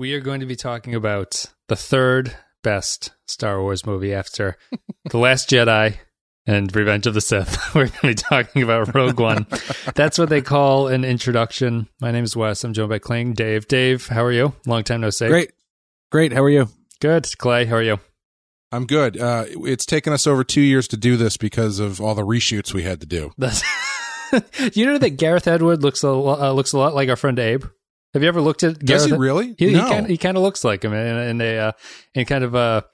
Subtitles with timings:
[0.00, 4.56] we are going to be talking about the third best Star Wars movie after
[5.10, 5.98] The Last Jedi
[6.46, 7.58] and Revenge of the Sith.
[7.74, 9.46] We're going to be talking about Rogue One.
[9.94, 11.86] That's what they call an introduction.
[12.00, 12.64] My name is Wes.
[12.64, 13.68] I'm joined by Kling, Dave.
[13.68, 14.54] Dave, how are you?
[14.64, 15.28] Long time no see.
[15.28, 15.52] Great.
[16.10, 16.32] Great.
[16.32, 16.68] How are you?
[17.02, 17.28] Good.
[17.36, 18.00] Clay, how are you?
[18.72, 19.20] I'm good.
[19.20, 22.72] Uh, it's taken us over two years to do this because of all the reshoots
[22.72, 23.32] we had to do.
[23.36, 23.62] That's
[24.72, 27.38] you know that Gareth Edward looks a lo- uh, looks a lot like our friend
[27.38, 27.64] Abe.
[28.14, 28.78] Have you ever looked at?
[28.78, 29.12] Does Gareth?
[29.12, 29.54] he really?
[29.58, 29.84] He, no.
[29.84, 31.72] he kind of, he kind of looks like him in, in a uh,
[32.14, 32.84] in kind of a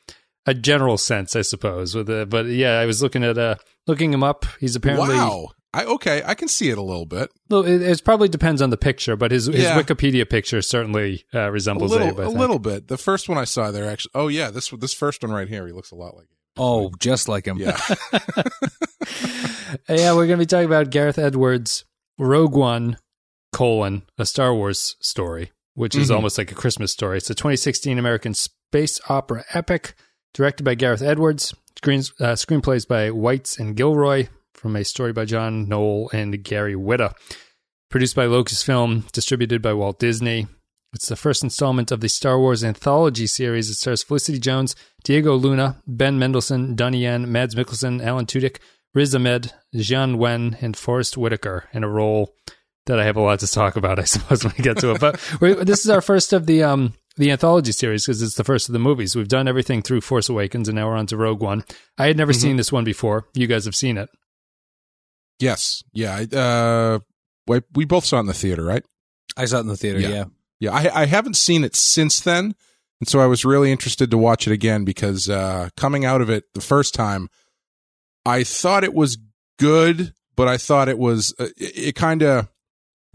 [0.47, 1.95] a general sense, I suppose.
[1.95, 3.57] With a, but yeah, I was looking at uh
[3.87, 4.45] looking him up.
[4.61, 5.49] He's apparently wow.
[5.75, 6.23] I okay.
[6.25, 7.31] I can see it a little bit.
[7.51, 9.81] Well, it, it probably depends on the picture, but his his Yeah.
[9.81, 12.19] Wikipedia picture certainly uh, A little, Abe.
[12.19, 12.39] I a think.
[12.39, 12.89] little bit.
[12.89, 14.13] The first one I saw there actually.
[14.15, 15.67] Oh yeah, this this first one right here.
[15.67, 16.27] He looks a lot like.
[16.59, 17.59] Oh, just like him.
[17.59, 17.79] Yeah.
[19.89, 21.85] yeah, we're going to be talking about Gareth Edwards'
[22.19, 22.97] Rogue One:
[23.57, 26.17] colon a Star Wars story, which is Mhm.
[26.17, 27.17] almost like a Christmas story.
[27.17, 29.95] It's a 2016 American space opera epic
[30.35, 31.55] directed by Gareth Edwards.
[31.79, 36.75] Screens, uh, screenplays by Weitz and Gilroy from a story by John Knoll and Gary
[36.75, 37.15] Whitta.
[37.91, 40.47] Produced by Lucasfilm, distributed by Walt Disney.
[40.93, 43.71] It's the first installment of the Star Wars anthology series.
[43.71, 48.57] It stars Felicity Jones, Diego Luna, Ben Mendelsohn, Donnie Yen, Mads Mikkelsen, Alan Tudyk,
[48.95, 52.35] Riz Ahmed, Jiang Wen, and Forest Whitaker in a role
[52.87, 55.01] that I have a lot to talk about, I suppose, when we get to it.
[55.01, 55.21] But
[55.67, 58.73] this is our first of the um the anthology series because it's the first of
[58.75, 59.17] the movies.
[59.17, 61.65] We've done everything through Force Awakens, and now we're on to Rogue One.
[61.99, 62.41] I had never Mhm.
[62.41, 63.27] seen this one before.
[63.35, 64.09] You guys have seen it.
[65.39, 65.83] yes.
[65.93, 66.25] Yeah.
[66.33, 66.99] Uh,
[67.47, 68.83] we, we both saw it in the theater, right?
[69.37, 70.01] I saw it in the theater.
[70.01, 70.09] Yeah.
[70.09, 70.25] Yeah.
[70.61, 70.73] Yeah.
[70.73, 72.55] I I haven't seen it since then,
[73.01, 76.31] and so I was really interested to watch it again because uh, coming out of
[76.31, 77.29] it the first time,
[78.25, 79.19] I thought it was
[79.59, 82.49] good, but I thought it was uh, it, it kind of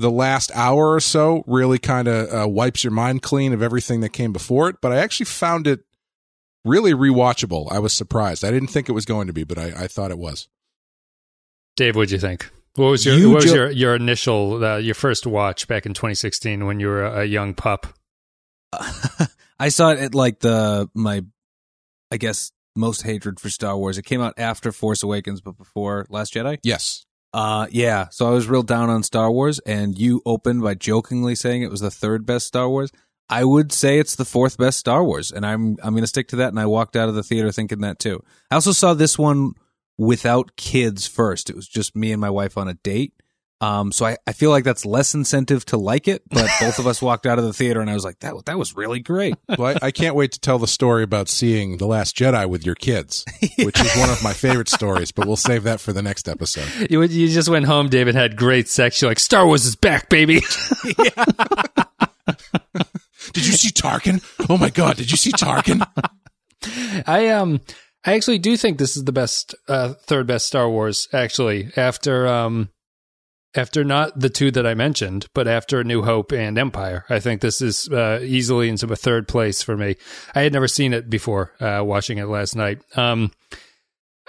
[0.02, 4.02] the last hour or so really kind of uh, wipes your mind clean of everything
[4.02, 4.78] that came before it.
[4.82, 5.82] But I actually found it
[6.66, 7.72] really rewatchable.
[7.72, 8.44] I was surprised.
[8.44, 10.48] I didn't think it was going to be, but I, I thought it was.
[11.78, 12.50] Dave, what'd you think?
[12.76, 15.86] What was your You what was ju- your your initial uh, your first watch back
[15.86, 17.88] in 2016 when you were a, a young pup?
[19.60, 21.24] I saw it at like the my,
[22.10, 23.98] I guess most hatred for Star Wars.
[23.98, 26.60] It came out after Force Awakens, but before Last Jedi.
[26.64, 27.06] Yes.
[27.34, 28.10] Uh, yeah.
[28.10, 31.72] So I was real down on Star Wars, and you opened by jokingly saying it
[31.72, 32.92] was the third best Star Wars.
[33.30, 36.28] I would say it's the fourth best Star Wars, and I'm I'm going to stick
[36.30, 36.50] to that.
[36.50, 38.22] And I walked out of the theater thinking that too.
[38.50, 39.54] I also saw this one
[39.98, 41.50] without kids first.
[41.50, 43.14] It was just me and my wife on a date.
[43.62, 46.88] Um, so I, I feel like that's less incentive to like it, but both of
[46.88, 49.36] us walked out of the theater and I was like, that, that was really great.
[49.58, 52.66] Well, I, I can't wait to tell the story about seeing The Last Jedi with
[52.66, 53.26] your kids,
[53.60, 56.90] which is one of my favorite stories, but we'll save that for the next episode.
[56.90, 59.02] You you just went home, David had great sex.
[59.02, 60.42] You're like Star Wars is back, baby.
[63.34, 64.24] Did you see Tarkin?
[64.50, 65.86] Oh my God, did you see Tarkin?
[67.08, 67.62] I um
[68.06, 72.28] I actually do think this is the best uh third best Star Wars actually after
[72.28, 72.70] um
[73.56, 77.06] after not the two that I mentioned, but after New Hope and Empire.
[77.10, 79.98] I think this is uh easily into a third place for me.
[80.34, 82.82] I had never seen it before uh watching it last night.
[82.96, 83.32] Um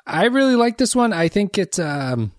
[0.07, 1.13] I really like this one.
[1.13, 2.33] I think it's um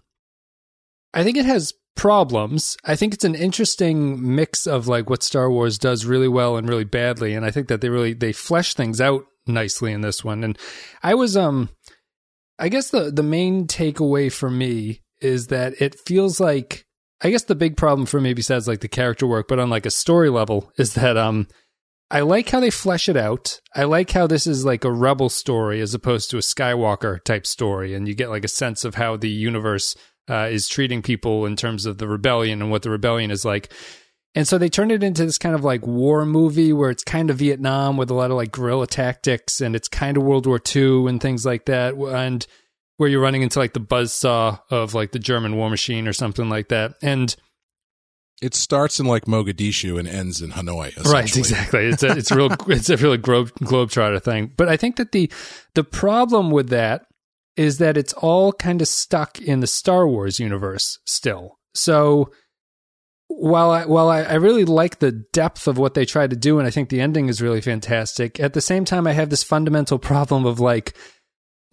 [1.13, 2.75] I think it has problems.
[2.83, 6.67] I think it's an interesting mix of like what Star Wars does really well and
[6.67, 10.23] really badly, and I think that they really they flesh things out nicely in this
[10.23, 10.43] one.
[10.43, 10.57] And
[11.01, 11.69] I was um
[12.59, 16.85] I guess the the main takeaway for me is that it feels like
[17.21, 19.85] I guess the big problem for me besides like the character work, but on like
[19.85, 21.47] a story level, is that um
[22.11, 23.59] I like how they flesh it out.
[23.75, 27.47] I like how this is like a rebel story as opposed to a Skywalker type
[27.47, 29.95] story, and you get like a sense of how the universe
[30.29, 33.73] uh, is treating people in terms of the rebellion and what the rebellion is like.
[34.35, 37.29] And so they turned it into this kind of like war movie where it's kind
[37.29, 40.59] of Vietnam with a lot of like guerrilla tactics and it's kind of World War
[40.75, 41.93] II and things like that.
[41.93, 42.45] And
[43.03, 46.47] where you're running into like the buzzsaw of like the German war machine or something
[46.47, 46.93] like that.
[47.01, 47.35] And
[48.41, 50.95] It starts in like Mogadishu and ends in Hanoi.
[51.03, 51.87] Right, exactly.
[51.87, 54.53] It's a it's a real it's a really globe globetrotter thing.
[54.55, 55.29] But I think that the
[55.75, 57.05] the problem with that
[57.57, 61.59] is that it's all kind of stuck in the Star Wars universe still.
[61.75, 62.31] So
[63.27, 66.57] while I while I, I really like the depth of what they try to do,
[66.57, 68.39] and I think the ending is really fantastic.
[68.39, 70.95] At the same time, I have this fundamental problem of like,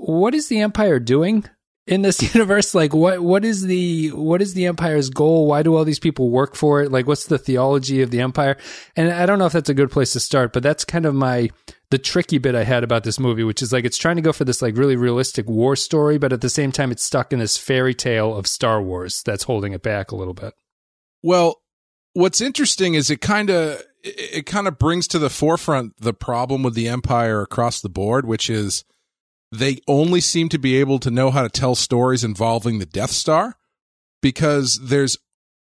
[0.01, 1.45] what is the Empire doing?
[1.87, 2.75] in this universe?
[2.75, 5.47] Like what what is the what is the empire's goal?
[5.47, 6.93] Why do all these people work for it?
[6.93, 8.57] Like what's the theology of the empire?
[8.97, 11.15] And i don't know if that's a good place to start but that's kind of
[11.15, 11.51] my
[11.91, 14.33] the tricky bit i had about this movie which is like it's trying to go
[14.33, 17.41] for this like really realistic war story but at the same time it's stuck in
[17.41, 20.55] this fairy tale of star wars that's holding it back a little bit.
[21.23, 21.61] Well,
[22.13, 26.63] what's interesting is it kind of it, kind of brings to the forefront the problem
[26.63, 28.85] with the Empire across the board, which is
[29.53, 33.11] they only seem to be able to know how to tell stories involving the Death
[33.11, 33.57] Star
[34.23, 35.17] because there's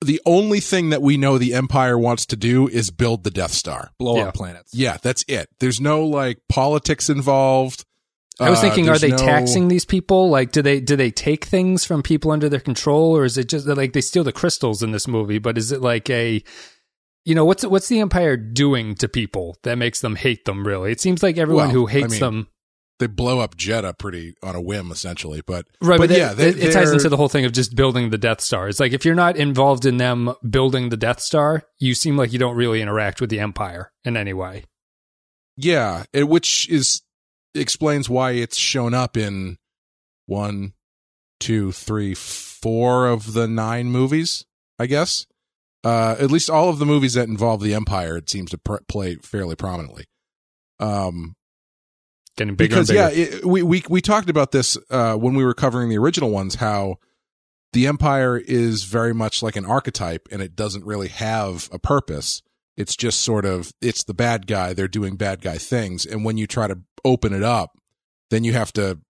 [0.03, 3.53] the only thing that we know the Empire wants to do is build the Death
[3.53, 3.91] Star.
[3.99, 4.29] Blow Yeah.
[4.29, 4.71] up planets.
[4.75, 5.49] Yeah, that's it.
[5.61, 7.85] There's no like politics involved.
[8.39, 10.31] I was Uh, thinking, are they no- taxing these people?
[10.31, 13.49] Like, do they do they take things from people under their control, or is it
[13.51, 15.39] just like they steal the crystals in this movie?
[15.39, 16.43] But is it like a,
[17.27, 20.67] you know, what's what's the Empire doing to people that makes them hate them?
[20.67, 22.49] Really, it seems like everyone Well, who I hates mean, them,
[23.01, 25.41] They blow up Jedha pretty on a whim, essentially.
[25.45, 25.99] But right?
[25.99, 28.11] But, but that- yeah, they- it, it ties into the whole thing of just building
[28.11, 28.69] the Death Star.
[28.69, 32.33] It's like if you're not involved in them building the Death Star, you seem like
[32.33, 34.65] you don't really interact with the Empire in any way.
[35.57, 37.03] Yeah, it, which is
[37.55, 39.59] explains why it's shown up in
[40.27, 40.75] one,
[41.41, 44.45] two, three, four of the nine movies.
[44.79, 45.27] I guess
[45.85, 48.77] uh, at least all of the movies that involve the Empire, it seems to pr-
[48.89, 50.05] play fairly prominently.
[50.79, 51.35] Um,
[52.41, 55.45] Getting bigger because and yeah, it, we we we talked about this uh, when we
[55.45, 56.55] were covering the original ones.
[56.55, 56.97] How
[57.75, 62.41] the Empire is very much like an archetype, and it doesn't really have a purpose.
[62.79, 64.73] It's just sort of it's the bad guy.
[64.73, 67.77] They're doing bad guy things, and when you try to open it up,
[68.31, 69.01] then you have to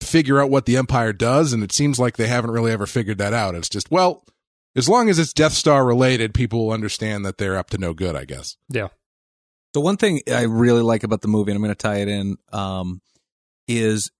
[0.00, 3.18] figure out what the Empire does, and it seems like they haven't really ever figured
[3.18, 3.56] that out.
[3.56, 4.24] It's just well,
[4.76, 7.94] as long as it's Death Star related, people will understand that they're up to no
[7.94, 8.14] good.
[8.14, 8.56] I guess.
[8.70, 8.90] yeah.
[9.76, 12.08] So one thing I really like about the movie, and I'm going to tie it
[12.08, 13.02] in, um,
[13.68, 14.10] is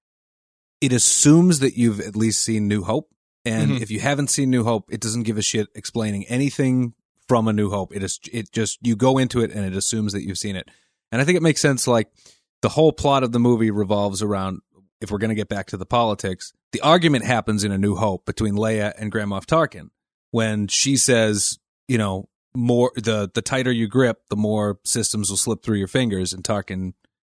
[0.82, 3.08] it assumes that you've at least seen New Hope,
[3.47, 3.81] and Mhm.
[3.81, 6.93] if you haven't seen New Hope, it doesn't give a shit explaining anything
[7.26, 7.97] from a New Hope.
[7.97, 10.69] It is it just you go into it and it assumes that you've seen it,
[11.11, 11.87] and I think it makes sense.
[11.87, 12.11] Like
[12.61, 14.61] the whole plot of the movie revolves around
[15.00, 17.94] if we're going to get back to the politics, the argument happens in A New
[17.94, 19.88] Hope between Leia and Grand Moff Tarkin
[20.32, 25.37] when she says, you know, more the the tighter you grip, the more systems will
[25.37, 26.32] slip through your fingers.
[26.32, 26.94] And Tarkin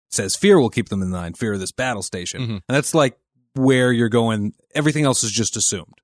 [0.10, 1.33] says, "Fear will keep them in line.
[1.33, 2.50] Fear of this battle station." Mhm.
[2.50, 3.18] And that's like
[3.54, 4.54] where you're going.
[4.74, 5.95] Everything else is just assumed,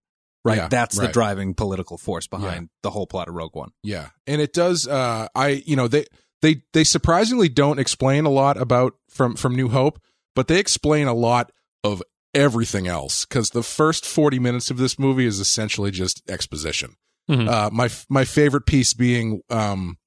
[0.43, 0.57] right?
[0.57, 3.71] Yeah, that's the driving political force behind the whole plot of Rogue One.
[3.83, 4.87] Yeah, and it does.
[4.87, 6.05] Uh, I you know they
[6.41, 9.99] they they surprisingly don't explain a lot about from from New Hope,
[10.35, 11.51] but they explain a lot
[11.83, 12.03] of
[12.33, 16.95] everything else because the first forty minutes of this movie is essentially just exposition.
[17.29, 17.47] Mhm.
[17.49, 19.97] Uh, my my favorite piece being um,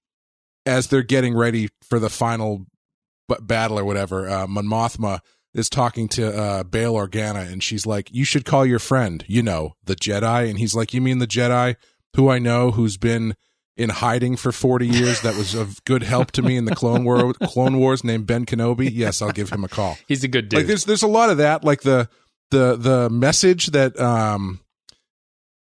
[0.66, 2.66] as they're getting ready for the final
[3.28, 4.28] b- battle or whatever.
[4.28, 5.20] Uh, Mon Mothma
[5.54, 9.42] is talking to uh, Bail Organa, and she's like, "You should call your friend, you
[9.42, 11.76] know, the Jedi." And he's like, "You mean the Jedi
[12.16, 13.34] who I know, who's been
[13.76, 15.20] in hiding for forty years?
[15.22, 18.44] That was of good help to me in the Clone War, Clone Wars, named Ben
[18.46, 18.90] Kenobi.
[18.92, 20.58] Yes, I'll give him a call." He's a good dude.
[20.58, 21.64] Like there's there's a lot of that.
[21.64, 22.08] Like the
[22.50, 24.60] the the message that um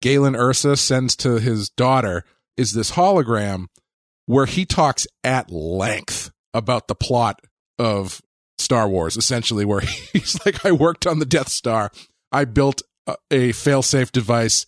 [0.02, 2.24] Galen Erso sends to his daughter
[2.58, 3.66] is this hologram
[4.26, 7.40] where he talks at length about the plot
[7.78, 8.20] of
[8.58, 9.80] Star Wars, essentially, where
[10.12, 11.90] he's like, I worked on the Death Star.
[12.30, 14.66] I built a, a failsafe device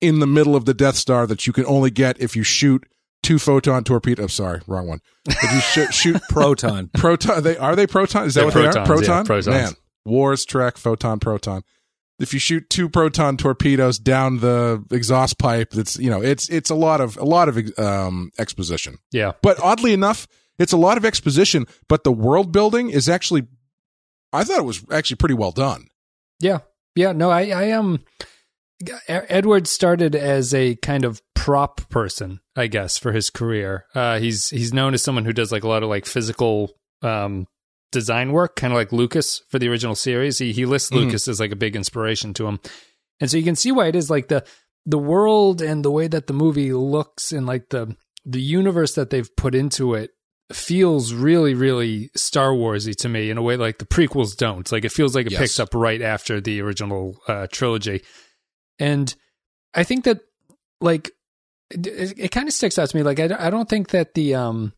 [0.00, 2.84] in the middle of the Death Star that you can only get if you shoot
[3.22, 4.24] two photon torpedoes.
[4.24, 5.00] Oh, sorry, wrong one.
[5.26, 6.90] If you sh- shoot Proton.
[6.94, 9.46] proton they are they proton is that They're what they protons, are yeah, proton protons.
[9.48, 9.72] man
[10.06, 11.62] wars trek photon proton
[12.20, 16.70] if you shoot two proton torpedoes down the exhaust pipe that's you know it's it's
[16.70, 19.32] a lot of a lot of um exposition yeah.
[19.42, 20.26] but oddly enough
[20.58, 23.46] it's a lot of exposition but the world building is actually
[24.32, 25.86] i thought it was actually pretty well done
[26.40, 26.58] Yeah.
[26.96, 27.12] Yeah.
[27.12, 28.00] No, I, I um,
[28.82, 33.86] E- Edward started as a kind of prop person, I guess, for his career.
[33.94, 36.70] Uh, he's he's known as someone who does like a lot of like physical
[37.02, 37.46] um
[37.94, 40.38] design work, kind of like Lucas for the original series.
[40.38, 40.96] He he lists Mhm.
[41.06, 42.60] Lucas as like a big inspiration to him,
[43.20, 44.44] and so you can see why it is like the
[44.84, 47.96] the world and the way that the movie looks and like the
[48.26, 50.10] the universe that they've put into it
[50.52, 54.84] feels really really star warsy to me in a way like the prequels don't like
[54.84, 55.40] it feels like it Yes.
[55.40, 58.02] picks up right after the original uh, trilogy
[58.78, 59.14] and
[59.74, 60.20] i think that
[60.82, 61.10] like
[61.70, 64.12] it, it, it kind of sticks out to me like I, I don't think that
[64.14, 64.74] the um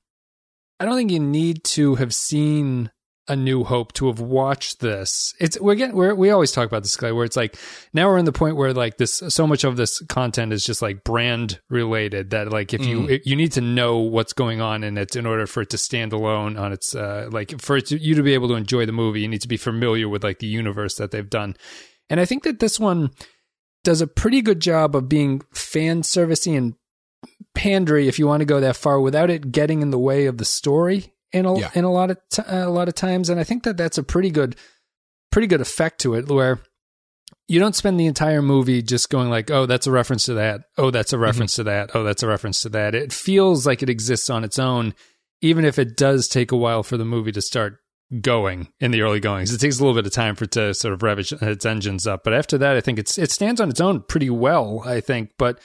[0.79, 2.91] i don't think you need to have seen
[3.29, 5.35] a new hope to have watched this.
[5.41, 7.57] It's we're getting we're, we always talk about this guy where it's like
[7.93, 10.81] now we're in the point where like this so much of this content is just
[10.83, 13.21] like brand related that like if you Mhm.
[13.25, 16.13] you need to know what's going on in it in order for it to stand
[16.13, 18.93] alone on its uh like for it to, you to be able to enjoy the
[18.93, 21.57] movie you need to be familiar with like the universe that they've done.
[22.09, 23.11] And i think that this one
[23.83, 26.75] does a pretty good job of being fan servicey and
[27.57, 30.39] pandery if you want to go that far without it getting in the way of
[30.39, 31.71] the story in a, Yeah.
[31.75, 33.99] in a lot of t- uh, a lot of times and I think that that's
[33.99, 34.57] a pretty good
[35.33, 36.61] pretty good effect to it where
[37.49, 40.63] you don't spend the entire movie just going like oh that's a reference to that
[40.79, 41.25] oh that's a mm-hmm.
[41.25, 44.45] reference to that oh that's a reference to that it feels like it exists on
[44.45, 44.95] its own
[45.43, 47.79] even if it does take a while for the movie to start
[48.21, 49.53] going in the early goings.
[49.53, 51.67] It takes a little bit of time for it to sort of rev its, its
[51.67, 52.23] engines up.
[52.25, 55.33] But after that, I think it's it stands on its own pretty well, I think.
[55.39, 55.61] But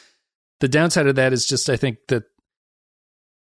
[0.60, 2.24] the downside of that is just I think that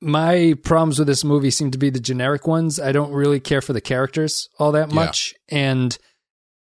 [0.00, 2.78] my problems with this movie seem to be the generic ones.
[2.78, 4.94] I don't really care for the characters all that Yeah.
[4.94, 5.34] much.
[5.48, 5.96] And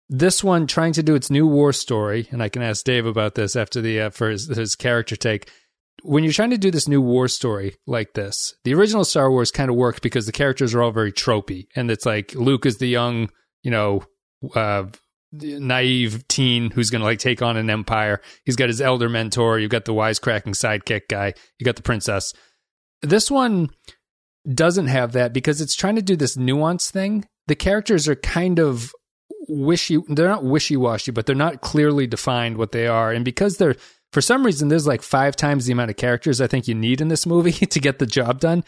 [0.08, 3.34] this one trying to do its new war story, and I can ask Dave about
[3.34, 5.48] this after the uh, for his, his character take.
[6.02, 9.50] When you're trying to do this new war story like this, the original Star Wars
[9.50, 12.78] kind of worked because the characters are all very tropey, and it's like Luke is
[12.78, 13.28] the young,
[13.62, 14.02] you know,
[14.56, 14.84] uh,
[15.32, 18.20] naive teen who's going to like take on an empire.
[18.44, 19.58] He's got his elder mentor.
[19.58, 21.34] You've got the wisecracking sidekick guy.
[21.58, 22.32] You got the princess.
[23.02, 23.70] This one
[24.52, 27.26] doesn't have that because it's trying to do this nuance thing.
[27.46, 28.92] The characters are kind of
[29.48, 29.98] wishy.
[30.08, 33.12] They're not wishy washy, but they're not clearly defined what they are.
[33.12, 33.76] And because they're
[34.12, 37.00] for some reason there's like five times the amount of characters I think you need
[37.00, 38.64] in this movie to get the job done.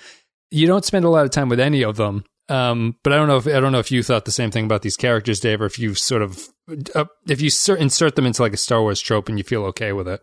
[0.51, 2.25] You don't spend a lot of time with any of them.
[2.49, 4.65] Um, but I don't know if I don't know if you thought the same thing
[4.65, 6.49] about these characters, Dave, or if you sort of
[6.95, 9.93] uh, if you insert them into like a Star Wars trope and you feel okay
[9.93, 10.21] with it.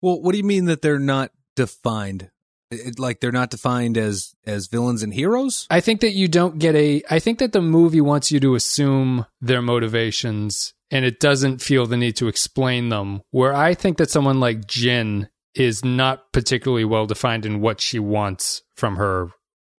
[0.00, 2.30] Well, what do you mean that they're not defined?
[2.70, 5.66] It, like they're not defined as as villains and heroes?
[5.70, 7.02] I think that you don't get a.
[7.10, 11.86] I think that the movie wants you to assume their motivations, and it doesn't feel
[11.86, 13.22] the need to explain them.
[13.30, 17.98] Where I think that someone like Jyn is not particularly well defined in what she
[17.98, 19.28] wants from her,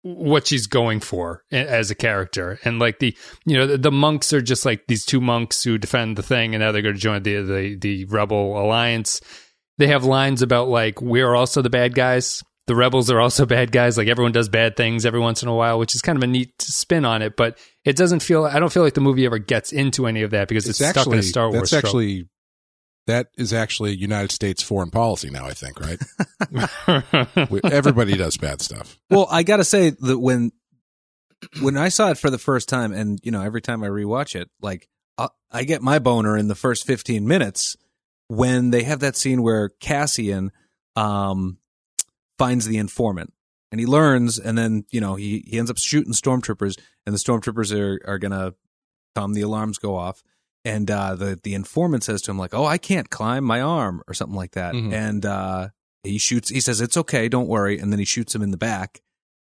[0.03, 4.31] what she's going for as a character, and like the you know the, the monks
[4.31, 7.01] are just like these two monks who defend the thing, and now they're going to
[7.01, 9.21] join the the the rebel alliance.
[9.77, 13.71] They have lines about like we're also the bad guys the rebels are also bad
[13.71, 13.97] guys.
[13.97, 16.27] Like everyone does bad things every once in a while, which is kind of a
[16.27, 17.35] neat spin on it.
[17.35, 18.45] But it doesn't feel.
[18.45, 21.07] I don't feel like the movie ever gets into any of that because it's, stuck
[21.07, 21.71] in a Star Wars.
[21.71, 22.27] That's actually
[23.07, 25.45] that is actually United States foreign policy now.
[25.45, 26.01] I think right.
[27.71, 28.97] Everybody does bad stuff.
[29.09, 30.51] well, I got to say that when
[31.61, 34.35] when I saw it for the first time, and you know, every time I rewatch
[34.35, 37.75] it, like I, I get my boner in the first fifteen minutes
[38.27, 40.51] when they have that scene where Cassian
[40.95, 41.59] um,
[42.37, 43.33] finds the informant,
[43.71, 47.19] and he learns, and then you know he he ends up shooting stormtroopers, and the
[47.19, 48.53] stormtroopers are are gonna
[49.15, 50.23] come, the alarms go off.
[50.63, 54.01] And uh, the the informant says to him like, "Oh, I can't climb my arm"
[54.07, 54.73] or something like that.
[54.73, 54.91] Mhm.
[54.93, 55.67] And uh,
[56.03, 56.49] he shoots.
[56.49, 59.01] He says, "It's okay, don't worry." And then he shoots him in the back.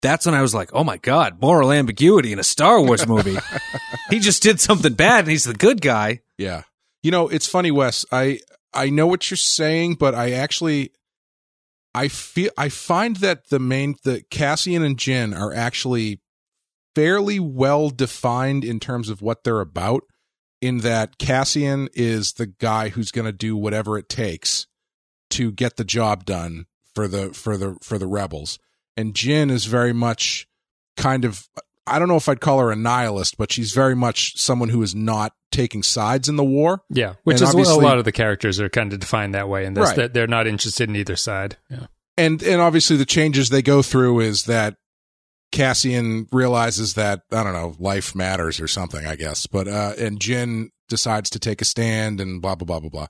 [0.02, 3.38] That's when I was like, "Oh my god, moral ambiguity in a Star Wars movie."
[4.10, 6.22] he just did something bad, and he's the good guy.
[6.40, 6.64] Yeah.
[7.04, 8.06] You know, it's funny, Wes.
[8.12, 8.40] I
[8.74, 10.94] I know what you're saying, but I actually
[11.96, 16.22] I feel I find that the main the Cassian and Jyn are actually
[16.96, 20.04] fairly well defined in terms of what they're about
[20.62, 24.66] in that Cassian is the guy who's going to do whatever it takes
[25.32, 28.60] to get the job done for the for the for the rebels.
[28.96, 30.48] And Jyn is very much
[30.96, 31.48] kind of
[31.86, 34.82] I don't know if I'd call her a nihilist, but she's very much someone who
[34.82, 36.82] is not taking sides in the war.
[36.90, 39.66] yeah, which And is a lot of the characters are kind of defined that way
[39.66, 39.76] and.
[39.78, 39.96] Right.
[39.96, 41.58] That they're not interested in either side.
[41.70, 41.88] Yeah.
[42.18, 44.76] and and obviously the changes they go through is that
[45.52, 50.20] Cassian realizes that I don't know life matters or something I guess but uh and
[50.20, 53.08] Jyn decides to take a stand and blah blah blah blah blah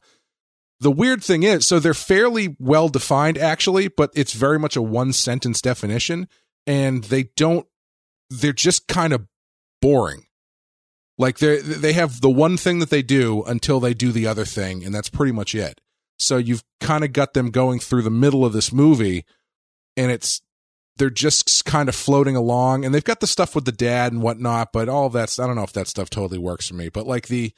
[0.81, 4.81] the weird thing is so they're fairly well defined actually but it's very much a
[4.81, 6.27] one sentence definition
[6.67, 7.65] and they don't
[8.41, 9.27] they're just kind of
[9.81, 10.25] boring
[11.17, 14.45] like they they have the one thing that they do until they do the other
[14.45, 15.79] thing and that's pretty much it
[16.17, 19.25] so you've kind of got them going through the middle of this movie
[19.97, 20.41] and it's
[20.97, 24.21] they're just kind of floating along and they've got the stuff with the dad and
[24.21, 26.87] whatnot but all of that's i don't know if that stuff totally works for me
[26.89, 27.51] but like the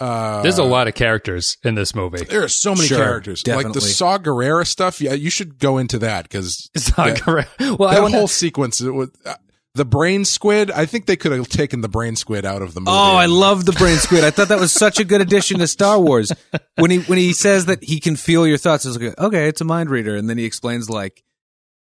[0.00, 2.24] uh There's a lot of characters in this movie.
[2.24, 3.90] there are so many Sure, characters like the definitely.
[3.90, 7.50] saw Gerrera stuff yeah you should go into that because It's not that- correct.
[7.60, 9.34] Well, I that want whole sequence it was, uh,
[9.74, 12.80] the brain squid i think they could have taken the brain squid out of the
[12.80, 14.24] movie Oh, I love the brain squid.
[14.24, 16.30] I thought that was such a good addition to Star Wars.
[16.76, 19.60] When he when he says that he can feel your thoughts, it's like okay, it's
[19.60, 21.22] a mind reader, and then he explains like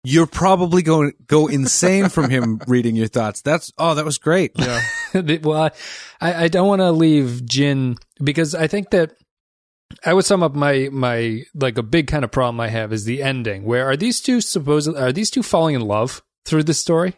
[0.05, 3.41] you're probably going to go insane from him reading your thoughts.
[3.43, 4.53] That's oh, that was great.
[4.57, 4.81] yeah
[5.43, 5.71] well,
[6.21, 9.13] I, I don't want to leave Jyn because I think that
[10.05, 13.05] I would sum up my my like a big kind of problem I have is
[13.05, 13.65] the ending.
[13.65, 17.15] Where are these two supposed are these two falling in love through this story?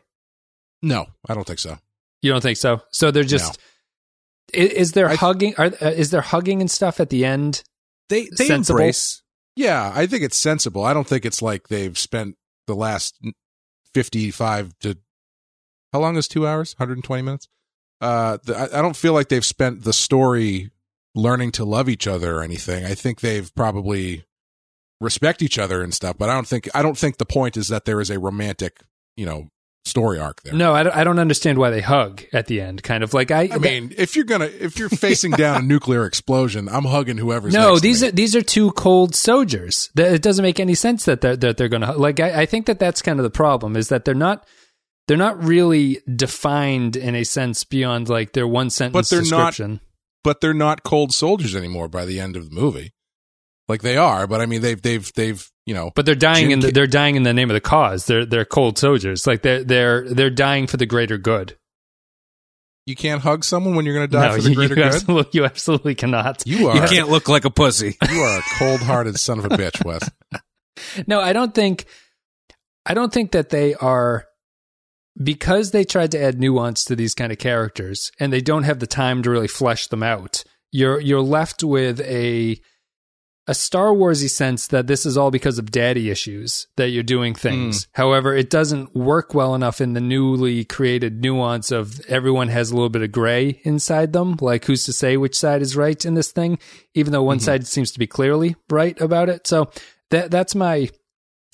[0.84, 1.78] No i don't think so
[2.22, 2.80] You don't think so?
[2.90, 3.58] So they're just
[4.54, 5.54] i- is, there I- hugging?
[5.58, 7.62] Are, uh, is there hugging and stuff at the end?
[8.08, 8.78] They they Sensible.
[8.80, 9.22] embrace.
[9.56, 10.84] Yeah, I think it's sensible.
[10.84, 12.36] I don't think it's like they've spent
[12.66, 13.18] the last
[13.94, 14.96] 55 to
[15.92, 16.74] how long is 2 hours?
[16.78, 17.48] 120 minutes?
[18.00, 20.70] Uh the, I, I don't feel like they've spent the story
[21.14, 22.84] learning to love each other or anything.
[22.84, 24.24] I think they've probably
[25.00, 27.68] respect each other and stuff, but I don't think I don't think the point is
[27.68, 28.82] that there is a romantic,
[29.16, 29.48] you know,
[29.84, 30.54] story arc there.
[30.54, 32.82] No, I don't, I don't understand why they hug at the end.
[32.82, 33.48] Kind of like I.
[33.52, 37.52] I mean, if you're gonna if you're facing down a nuclear explosion, I'm hugging whoever's
[37.52, 39.90] no, next to these are these are two cold soldiers.
[39.96, 42.20] It doesn't make any sense that they're that they're to like.
[42.20, 44.46] I, I think that that's kind of the problem is that they're not
[45.06, 49.80] they're not really defined in a sense beyond like their one sentence they're not- description.
[50.22, 52.92] but they're not cold soldiers anymore by the end of the movie.
[53.68, 56.52] Like they are, but I mean they've they've they've you know But they're dying Jim
[56.52, 58.06] in the, they're dying in the name of the cause.
[58.06, 59.26] They're they're cold soldiers.
[59.26, 61.56] Like they're they're they're dying for the greater good.
[62.86, 64.82] you can't hug someone when you're going to die no, for the you, greater you
[64.82, 64.94] good.
[64.94, 66.42] absolutely, you absolutely cannot.
[66.46, 67.96] You are You can't look like a pussy.
[68.10, 70.10] you are a cold hearted son of a bitch, Wes.
[71.06, 71.86] No, I don't think
[72.84, 74.26] I don't think that they are
[75.22, 78.80] because they tried to add nuance to these kind of characters and they don't have
[78.80, 80.42] the time to really flesh them out.
[80.72, 82.58] You're you're left with a
[83.46, 87.34] a Star Warsy sense that this is all because of daddy issues that you're doing
[87.34, 87.84] things.
[87.84, 87.90] Hmm.
[87.92, 92.74] However, it doesn't work well enough in the newly created nuance of everyone has a
[92.74, 94.36] little bit of gray inside them.
[94.40, 96.58] Like who's to say which side is right in this thing,
[96.94, 97.44] even though one mm-hmm.
[97.44, 99.46] side seems to be clearly right about it.
[99.46, 99.70] So
[100.10, 100.88] that that's my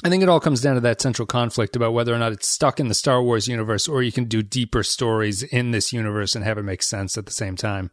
[0.03, 2.49] I think it all comes down to that central conflict about whether or not it's
[2.49, 6.35] stuck in the Star Wars universe or you can do deeper stories in this universe
[6.35, 7.91] and have it make sense at the same time.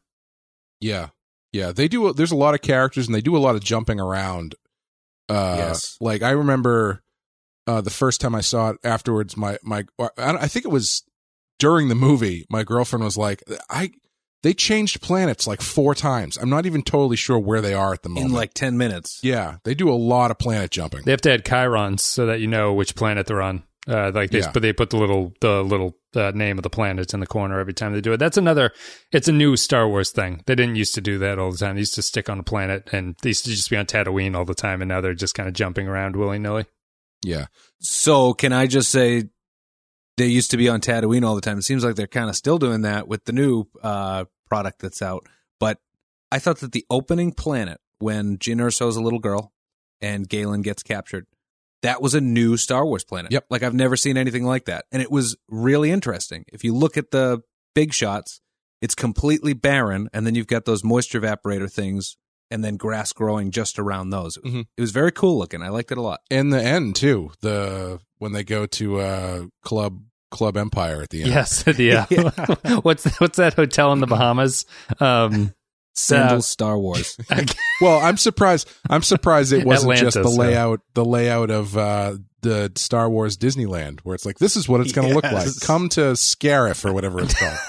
[0.79, 1.07] Yeah,
[1.51, 1.71] yeah.
[1.71, 2.13] They do.
[2.13, 4.55] There's a lot of characters, and they do a lot of jumping around.
[5.29, 5.97] Uh, Yes.
[5.99, 7.03] Like I remember
[7.65, 8.77] uh, the first time I saw it.
[8.83, 9.85] Afterwards, my my
[10.17, 11.03] I, think it was
[11.59, 12.45] during the movie.
[12.49, 13.91] My girlfriend was like, "I."
[14.43, 16.37] They changed planets like four times.
[16.37, 18.27] I'm not even totally sure where they are at the moment.
[18.27, 19.19] In like 10 minutes.
[19.23, 21.01] yeah, they do a lot of planet jumping.
[21.03, 23.63] They have to add chyrons so that you know which planet they're on.
[23.87, 24.51] Uh, like they, Yeah.
[24.51, 27.59] but they put the little the little uh, name of the planet in the corner
[27.59, 28.17] every time they do it.
[28.17, 28.71] That's another.
[29.13, 30.43] It's a new Star Wars thing.
[30.45, 31.75] They didn't used to do that all the time.
[31.75, 34.35] They used to stick on a planet, and they used to just be on Tatooine
[34.35, 34.81] all the time.
[34.81, 36.65] And now they're just kind of jumping around willy nilly.
[37.23, 37.47] Yeah,
[37.79, 39.29] So can I just say
[40.17, 41.57] they used to be on Tatooine all the time?
[41.57, 45.01] It seems like they're kind of still doing that with the new uh, product that's
[45.01, 45.25] out.
[45.59, 45.79] But
[46.31, 49.51] I thought that the opening planet when Jyn Erso's a little girl
[49.99, 51.25] and Galen gets captured,
[51.83, 53.31] that was a new Star Wars planet.
[53.31, 53.45] Yep.
[53.49, 54.85] Like I've never seen anything like that.
[54.91, 56.43] And it was really interesting.
[56.51, 57.41] If you look at the
[57.75, 58.41] big shots,
[58.81, 62.15] it's completely barren, and then you've got those moisture evaporator things
[62.49, 64.37] and then grass growing just around those.
[64.37, 64.65] It was, Mhm.
[64.77, 65.61] it was very cool looking.
[65.61, 66.21] I liked it a lot.
[66.31, 67.31] and the end too.
[67.41, 69.99] The when they go to uh, Club
[70.31, 71.31] Club Empire at the end.
[71.31, 72.05] Yes, yeah.
[72.81, 74.65] what's what's that hotel in the Bahamas?
[74.99, 75.53] Um,
[75.97, 77.17] Sandals Star Wars.
[77.79, 78.67] Well, I'm surprised.
[78.89, 80.43] I'm surprised it wasn't just the Atlantis, yeah.
[80.43, 84.81] layout, the layout of uh, the Star Wars Disneyland, where it's like this is what
[84.81, 85.47] it's going to look like.
[85.61, 87.59] Come to Scarif or whatever it's called.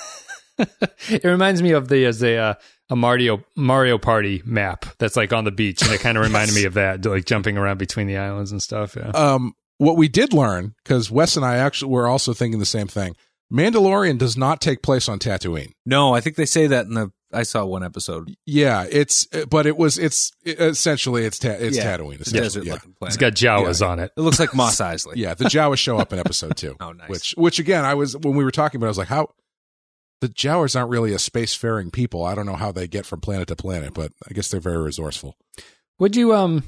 [1.10, 2.54] it reminds me of the as a uh,
[2.90, 6.54] a Mario Mario Party map that's like on the beach, and it kind of reminded
[6.54, 8.96] me of that, like jumping around between the islands and stuff.
[8.96, 9.10] Yeah.
[9.10, 12.88] um, what we did learn, because Wes and I actually were also thinking the same
[12.88, 13.14] thing.
[13.52, 15.72] Mandalorian does not take place on Tatooine.
[15.86, 17.10] no, I think they say that in the.
[17.32, 18.34] I saw one episode.
[18.46, 21.96] Yeah, it's but it was it's essentially it's ta- it's Yeah.
[21.98, 22.18] Tatooine.
[22.32, 22.72] desert yeah.
[22.74, 23.14] looking planet.
[23.14, 24.12] It's got Jawas on it.
[24.16, 25.12] it looks like Mos Eisley.
[25.16, 25.34] yeah.
[25.34, 26.76] The Jawas show up in episode two.
[26.80, 27.08] Oh, nice.
[27.10, 29.28] Which which again, I was when we were talking about, it, I was like, how
[30.20, 32.24] the Jawas aren't really a spacefaring people.
[32.24, 34.78] I don't know how they get from planet to planet, but I guess they're very
[34.82, 35.36] resourceful.
[35.98, 36.62] Would you um?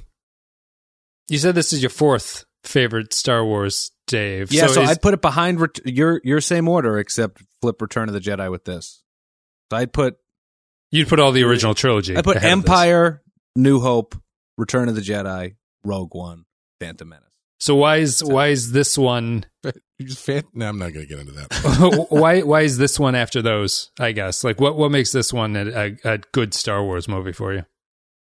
[1.29, 4.53] You said this is your fourth favorite Star Wars, Dave.
[4.53, 8.09] Yeah, so, is- I'd put it behind ret- your your same order, except flip Return
[8.09, 9.03] of the Jedi with this.
[9.70, 10.16] So I'd put
[10.90, 12.16] you'd put all the original trilogy.
[12.16, 12.70] I put ahead of this.
[12.70, 13.22] Empire,
[13.57, 14.14] New Hope,
[14.57, 16.44] Return of the Jedi, Rogue One,
[16.81, 17.31] Phantom Menace.
[17.61, 19.44] So why is why is this one?
[20.16, 22.07] Fan- no, I'm not going to get into that.
[22.11, 23.90] why why is this one after those?
[24.00, 27.33] I guess like what what makes this one a, a, a good Star Wars movie
[27.33, 27.66] for you?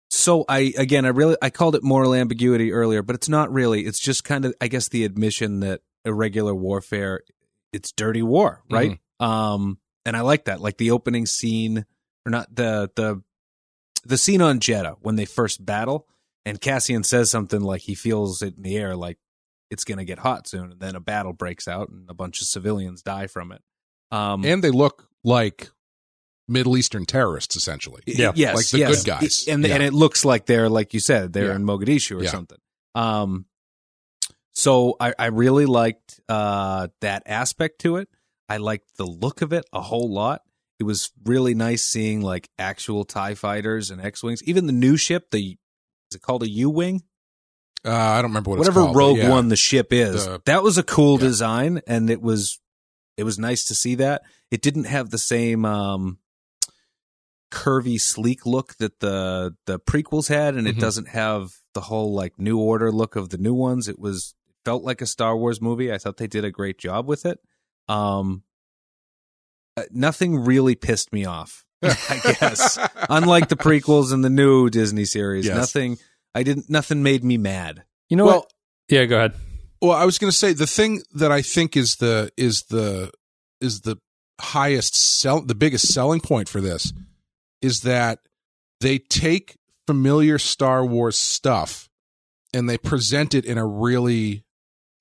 [0.09, 3.81] So I again I really I called it moral ambiguity earlier, but it's not really.
[3.81, 7.21] It's just kind of I guess the admission that irregular warfare
[7.73, 8.99] it's dirty war, right?
[9.19, 10.61] Um and I like that.
[10.61, 11.85] Like the opening scene
[12.25, 13.21] or not the the
[14.05, 16.07] the scene on Jedha when they first battle
[16.45, 19.17] and Cassian says something like he feels it in the air like
[19.71, 22.39] it's going to get hot soon and then a battle breaks out and a bunch
[22.41, 23.61] of civilians die from it.
[24.11, 25.69] Um and they look like
[26.47, 28.03] Middle Eastern terrorists, essentially.
[28.05, 28.31] Yeah.
[28.35, 29.03] Yes, Like the yes.
[29.03, 29.45] good guys.
[29.47, 29.73] and Yeah.
[29.73, 31.55] and it looks like they're like you said they're Yeah.
[31.55, 32.29] in Mogadishu or Yeah.
[32.29, 32.59] something.
[32.93, 33.45] Um,
[34.53, 38.09] so I I really liked uh that aspect to it.
[38.47, 40.41] I liked the look of it a whole lot.
[40.79, 44.43] It was really nice seeing like actual Tie fighters and X wings.
[44.43, 45.57] Even the new ship, the
[46.11, 47.03] is it called a U wing?
[47.85, 49.29] Uh, I don't remember what Whatever it's called, Rogue yeah.
[49.29, 50.25] One the ship is.
[50.25, 51.27] The- that was a cool Yeah.
[51.27, 52.59] design, and it was
[53.17, 54.23] it was nice to see that.
[54.51, 56.17] It didn't have the same um
[57.51, 60.81] curvy, sleek look that the the prequels had, and it Mhm.
[60.81, 63.87] doesn't have the whole like New Order look of the new ones.
[63.87, 64.35] It was
[64.65, 65.91] felt like a Star Wars movie.
[65.93, 67.39] I thought they did a great job with it.
[67.87, 68.43] Um,
[69.77, 71.63] Uh, nothing really pissed me off.
[71.83, 72.79] I guess.
[73.09, 75.55] Unlike the prequels and the new Disney series, Yes.
[75.55, 75.97] nothing.
[76.33, 76.69] I didn't.
[76.69, 77.83] Nothing made me mad.
[78.09, 78.53] You know well, what?
[78.89, 79.33] Yeah, go ahead.
[79.81, 83.11] Well, I was going to say the thing that I think is the is the
[83.61, 83.97] is the
[84.39, 86.91] highest sell the biggest selling point for this
[87.61, 88.19] is that
[88.81, 89.57] they take
[89.87, 91.89] familiar Star Wars stuff
[92.53, 94.43] and they present it in a really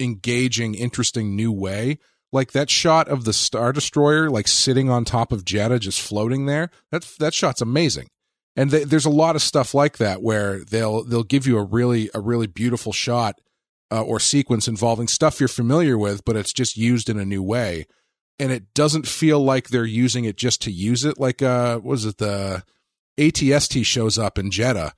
[0.01, 1.99] engaging, interesting new way.
[2.35, 6.47] Like that shot of the Star Destroyer, like sitting on top of Jedha, just floating
[6.47, 6.69] there.
[6.91, 8.09] That that shot's amazing.
[8.57, 12.11] And there's a lot of stuff like that where they'll they'll give you a really
[12.13, 13.41] a really beautiful shot
[13.93, 17.43] uh, or sequence involving stuff you're familiar with, but it's just used in a new
[17.43, 17.87] way.
[18.41, 21.21] And it doesn't feel like they're using it just to use it.
[21.21, 22.19] Like, uh, what was it?
[22.19, 22.65] The
[23.17, 24.91] ATST shows up in Jedha.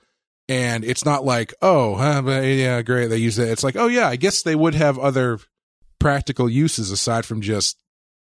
[0.49, 1.99] And it's not like, oh,
[2.40, 3.09] yeah, great.
[3.09, 3.51] They use it.
[3.51, 5.38] It's like, oh, yeah, I guess they would have other
[5.98, 7.76] practical uses aside from just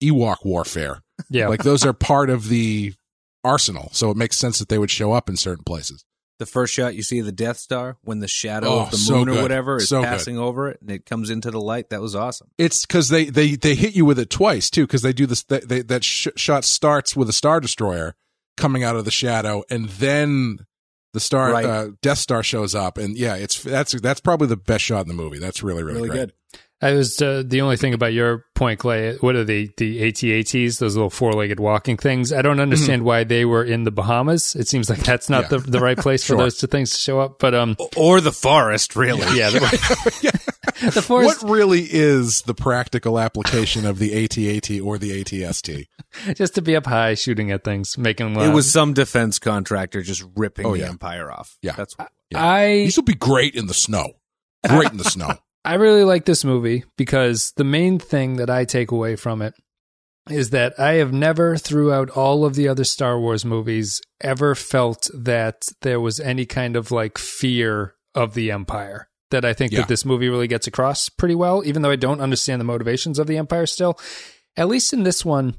[0.03, 1.03] Ewok warfare.
[1.31, 1.49] Yeah.
[1.49, 2.95] Like, those are part of the
[3.45, 3.89] arsenal.
[3.93, 6.05] So it makes sense that they would show up in certain places.
[6.39, 8.99] The first shot you see of the Death Star when the shadow Oh, of the
[8.99, 10.07] so moon or whatever is So good.
[10.09, 11.89] passing over it and it comes into the light.
[11.89, 12.49] That was awesome.
[12.59, 14.87] It's because they, they they hit you with it twice too.
[14.87, 15.43] Because they do this.
[15.45, 18.17] They, they, that sh- shot starts with a star destroyer
[18.59, 20.59] coming out of the shadow, and then
[21.15, 21.65] the star Right.
[21.65, 25.09] uh, Death Star shows up, and yeah, it's that's that's probably the best shot in
[25.09, 25.39] the movie.
[25.39, 26.19] That's really really, Really great.
[26.19, 26.33] good.
[26.83, 29.17] I was uh, the only thing about your point, Clay.
[29.17, 30.79] What are the the ATATs?
[30.79, 32.35] Those little four legged walking things.
[32.35, 34.55] I don't understand why they were in the Bahamas.
[34.55, 35.55] It seems like that's not Mm-hmm.
[35.55, 35.61] Yeah.
[35.63, 36.37] the, the right place Sure.
[36.37, 37.39] for those two things to show up.
[37.39, 39.21] But um, Or the forest, really.
[39.39, 39.61] yeah, the,
[40.95, 45.87] the forest What really is the practical application of the ATAT or the ATST?
[46.35, 48.37] just to be up high shooting at things, making.
[48.37, 50.89] Uh, It was some defense contractor just ripping Oh, the yeah.
[50.91, 51.57] empire off.
[51.63, 51.73] Yeah.
[51.73, 54.13] That's what, I These will be great in the snow.
[54.69, 55.39] Great in the snow.
[55.67, 59.55] I really like this movie because the main thing that I take away from it
[60.31, 65.11] is that I have never, throughout all of the other Star Wars movies, ever felt
[65.15, 69.09] that there was any kind of like fear of the Empire.
[69.33, 69.81] That I think Yeah.
[69.81, 73.19] that this movie really gets across pretty well, even though I don't understand the motivations
[73.19, 73.99] of the Empire still.
[74.57, 75.57] At least in this one,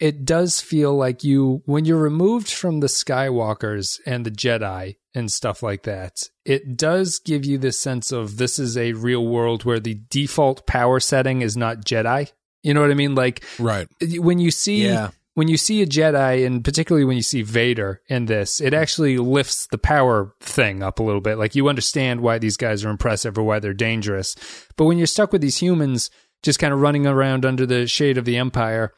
[0.00, 5.30] it does feel like you, when you're removed from the Skywalkers and the Jedi and
[5.30, 9.64] stuff like that, it does give you this sense of this is a real world
[9.64, 12.32] where the default power setting is not Jedi.
[12.62, 13.14] You know what I mean?
[13.14, 13.86] Like Right.
[14.18, 15.10] when you see Yeah.
[15.34, 19.16] when you see a Jedi, and particularly when you see Vader in this, it actually
[19.16, 21.36] lifts the power thing up a little bit.
[21.38, 24.34] Like you understand why these guys are impressive or why they're dangerous.
[24.76, 26.10] But when you're stuck with these humans
[26.42, 28.92] just kind of running around under the shade of the Empire,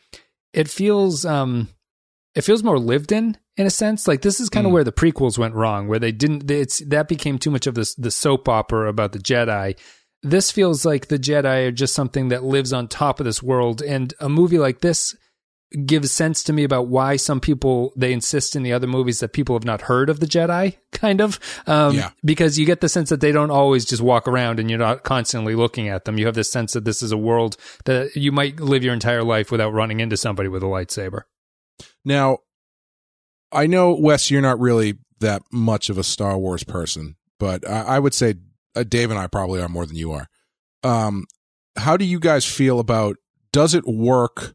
[0.53, 1.69] it feels um
[2.35, 4.09] it feels more lived in in a sense.
[4.09, 4.75] Like this is kind of Mm.
[4.75, 6.51] where the prequels went wrong, where they didn't.
[6.51, 9.77] It's that became too much of this the soap opera about the Jedi.
[10.23, 13.83] This feels like the Jedi are just something that lives on top of this world,
[13.83, 15.17] and a movie like this
[15.87, 19.33] gives sense to me about why some people they insist in the other movies that
[19.33, 22.11] people have not heard of the Jedi, kind of, um, Yeah.
[22.25, 25.03] because you get the sense that they don't always just walk around and you're not
[25.05, 26.19] constantly looking at them.
[26.19, 29.23] You have this sense that this is a world that you might live your entire
[29.25, 31.23] life without running into somebody with a lightsaber.
[32.05, 32.39] Now,
[33.51, 37.83] I know Wes, you're not really that much of a Star Wars person, but I,
[37.83, 38.35] I would say
[38.75, 40.27] uh, Dave and I probably are more than you are.
[40.83, 41.25] Um,
[41.77, 43.17] how do you guys feel about?
[43.53, 44.55] Does it work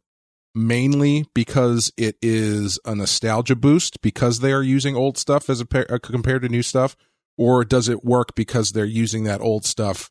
[0.56, 5.94] mainly because it is a nostalgia boost because they are using old stuff as a
[5.94, 6.96] uh, compared to new stuff,
[7.38, 10.10] or does it work because they're using that old stuff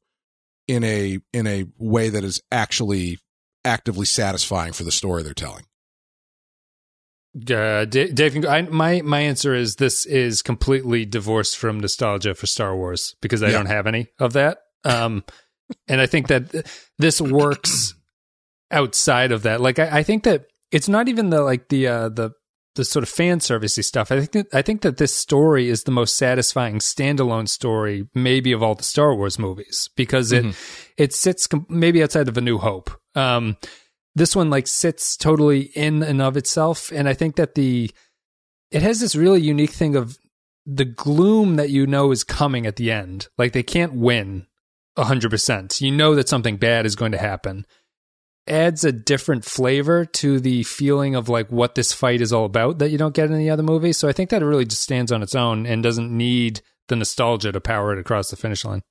[0.69, 3.19] in a in a way that is actually
[3.65, 5.65] actively satisfying for the story they're telling?
[7.51, 8.47] Uh, Dave, Dave.
[8.47, 13.43] I, my my answer is this is completely divorced from nostalgia for Star Wars because
[13.43, 13.53] I Yeah.
[13.59, 14.59] don't have any of that.
[14.85, 15.23] Um,
[15.87, 16.65] and I think that th-
[16.99, 17.93] this works
[18.71, 19.61] outside of that.
[19.61, 22.33] Like I, I think that it's not even the like the uh, the
[22.77, 24.13] the sort of fan servicey stuff.
[24.13, 28.53] I think that, I think that this story is the most satisfying standalone story maybe
[28.53, 30.55] of all the Star Wars movies because it
[30.97, 32.91] it sits com- maybe outside of A New Hope.
[33.15, 33.57] Um,
[34.15, 37.91] this one like sits totally in and of itself, and I think that the
[38.71, 40.19] it has this really unique thing of
[40.67, 43.29] the gloom that you know is coming at the end.
[43.39, 44.47] Like they can't win
[44.99, 45.81] hundred percent.
[45.81, 47.67] You know that something bad is going to happen.
[48.49, 52.79] Adds a different flavor to the feeling of like what this fight is all about
[52.79, 53.93] that you don't get in the other movie.
[53.93, 56.95] So I think that it really just stands on its own and doesn't need the
[56.97, 58.83] nostalgia to power it across the finish line.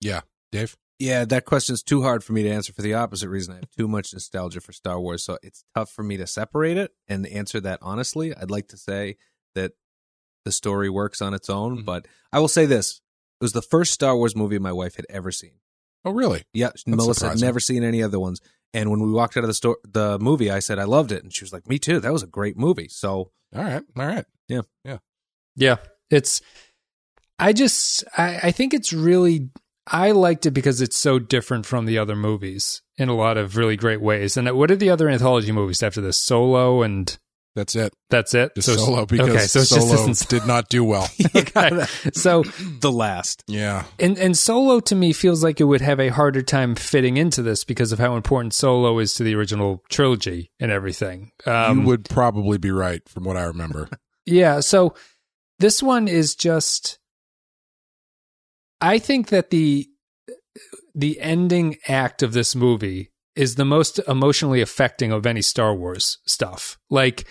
[0.00, 0.76] Yeah, Dave.
[0.98, 3.52] Yeah, that question's too hard for me to answer for the opposite reason.
[3.52, 6.76] I have too much nostalgia for Star Wars, so it's tough for me to separate
[6.78, 8.34] it and answer that honestly.
[8.34, 9.18] I'd like to say
[9.54, 9.72] that
[10.44, 11.84] the story works on its own, Mhm.
[11.84, 13.00] but I will say this.
[13.40, 15.60] It was the first Star Wars movie my wife had ever seen.
[16.04, 16.44] Oh, really?
[16.52, 18.40] Yeah, Melissa had never seen any other ones.
[18.76, 21.22] And when we walked out of the store, the movie, I said I loved it,
[21.22, 21.98] and she was like, "Me too.
[21.98, 24.26] That was a great movie." So All right, all right.
[24.48, 24.98] Yeah, yeah,
[25.56, 25.76] yeah.
[26.10, 26.42] it's.
[27.38, 29.48] I just I, I think it's really
[29.86, 33.56] I liked it because it's so different from the other movies in a lot of
[33.56, 34.36] really great ways.
[34.36, 36.18] And what are the other anthology movies after this?
[36.18, 37.16] Solo and
[37.56, 37.94] That's it.
[38.10, 38.54] that's it.
[38.54, 41.08] Just solo because okay, so it's solo this did not do well.
[41.34, 41.86] okay.
[42.12, 42.42] So
[42.80, 43.42] the last.
[43.46, 47.16] yeah, and and Solo to me feels like it would have a harder time fitting
[47.16, 51.32] into this because of how important Solo is to the original trilogy and everything.
[51.46, 53.88] Um, you would probably be right from what I remember.
[54.28, 54.96] Yeah, so
[55.60, 56.98] this one is just
[58.80, 59.86] I think that the
[60.96, 66.18] the ending act of this movie is the most emotionally affecting of any Star Wars
[66.26, 66.78] stuff.
[66.90, 67.26] Like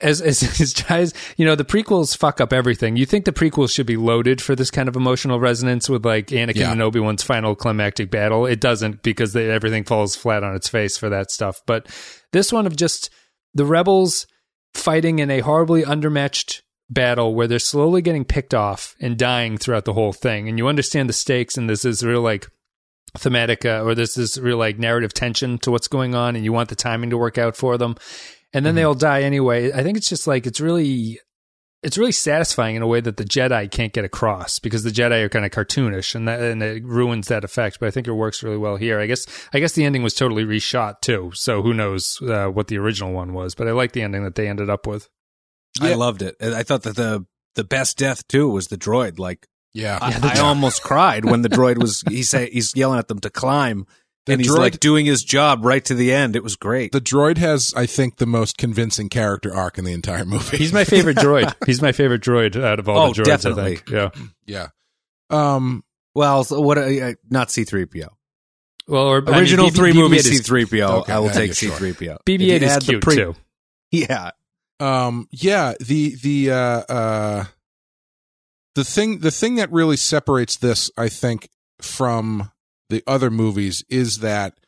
[0.00, 2.96] as as, as guys, you know, the prequels fuck up everything.
[2.96, 6.28] You think the prequels should be loaded for this kind of emotional resonance with like
[6.28, 6.72] Anakin Yeah.
[6.72, 8.46] and Obi Wan's final climactic battle.
[8.46, 11.60] It doesn't because they, everything falls flat on its face for that stuff.
[11.66, 11.86] But
[12.32, 13.10] this one of just
[13.54, 14.26] the rebels
[14.74, 19.84] fighting in a horribly undermatched battle where they're slowly getting picked off and dying throughout
[19.84, 22.46] the whole thing, and you understand the stakes, and this is real like
[23.18, 26.52] thematic uh, or this is real like narrative tension to what's going on, and you
[26.52, 27.96] want the timing to work out for them,
[28.52, 29.72] and then they all die anyway.
[29.72, 31.20] I think it's just like it's really.
[31.82, 35.22] It's really satisfying in a way that the Jedi can't get across because the Jedi
[35.22, 37.80] are kind of cartoonish and that and it ruins that effect.
[37.80, 39.00] But I think it works really well here.
[39.00, 42.66] I guess I guess the ending was totally reshot too, so who knows uh, what
[42.66, 43.54] the original one was.
[43.54, 45.08] But I like the ending that they ended up with.
[45.80, 46.36] I loved it.
[46.42, 49.18] I thought that the the best death too was the droid.
[49.18, 53.08] Like Yeah, I, I almost cried when the droid was he say he's yelling at
[53.08, 53.86] them to climb,
[54.26, 56.36] The and he's droid- like doing his job right to the end.
[56.36, 56.92] It was great.
[56.92, 60.58] the droid has, I think, the most convincing character arc in the entire movie.
[60.58, 61.54] He's my favorite droid.
[61.66, 63.24] He's my favorite droid out of all Oh, the droids.
[63.24, 63.62] definitely.
[63.62, 63.90] I think.
[63.90, 64.10] Yeah.
[64.46, 64.66] yeah.
[65.30, 66.76] Um, well, so what?
[66.76, 68.08] Uh, not C three PO.
[68.88, 71.04] Well, or I mean, Original BB three BB-8 movies C three PO.
[71.08, 72.18] I will yeah, take C three PO.
[72.26, 73.36] BB-8 is cute too.
[73.92, 74.32] Yeah,
[74.80, 75.74] um, yeah.
[75.80, 77.44] The the uh, uh,
[78.74, 81.48] the thing the thing that really separates this, I think,
[81.80, 82.50] from
[82.90, 84.58] the other movies is that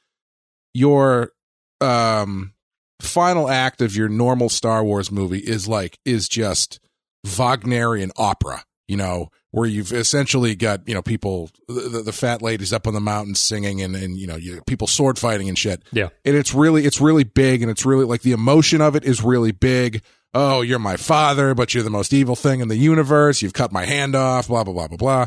[0.74, 1.32] your
[1.80, 2.54] um
[3.00, 6.80] final act of your normal Star Wars movie is like is just
[7.24, 12.42] Wagnerian opera, you know, where you've essentially got you know people the, the, the fat
[12.42, 15.58] ladies up on the mountain singing and and you know you, people sword fighting and
[15.58, 15.82] shit.
[15.92, 16.08] Yeah.
[16.24, 19.22] and it's really it's really big and it's really like the emotion of it is
[19.22, 20.02] really big.
[20.34, 23.42] Oh, you're my father, but you're the most evil thing in the universe.
[23.42, 24.48] You've cut my hand off.
[24.48, 25.26] Blah blah blah blah blah.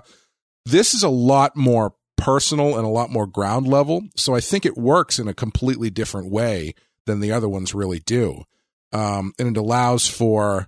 [0.65, 1.93] This is a lot more
[2.25, 4.01] personal and a lot more ground level.
[4.15, 6.73] So I think it works in a completely different way
[7.05, 8.45] than the other ones really do.
[8.91, 10.67] Um, and it allows for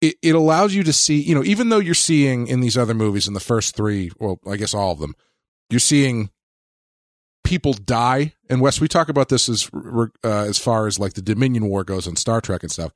[0.00, 2.94] it, it allows you to see, you know, even though you're seeing in these other
[2.94, 5.16] movies in the first three, well, I guess all of them,
[5.70, 6.30] you're seeing
[7.42, 8.34] people die.
[8.48, 11.82] And Wes, we talk about this as uh, as far as like the Dominion War
[11.82, 12.92] goes on Star Trek and stuff.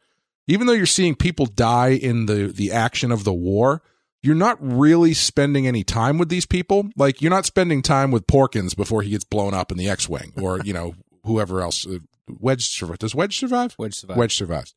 [0.47, 3.83] Even though you're seeing people die in the the action of the war,
[4.27, 6.89] you're not really spending any time with these people.
[6.97, 10.33] Like you're not spending time with Porkins before he gets blown up in the X-wing,
[10.37, 11.87] or you know whoever else.
[11.87, 12.83] Uh, Wedge.
[12.99, 13.77] Does Wedge survive?
[13.79, 14.19] Wedge survived.
[14.19, 14.75] Wedge survives.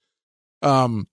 [0.61, 1.07] Um,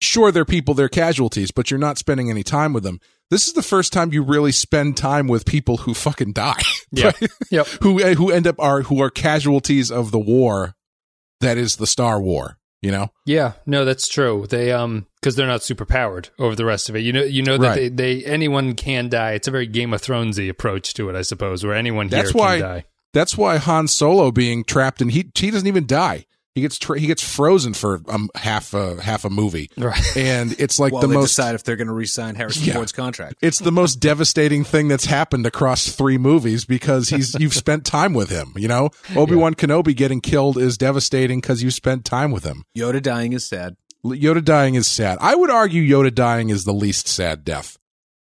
[0.00, 2.98] sure, they're people, they're casualties, but you're not spending any time with them.
[3.30, 6.62] This is the first time you really spend time with people who fucking die.
[6.92, 7.12] Yeah.
[7.52, 7.66] Yep.
[7.82, 10.74] who uh, who end up are who are casualties of the war
[11.40, 12.58] that is the Star War.
[12.82, 14.46] You know, Yeah, no, that's true.
[14.48, 17.00] They um because they're not super powered over the rest of it.
[17.00, 17.96] You know, you know that Right.
[17.96, 19.32] they, they anyone can die.
[19.32, 22.32] It's a very Game of Thronesy approach to it, I suppose, where anyone here That's
[22.32, 22.84] can why- die.
[23.12, 26.26] that's why Han Solo being trapped and he he doesn't even die.
[26.54, 30.00] He gets tra- he gets frozen for um, half a half a movie, Right.
[30.16, 32.74] and it's like While the they most decide if they're going to re-sign Harrison Yeah.
[32.74, 33.36] Ford's contract.
[33.40, 38.14] it's the most devastating thing that's happened across three movies because he's you've spent time
[38.14, 38.52] with him.
[38.56, 42.64] You know, Obi Wan Kenobi getting killed is devastating because you spent time with him.
[42.76, 43.76] Yoda dying is sad.
[44.04, 45.18] Yoda dying is sad.
[45.20, 47.76] I would argue Yoda dying is the least sad death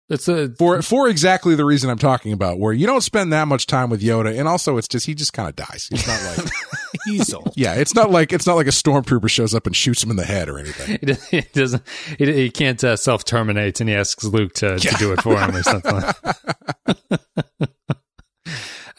[0.09, 3.47] That's a for for exactly the reason I'm talking about, where you don't spend that
[3.47, 5.87] much time with Yoda, and also it's just he just kind of dies.
[5.91, 6.51] It's not like
[7.05, 7.51] He's old.
[7.57, 10.15] yeah, it's not like it's not like a stormtrooper shows up and shoots him in
[10.15, 10.99] the head or anything.
[11.31, 11.81] he doesn't-
[12.19, 15.21] he he, he can't uh, self terminate, and he asks Luke to, to do it
[15.21, 15.95] for him or something.
[15.95, 17.69] like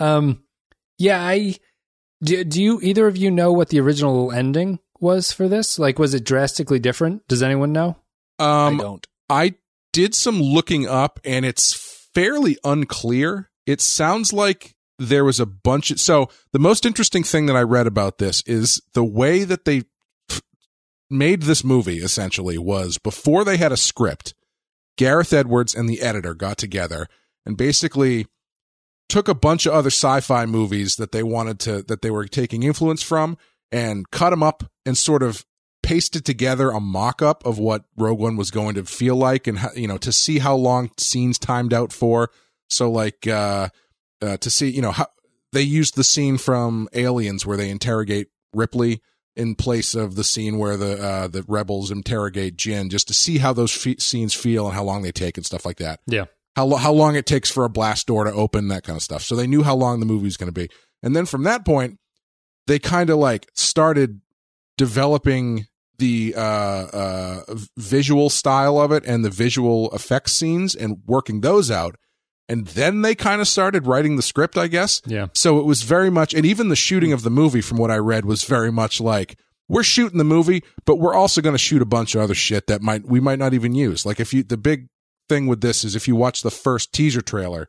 [0.01, 0.43] um,
[0.99, 1.55] yeah, I
[2.23, 2.45] do.
[2.45, 5.79] Do you either of you know what the original ending was for this?
[5.79, 7.27] Like, was it drastically different?
[7.29, 7.97] Does anyone know?
[8.39, 9.07] I Um, don't.
[9.29, 9.55] I
[9.93, 11.73] did some looking up and it's
[12.15, 13.51] fairly unclear.
[13.67, 17.63] It sounds like there was a bunch of so the most interesting thing that I
[17.63, 19.83] read about this is the way that they
[21.11, 24.35] made this movie essentially was before they had a script,
[24.97, 27.09] Gareth Edwards and the editor got together
[27.45, 28.27] and basically
[29.09, 32.63] took a bunch of other sci-fi movies that they wanted to that they were taking
[32.63, 33.37] influence from
[33.73, 35.45] and cut them up and sort of
[35.83, 39.87] pasted together a mock-up of what Rogue One was going to feel like and you
[39.87, 42.31] know to see how long scenes timed out for
[42.71, 43.69] so like uh,
[44.23, 45.09] uh to see you know how
[45.53, 49.01] they used the scene from Aliens where they interrogate Ripley
[49.37, 53.39] in place of the scene where the uh, the rebels interrogate Jyn, just to see
[53.39, 56.01] how those fe- scenes feel and how long they take and stuff like that.
[56.07, 58.97] Yeah, how lo- how long it takes for a blast door to open, that kind
[58.97, 59.23] of stuff.
[59.23, 60.69] So they knew how long the movie was going to be,
[61.03, 61.99] and then from that point,
[62.67, 64.21] they kind of like started
[64.77, 65.67] developing
[65.99, 67.43] the uh, uh,
[67.77, 71.97] visual style of it and the visual effects scenes and working those out
[72.49, 75.01] and then they kind of started writing the script, I guess.
[75.07, 75.29] Yeah.
[75.33, 77.97] So it was very much, and even the shooting of the movie, from what I
[77.97, 81.81] read, was very much like we're shooting the movie, but we're also going to shoot
[81.81, 84.05] a bunch of other shit that might we might not even use.
[84.05, 84.89] Like if you, the big
[85.29, 87.69] thing with this is if you watch the first teaser trailer,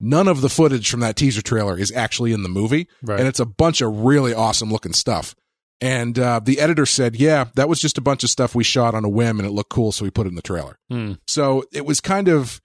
[0.00, 3.18] none of the footage from that teaser trailer is actually in the movie, Right.
[3.18, 5.34] and it's a bunch of really awesome looking stuff.
[5.80, 8.94] And uh, the editor said, "Yeah, that was just a bunch of stuff we shot
[8.96, 11.12] on a whim, and it looked cool, so we put it in the trailer." Hmm.
[11.28, 12.60] So it was kind of,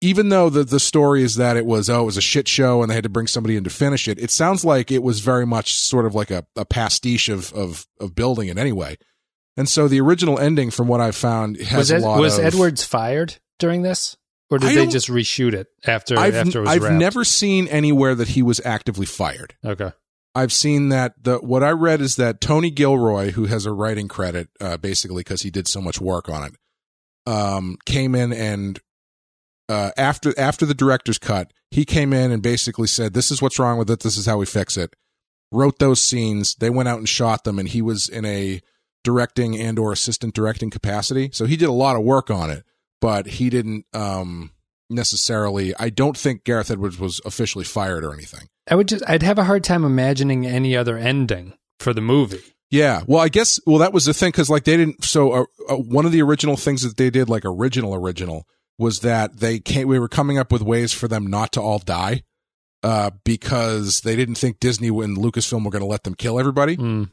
[0.00, 2.80] even though the the story is that it was oh it was a shit show
[2.82, 4.18] and they had to bring somebody in to finish it.
[4.18, 7.86] It sounds like it was very much sort of like a, a pastiche of of
[8.00, 8.96] of building it anyway.
[9.58, 12.44] And so the original ending, from what I've found, has was a lot was of.
[12.44, 14.16] Edwards fired during this,
[14.50, 16.94] or did I they just reshoot it after I've after it was I've wrapped?
[16.94, 19.54] never seen anywhere that he was actively fired.
[19.64, 19.92] Okay.
[20.34, 24.06] I've seen that the what I read is that Tony Gilroy, who has a writing
[24.06, 26.56] credit, uh, basically because he did so much work on it,
[27.26, 28.78] um, came in and
[29.68, 33.58] uh, after after the director's cut, he came in and basically said, "This is what's
[33.58, 34.00] wrong with it.
[34.00, 34.94] This is how we fix it."
[35.50, 36.54] Wrote those scenes.
[36.56, 38.60] They went out and shot them, and he was in a
[39.02, 42.64] directing and or assistant directing capacity, so he did a lot of work on it.
[43.00, 44.52] But he didn't um,
[44.90, 45.74] necessarily.
[45.78, 48.48] I don't think Gareth Edwards was officially fired or anything.
[48.70, 52.42] I would just I'd have a hard time imagining any other ending for the movie.
[52.70, 55.04] Yeah, well, I guess well that was the thing because like they didn't.
[55.04, 58.44] So uh, uh, one of the original things that they did, like original original,
[58.78, 59.86] was that they came.
[59.86, 62.22] We were coming up with ways for them not to all die,
[62.82, 66.74] uh, because they didn't think Disney and Lucasfilm were going to let them kill everybody,
[66.74, 67.04] Hmm.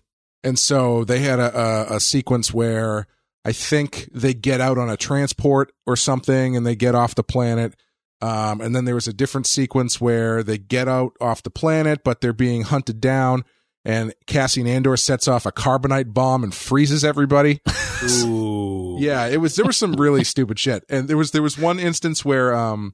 [0.43, 1.55] and so they had a,
[1.91, 3.05] a, a sequence where
[3.45, 7.23] I think they get out on a transport or something, and they get off the
[7.23, 7.75] planet.
[8.21, 12.03] Um, and then there was a different sequence where they get out off the planet,
[12.05, 13.43] but they're being hunted down
[13.85, 17.59] and Cassian Andor sets off a carbonite bomb and freezes everybody.
[18.03, 18.97] Ooh.
[18.99, 20.83] yeah, it was there was some really stupid shit.
[20.89, 22.93] And there was there was one instance where um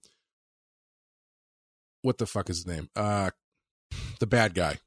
[2.02, 2.90] what the fuck is his name?
[2.96, 3.30] Uh
[4.20, 4.78] the bad guy.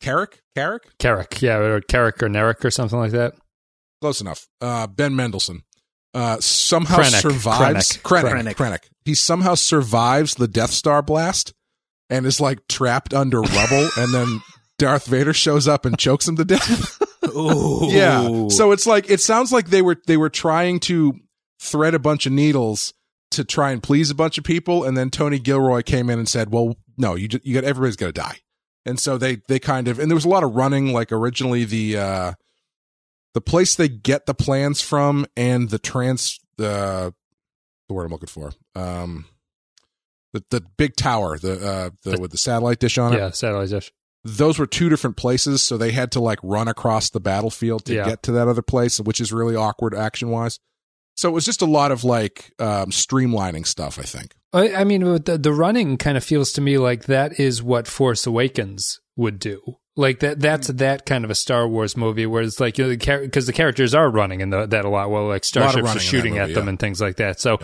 [0.00, 0.40] Carrick?
[0.54, 0.98] Carrick?
[0.98, 3.34] Carrick, yeah, or Carrick or Nerrick or something like that.
[4.06, 4.46] Close enough.
[4.60, 5.62] Uh Ben Mendelsohn.
[6.14, 7.20] Uh somehow Krennic.
[7.20, 8.30] survives Krennic.
[8.32, 8.54] Krennic.
[8.54, 8.84] Krennic.
[9.04, 11.52] He somehow survives the Death Star blast
[12.08, 14.40] and is like trapped under rubble and then
[14.78, 17.00] Darth Vader shows up and chokes him to death.
[17.34, 17.80] Ooh.
[17.90, 18.48] Yeah.
[18.48, 21.14] So it's like it sounds like they were they were trying to
[21.60, 22.92] thread a bunch of needles
[23.32, 26.28] to try and please a bunch of people, and then Tony Gilroy came in and
[26.28, 28.38] said, "Well, no, you ju- you got everybody's going to die,"
[28.86, 30.92] and so they they kind of and there was a lot of running.
[30.92, 32.32] Like originally the uh
[33.36, 37.12] the place they get the plans from and the trans the
[37.86, 39.26] the word I'm looking for um
[40.32, 43.68] the the big tower the uh the with the satellite dish on it yeah, satellite
[43.68, 43.92] dish.
[44.24, 47.94] those were two different places, so they had to like run across the battlefield to
[47.94, 48.06] Yeah.
[48.06, 50.58] get to that other place, which is really awkward action wise.
[51.16, 53.98] So it was just a lot of like um, streamlining stuff.
[53.98, 54.34] I think.
[54.52, 57.86] I, I mean, the, the running kind of feels to me like that is what
[57.86, 59.76] Force Awakens would do.
[59.98, 60.78] Like that, that's Mm.
[60.78, 63.94] that kind of a Star Wars movie where it's like you know, because the characters
[63.94, 65.10] are running in the, that a lot.
[65.10, 66.68] Well, like starships are shooting movie, at them yeah.
[66.70, 67.40] and things like that.
[67.40, 67.58] So,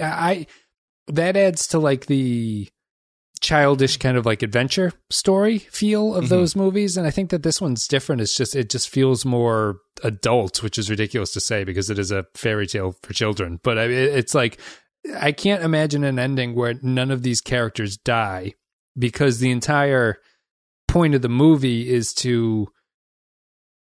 [0.00, 0.46] I
[1.08, 2.68] that adds to like the
[3.40, 6.28] childish kind of like adventure story feel of Mhm.
[6.28, 9.78] those movies and i think that this one's different it's just it just feels more
[10.04, 13.78] adult which is ridiculous to say because it is a fairy tale for children but
[13.78, 14.60] I, it- it's like
[15.18, 18.52] i can't imagine an ending where none of these characters die
[18.96, 20.18] because the entire
[20.88, 22.66] point of the movie is to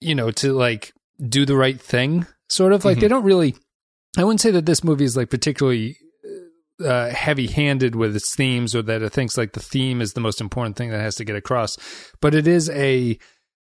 [0.01, 0.92] you know to like
[1.28, 3.01] do the right thing sort of like Mhm.
[3.01, 3.55] they don't really
[4.16, 5.96] i wouldn't say that this movie is like particularly
[6.84, 10.40] uh, heavy-handed with its themes, or that it thinks like the theme is the most
[10.40, 11.76] important thing that has to get across.
[12.20, 13.18] But it is a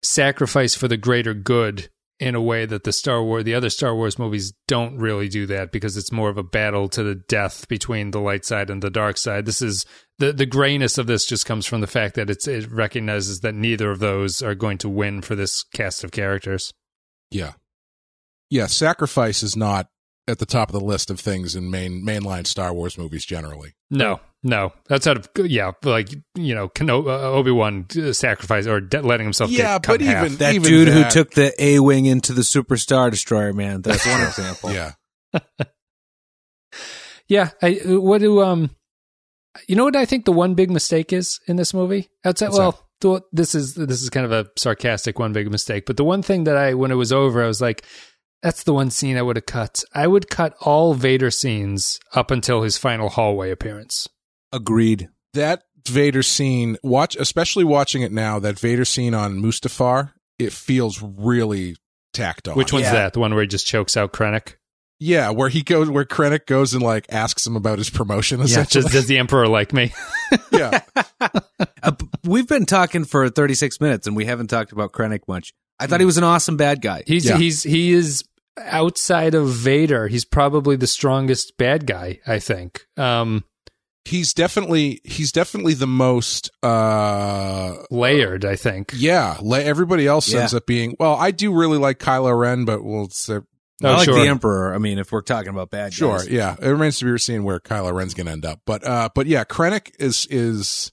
[0.05, 1.89] sacrifice for the greater good
[2.21, 5.47] in a way that the Star Wars, the other Star Wars movies don't really do
[5.47, 8.81] that because it's more of a battle to the death between the light side and
[8.83, 9.47] the dark side.
[9.47, 9.85] This is
[10.27, 13.55] the the grayness of this just comes from the fact that it's it recognizes that
[13.55, 16.73] neither of those are going to win for this cast of characters.
[17.31, 17.53] Yeah,
[18.51, 18.67] yeah.
[18.67, 19.89] Sacrifice is not
[20.29, 23.75] at the top of the list of things in main mainline Star Wars movies generally.
[23.91, 28.81] No, No, that's out of yeah, like you know, Keno- uh, Obi Wan sacrifice or
[28.81, 29.51] de- letting himself.
[29.51, 30.25] Yeah, get cut but in half.
[30.27, 33.83] even- That Even dude who took the A wing into the Super Star Destroyer, man.
[33.83, 34.71] That's one example.
[34.73, 34.93] Yeah.
[37.29, 38.71] Yeah, I what do um,
[39.69, 42.09] you know what I think the one big mistake is in this movie?
[42.25, 45.85] Outside, What's well, the, this is this is kind of a sarcastic one big mistake,
[45.87, 47.85] but the one thing that I when it was over, I was like,
[48.43, 49.83] that's the one scene I would have cut.
[49.95, 54.09] I would cut all Vader scenes up until his final hallway appearance.
[54.53, 55.09] Agreed.
[55.35, 61.03] That Vader scene, watch especially watching it now, that Vader scene on Mustafar, it feels
[61.03, 61.77] really
[62.13, 62.57] tacked on.
[62.57, 62.93] Which one's Yeah.
[62.93, 63.13] that?
[63.15, 64.55] The one where he just chokes out Krennic?
[65.05, 68.65] Yeah, where he goes where Krennic goes and like asks him about his promotion Yeah,
[68.65, 69.93] just, does the Emperor like me?
[70.53, 70.81] yeah.
[71.21, 71.93] Uh,
[72.25, 75.53] we've been talking for 36 minutes and we haven't talked about Krennic much.
[75.81, 77.03] I thought he was an awesome bad guy.
[77.07, 77.37] He's Yeah.
[77.37, 78.23] he's he is
[78.61, 80.07] outside of Vader.
[80.09, 82.21] He's probably the strongest bad guy.
[82.27, 82.87] I think.
[82.97, 83.45] Um,
[84.05, 88.45] He's definitely he's definitely the most uh layered.
[88.45, 88.91] I think.
[88.97, 90.41] yeah, la- everybody else Yeah.
[90.41, 93.41] ends up being well, I do really like Kylo Ren, but we'll say I
[93.91, 94.15] Oh, like sure.
[94.15, 94.75] the Emperor.
[94.75, 96.29] I mean, if we're talking about bad Sure, guys.
[96.29, 96.57] yeah.
[96.61, 99.27] It remains to be seen where Kylo Ren's going to end up, but uh, but
[99.27, 100.93] yeah, Krennic is is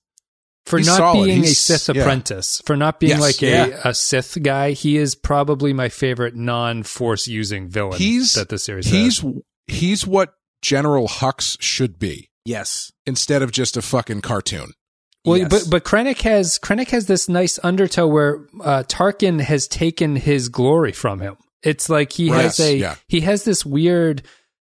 [0.66, 1.26] for not solid.
[1.26, 2.02] being a He's- Sith yeah.
[2.02, 3.82] apprentice, for not being Yes, like a, yeah.
[3.86, 8.86] a Sith guy, he is probably my favorite non-force using villain He's- that the series
[8.88, 9.34] he's has.
[9.68, 12.92] he's what General Hux should be Yes.
[13.06, 14.74] instead of just a fucking cartoon.
[15.26, 15.50] Well, Yes.
[15.50, 20.50] but but Krennic has Krennic has this nice undertow where uh, Tarkin has taken his
[20.50, 21.36] glory from him.
[21.64, 22.44] It's like he Right.
[22.44, 22.96] has a Yeah.
[23.08, 24.22] he has this weird,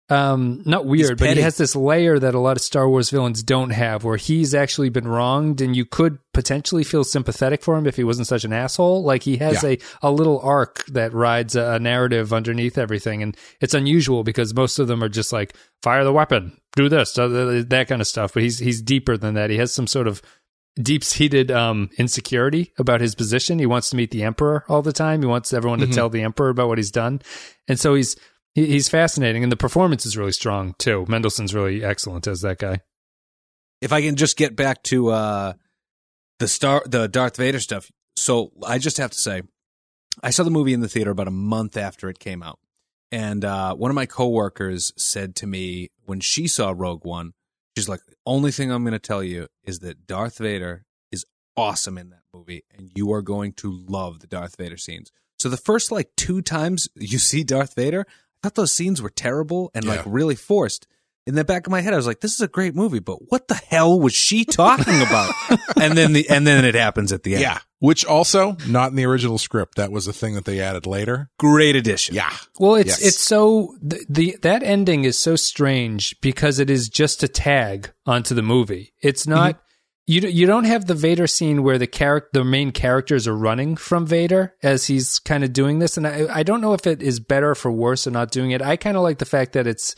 [0.09, 3.43] um, not weird, but he has this layer that a lot of Star Wars villains
[3.43, 7.85] don't have, where he's actually been wronged, and you could potentially feel sympathetic for him
[7.85, 9.03] if he wasn't such an asshole.
[9.03, 9.69] Like he has Yeah.
[9.69, 14.51] a a little arc that rides a, a narrative underneath everything, and it's unusual because
[14.55, 18.07] most of them are just like fire the weapon, do this, uh, that kind of
[18.07, 18.33] stuff.
[18.33, 19.51] But he's he's deeper than that.
[19.51, 20.23] He has some sort of
[20.81, 23.59] deep seated um, insecurity about his position.
[23.59, 25.21] He wants to meet the emperor all the time.
[25.21, 25.93] He wants everyone to Mhm.
[25.93, 27.21] tell the emperor about what he's done,
[27.67, 28.15] and so he's
[28.55, 29.43] he, he's fascinating.
[29.43, 31.05] And the performance is really strong too.
[31.07, 32.81] Mendelsohn's really excellent as that guy.
[33.81, 35.53] if I can just get back to uh,
[36.39, 37.89] the star, the Darth Vader stuff.
[38.17, 39.43] So I just have to say,
[40.21, 42.59] I saw the movie in the theater about a month after it came out,
[43.11, 47.31] and uh, one of my coworkers said to me when she saw Rogue One,
[47.79, 51.25] she's like, the "Only thing I'm going to tell you is that Darth Vader is
[51.55, 55.49] awesome in that movie, and you are going to love the Darth Vader scenes." So
[55.49, 58.13] the first like two times you see Darth Vader, I
[58.43, 60.87] thought those scenes were terrible and like really forced
[61.29, 63.17] in the back of my head, I was like, "This is a great movie, but
[63.31, 65.31] what the hell was she talking about?"
[65.79, 67.41] and then the and then it happens at the end.
[67.41, 67.59] Yeah.
[67.77, 69.75] Which also not in the original script.
[69.75, 71.29] That was a thing that they added later.
[71.37, 72.15] great addition.
[72.15, 72.35] Yeah.
[72.59, 73.05] Well, it's Yes.
[73.05, 77.91] it's so the, the that ending is so strange because it is just a tag
[78.07, 78.93] onto the movie.
[79.03, 79.35] It's mm-hmm.
[79.35, 79.61] not
[80.07, 80.21] you.
[80.21, 84.07] You don't have the Vader scene where the character, the main characters are running from
[84.07, 87.19] Vader as he's kind of doing this, and I I don't know if it is
[87.19, 88.63] better for worse or not doing it.
[88.63, 89.93] I kind of like the fact that it's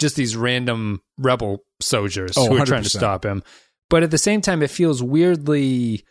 [0.00, 3.42] just these random rebel soldiers Oh, who are trying to stop him,
[3.88, 6.04] but at the same time, it feels weirdly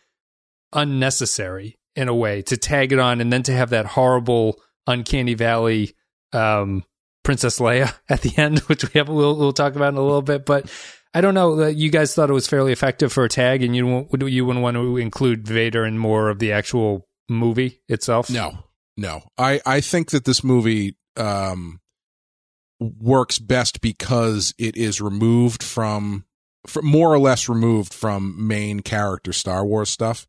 [0.72, 5.34] unnecessary in a way to tag it on and then to have that horrible uncanny
[5.34, 5.94] valley
[6.32, 6.84] um
[7.24, 10.22] princess leia at the end which we have we'll, we'll talk about in a little
[10.22, 10.70] bit but
[11.12, 13.74] i don't know uh, you guys thought it was fairly effective for a tag and
[13.74, 18.64] you you wouldn't want to include vader in more of the actual movie itself No.
[18.96, 19.22] No.
[19.38, 21.80] I, I think that this movie um
[22.80, 26.24] works best because it is removed from,
[26.66, 30.26] from more or less removed from main character Star Wars stuff.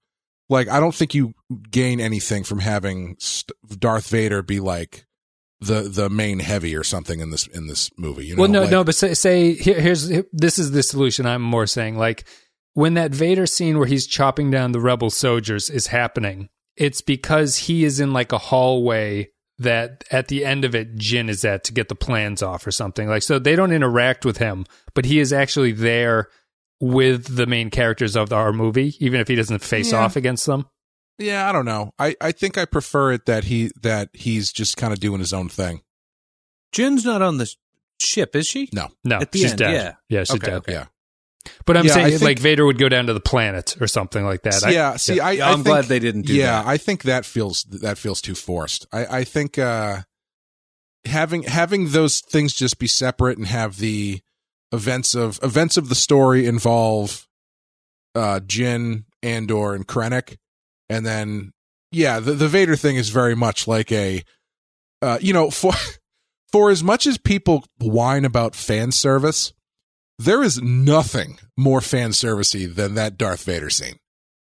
[0.49, 1.33] Like I don't think you
[1.69, 5.05] gain anything from having St- Darth Vader be like
[5.61, 8.25] the the main heavy or something in this in this movie.
[8.25, 8.41] You know?
[8.41, 11.43] well no Like- no but say, say here, here's here- this is the solution i'm
[11.43, 12.25] more saying like
[12.73, 17.57] when that vader scene where he's chopping down the rebel soldiers is happening it's because
[17.57, 19.29] he is in like a hallway
[19.61, 22.71] that at the end of it Jyn is at to get the plans off or
[22.71, 26.27] something like so they don't interact with him but he is actually there
[26.79, 29.99] with the main characters of our movie even if he doesn't face Yeah.
[29.99, 30.65] off against them
[31.19, 31.91] Yeah, I don't know.
[31.99, 35.33] I, I think I prefer it that he that he's just kind of doing his
[35.33, 35.81] own thing.
[36.73, 37.53] Jyn's not on the
[38.01, 38.69] ship, is she?
[38.73, 38.87] No.
[39.03, 39.93] no At the she's end, dead yeah.
[40.09, 40.73] yeah she's Okay, dead okay.
[40.73, 40.85] Yeah.
[41.65, 44.23] But i'm Yeah, saying think- like vader would go down to the planet or something
[44.25, 44.95] like that I- yeah.
[44.97, 46.67] See, I, Yeah, I I'm think, glad they didn't do yeah, that.
[46.67, 48.85] I think that feels that feels too forced.
[48.91, 50.01] I, I think uh,
[51.05, 54.21] having having those things just be separate and have the
[54.71, 57.27] events of events of the story involve
[58.15, 60.37] uh, Jyn, Andor, and Krennic,
[60.89, 61.53] and then
[61.91, 64.23] yeah, the the Vader thing is very much like a
[65.01, 65.73] uh, you know for
[66.51, 69.53] for as much as people whine about fan service.
[70.23, 73.97] There is nothing more fan servicey than that Darth Vader scene.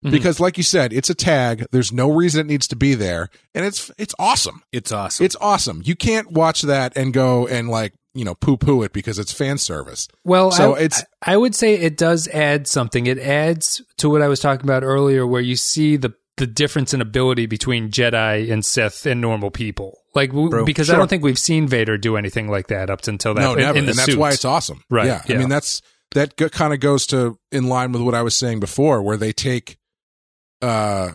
[0.05, 0.11] Mhm.
[0.11, 1.67] Because like you said, it's a tag.
[1.73, 3.29] There's no reason it needs to be there.
[3.55, 4.63] And it's it's awesome.
[4.73, 5.25] It's awesome.
[5.25, 5.83] It's awesome.
[5.85, 9.33] You can't watch that and go and like, you know, poo poo it because it's
[9.33, 10.07] fan service.
[10.25, 13.07] Well, So I, it's- I would say it does add something.
[13.07, 16.93] It adds to what I was talking about earlier, where you see the the difference
[16.93, 19.99] in ability between Jedi and Sith and normal people.
[20.15, 20.33] Like
[20.65, 23.41] because I don't think we've seen Vader do anything like that up until that.
[23.41, 23.79] no, in- never.
[23.79, 24.83] in the and that's why it's awesome.
[24.91, 25.23] Right, Yeah.
[25.29, 25.37] yeah.
[25.37, 25.83] I mean, that's
[26.13, 29.17] that g- kind of goes to in line with what I was saying before, where
[29.17, 29.79] they take
[30.63, 31.13] uh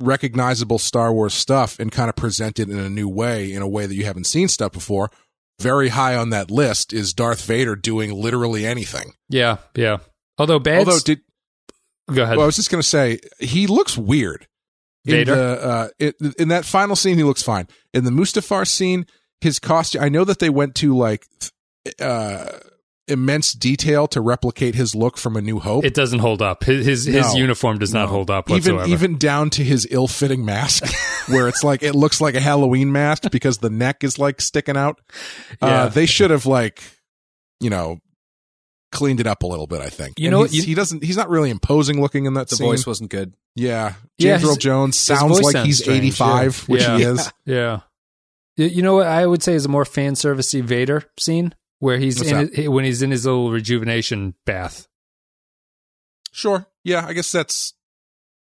[0.00, 3.68] recognizable Star Wars stuff and kind of present it in a new way, in a
[3.68, 5.10] way that you haven't seen stuff before.
[5.60, 9.14] Very high on that list is Darth Vader doing literally anything.
[9.28, 9.98] Yeah, yeah.
[10.38, 10.78] Although bad.
[10.78, 11.20] Although, did
[12.12, 12.36] go ahead.
[12.36, 14.46] well, I was just going to say he looks weird.
[15.04, 15.34] In Vader?
[15.34, 17.66] the, uh, it, in that final scene, he looks fine.
[17.94, 19.06] In the Mustafar scene,
[19.40, 20.02] his costume.
[20.02, 21.24] I know that they went to like
[22.00, 22.46] uh,
[23.06, 25.84] immense detail to replicate his look from A New Hope.
[25.84, 26.64] it doesn't hold up.
[26.64, 28.92] His his, his uniform does not hold up even whatsoever.
[28.92, 30.84] even down to his ill-fitting mask,
[31.28, 34.76] where it's like it looks like a Halloween mask because the neck is like sticking
[34.76, 35.00] out.
[35.62, 35.84] Yeah.
[35.84, 36.82] Uh, they should have like,
[37.60, 37.98] you know,
[38.90, 39.80] cleaned it up a little bit.
[39.80, 40.18] I think.
[40.18, 41.02] You And know he's- You- he doesn't.
[41.02, 42.66] He's not really imposing looking in that the scene.
[42.66, 43.34] voice wasn't good.
[43.54, 46.72] Yeah, Yeah, James Earl his- Jones sounds like sounds he's strange, 85, yeah.
[46.72, 46.96] which Yeah.
[46.96, 47.32] he is.
[47.44, 47.80] Yeah.
[48.56, 51.98] Y- You know what I would say is a more fan servicey Vader scene where
[51.98, 54.86] he's What's in his, when he's in his little rejuvenation bath.
[56.32, 56.66] Sure.
[56.84, 57.74] Yeah, I guess that's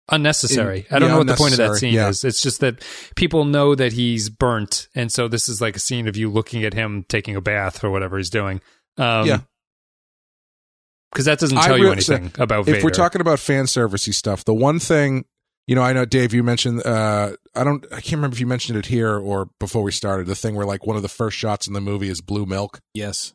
[0.09, 0.87] Unnecessary.
[0.89, 2.09] In- I don't yeah, know what the point of that scene yeah.
[2.09, 2.23] is.
[2.25, 2.81] It's just that
[3.17, 6.65] people know that he's burnt, and so this is like a scene of you looking
[6.65, 8.61] at him taking a bath or whatever he's doing.
[8.99, 9.41] Um, Yeah.
[11.17, 12.85] Because that doesn't I tell you will anything about if Vader.
[12.85, 14.45] we're talking about fan servicey stuff.
[14.45, 15.25] The one thing,
[15.67, 16.85] you know, I know Dave, you mentioned.
[16.87, 17.85] uh I don't.
[17.91, 20.27] I can't remember if you mentioned it here or before we started.
[20.27, 22.81] The thing where like one of the first shots in the movie is blue milk.
[22.93, 23.33] Yes.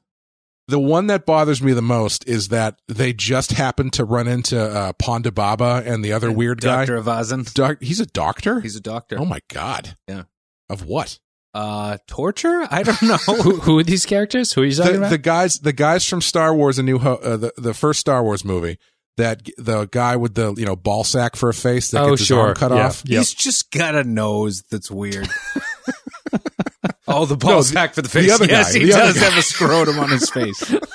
[0.68, 4.58] The one that bothers me the most is that they just happened to run into
[4.62, 7.04] uh, Ponda Baba and the other weird Doctor guy.
[7.04, 7.52] Evazan.
[7.54, 8.62] Doc, he's a doctor.
[8.62, 9.18] He's a doctor.
[9.20, 9.98] oh my god.
[10.08, 10.24] Yeah.
[10.70, 11.20] Of what?
[11.54, 12.66] Uh, torture?
[12.72, 13.18] I don't know.
[13.26, 14.54] who, who are these characters?
[14.54, 15.10] Who are you talking the, about?
[15.10, 18.24] the guys the guys from Star Wars a new Ho- uh, the the first Star
[18.24, 18.78] Wars movie
[19.18, 22.22] that the guy with the you know ball sack for a face that oh, gets
[22.22, 22.40] his sure.
[22.48, 22.86] arm cut Yeah.
[22.88, 23.18] off Yep.
[23.18, 25.28] He's just got a nose that's weird.
[27.08, 28.32] oh, the ball the- sack for the the face.
[28.32, 29.26] other yes, guy, he the does guy.
[29.30, 30.74] have a scrotum on his face.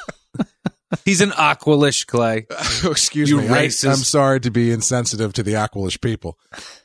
[1.04, 2.46] He's an aqualish clay.
[2.84, 3.48] Excuse You me.
[3.48, 3.90] I, racist.
[3.90, 6.38] am sorry to be insensitive to the Aqualish people.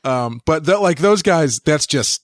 [0.04, 2.24] Um, but the, like those guys, that's just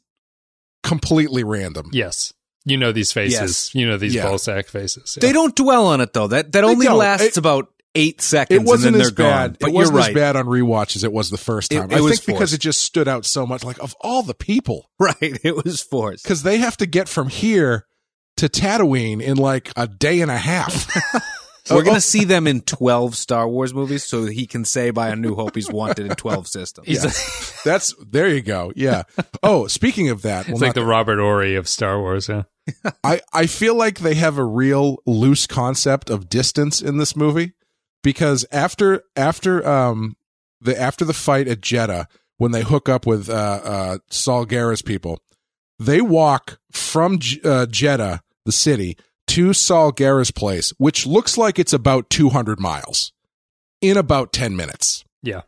[0.83, 1.89] completely random.
[1.93, 2.33] Yes.
[2.65, 3.39] You know these faces.
[3.39, 3.75] Yes.
[3.75, 4.23] You know these Yeah.
[4.23, 5.17] ball sack faces.
[5.19, 6.27] They don't dwell on it though.
[6.27, 6.97] That that They only don't.
[6.97, 8.59] lasts It- about eight seconds.
[8.61, 9.51] It wasn't and then as they're bad.
[9.51, 9.57] gone.
[9.59, 10.09] But it you're wasn't right.
[10.09, 11.89] as bad on rewatch as it was the first time.
[11.91, 13.63] it I was think because it just stood out so much.
[13.63, 15.15] Like of all the people, Right.
[15.43, 16.23] It was forced.
[16.23, 17.85] because they have to get from here
[18.35, 20.87] to Tatooine in like a day and a half.
[21.69, 21.99] We're Oh, gonna oh.
[21.99, 25.55] see them in twelve Star Wars movies, so he can say by A New Hope
[25.55, 26.87] he's wanted in twelve systems.
[26.87, 27.09] Yeah.
[27.63, 28.71] That's there you go.
[28.75, 29.03] Yeah.
[29.43, 32.27] Oh, speaking of that, well, it's like not the Robert Ory of Star Wars.
[32.27, 32.43] Yeah.
[33.03, 37.53] I, I feel like they have a real loose concept of distance in this movie
[38.03, 40.17] because after after um
[40.59, 42.07] the after the fight at Jedha
[42.37, 45.19] when they hook up with uh uh Saw Gerrera's people
[45.79, 48.97] they walk from J- uh, Jedha the city
[49.27, 53.11] to Saw Gerrera's place which looks like it's about 200 miles
[53.81, 55.03] in about 10 minutes.
[55.21, 55.41] Yeah.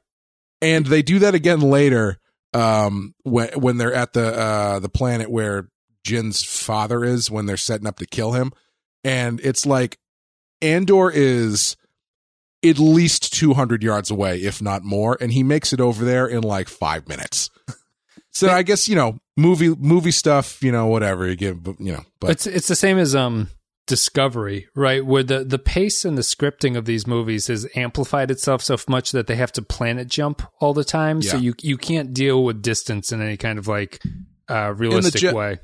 [0.62, 2.18] and they do that again later
[2.54, 5.70] um when when they're at the uh the planet where
[6.04, 8.52] Jyn's father is when they're setting up to kill him.
[9.04, 9.98] And it's like
[10.62, 11.76] Andor is
[12.66, 16.42] at least 200 yards away if not more and he makes it over there in
[16.42, 17.50] like 5 minutes.
[18.32, 22.04] So I guess you know movie movie stuff you know whatever you give you know
[22.22, 23.50] but it's it's the same as um
[23.90, 25.06] Discovery, right?
[25.06, 29.12] Where the the pace and the scripting of these movies has amplified itself so much
[29.12, 31.22] that they have to planet jump all the time.
[31.22, 34.02] So you you can't deal with distance in any kind of like
[34.48, 35.58] uh realistic jet- way.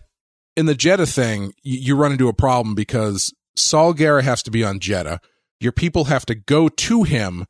[0.58, 4.52] in the Jedha thing, you, you run into a problem because Saw Gerrera has to
[4.52, 5.20] be on Jedha.
[5.62, 7.46] Your people have to go to him,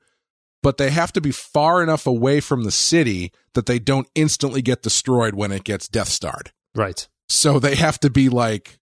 [0.62, 4.62] but they have to be far enough away from the city that they don't instantly
[4.62, 6.52] get destroyed when it gets Death Starred.
[6.76, 7.08] Right.
[7.30, 8.78] So they have to be like,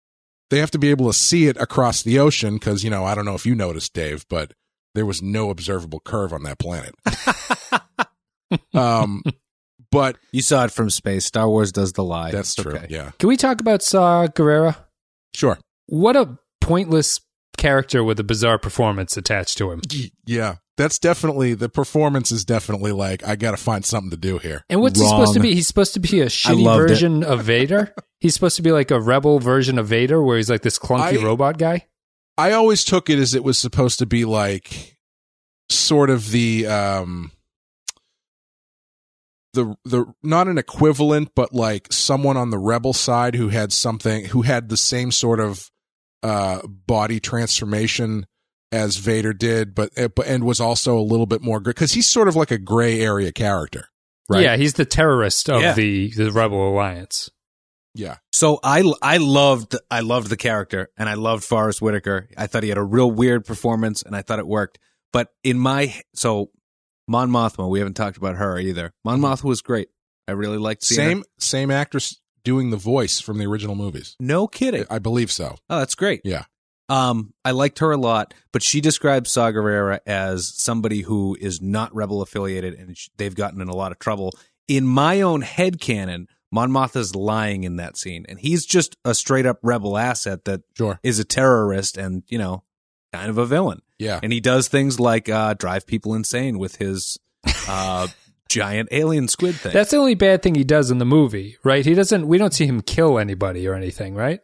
[0.49, 3.15] they have to be able to see it across the ocean because, you know, I
[3.15, 4.53] don't know if you noticed, Dave, but
[4.95, 6.95] there was no observable curve on that planet.
[8.73, 9.23] um,
[9.91, 11.25] but You saw it from space.
[11.25, 12.31] Star Wars does the lie.
[12.31, 12.73] that's true.
[12.73, 12.87] okay.
[12.89, 13.11] Yeah.
[13.19, 14.75] Can we talk about Saw Gerrera?
[15.33, 15.57] Sure.
[15.87, 17.19] What a pointless
[17.57, 19.81] character with a bizarre performance attached to him.
[20.25, 24.37] Yeah, that's definitely the performance is definitely like I got to find something to do
[24.37, 24.63] here.
[24.69, 25.53] And what's he supposed to be?
[25.53, 26.87] He's supposed to be a shitty loved it.
[26.87, 27.93] version of Vader.
[28.21, 31.21] He's supposed to be like a rebel version of Vader, where he's like this clunky
[31.21, 31.87] I- robot guy.
[32.37, 34.97] I always took it as it was supposed to be like
[35.69, 37.31] sort of the um
[39.53, 44.25] the the not an equivalent but like someone on the rebel side who had something
[44.25, 45.69] who had the same sort of
[46.23, 48.25] uh body transformation
[48.71, 52.07] as Vader did but eh, but and was also a little bit more cuz he's
[52.07, 53.89] sort of like a gray area character
[54.29, 55.73] right Yeah, he's the terrorist of Yeah.
[55.73, 57.29] the the Rebel Alliance.
[57.95, 62.29] yeah So I I loved I loved the character and I loved Forest Whitaker.
[62.37, 64.77] I thought he had a real weird performance and I thought it worked.
[65.11, 66.51] But in my so
[67.07, 68.93] Mon Mothma, we haven't talked about her either.
[69.03, 69.87] Mon Mothma was great.
[70.27, 71.07] I really liked seeing her.
[71.15, 74.85] same same actress doing the voice from the original movies No kidding.
[74.91, 76.21] I believe so Oh, that's great.
[76.23, 76.43] Yeah.
[76.89, 81.61] Um, I liked her a lot, but she describes Saw Gerrera as somebody who is
[81.61, 84.33] not rebel affiliated and they've gotten in a lot of trouble.
[84.67, 89.13] In my own head canon, Mon Mothma's lying in that scene, and he's just a
[89.13, 92.63] straight up rebel asset that sure is a terrorist and, you know,
[93.13, 93.81] kind of a villain.
[93.99, 97.19] yeah And he does things like uh, drive people insane with his
[97.67, 98.07] uh,
[98.49, 99.73] giant alien squid thing.
[99.73, 101.85] That's the only bad thing he does in the movie, right?
[101.85, 102.27] He doesn't.
[102.27, 104.41] We don't see him kill anybody or anything, right?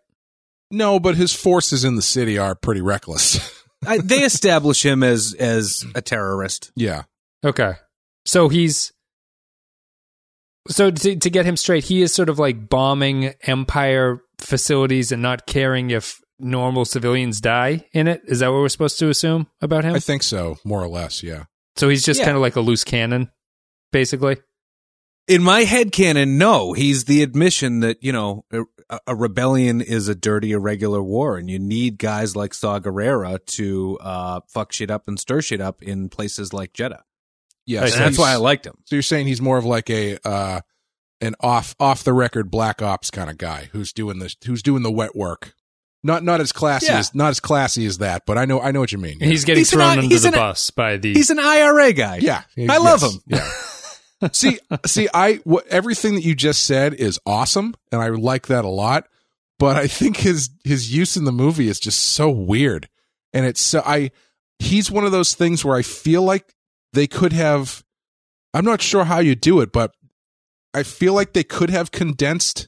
[0.76, 5.36] No but his forces in the city are pretty reckless I, they establish him as
[5.39, 6.71] as a terrorist.
[6.76, 7.03] yeah
[7.43, 7.73] Okay,
[8.26, 8.91] so he's
[10.67, 15.21] so to, to get him straight, he is sort of like bombing Empire facilities and
[15.21, 18.21] not caring if normal civilians die in it.
[18.26, 19.93] Is that what we're supposed to assume about him?
[19.95, 21.43] I think so more or less yeah
[21.76, 22.26] so he's just Yeah.
[22.26, 23.30] kind of like a loose cannon,
[23.91, 24.38] basically.
[25.28, 30.07] In my head canon, no, he's the admission that you know a, a rebellion is
[30.07, 34.91] a dirty, irregular war, and you need guys like Saw Gerrera to uh, fuck shit
[34.91, 37.01] up and stir shit up in places like Jedha.
[37.65, 38.76] yeah I so that's why I liked him.
[38.86, 40.61] So you're saying he's more of like a uh
[41.21, 44.84] an off off the record black ops kind of guy who's doing this who's doing
[44.84, 45.55] the wet work.
[46.03, 46.99] Not not as classy Yeah.
[46.99, 49.17] as not as classy as that, but I know I know what you mean.
[49.21, 51.13] And he's getting He's an- thrown under the an- bus by the.
[51.15, 52.17] He's an IRA guy.
[52.17, 53.21] yeah, I love yes, him.
[53.26, 53.51] Yeah.
[54.32, 58.66] See, see, I what everything that you just said is awesome, and I like that
[58.66, 59.07] a lot.
[59.57, 62.89] But I think his his use in the movie is just so weird,
[63.34, 64.11] and it's so I
[64.59, 66.53] he's one of those things where I feel like
[66.93, 67.84] they could have.
[68.53, 69.93] I'm not sure how you do it, but
[70.74, 72.68] I feel like they could have condensed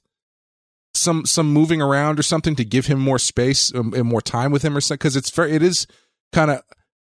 [0.93, 4.51] some some moving around or something to give him more space um, and more time
[4.51, 5.87] with him or something because it's very it is
[6.33, 6.61] kind of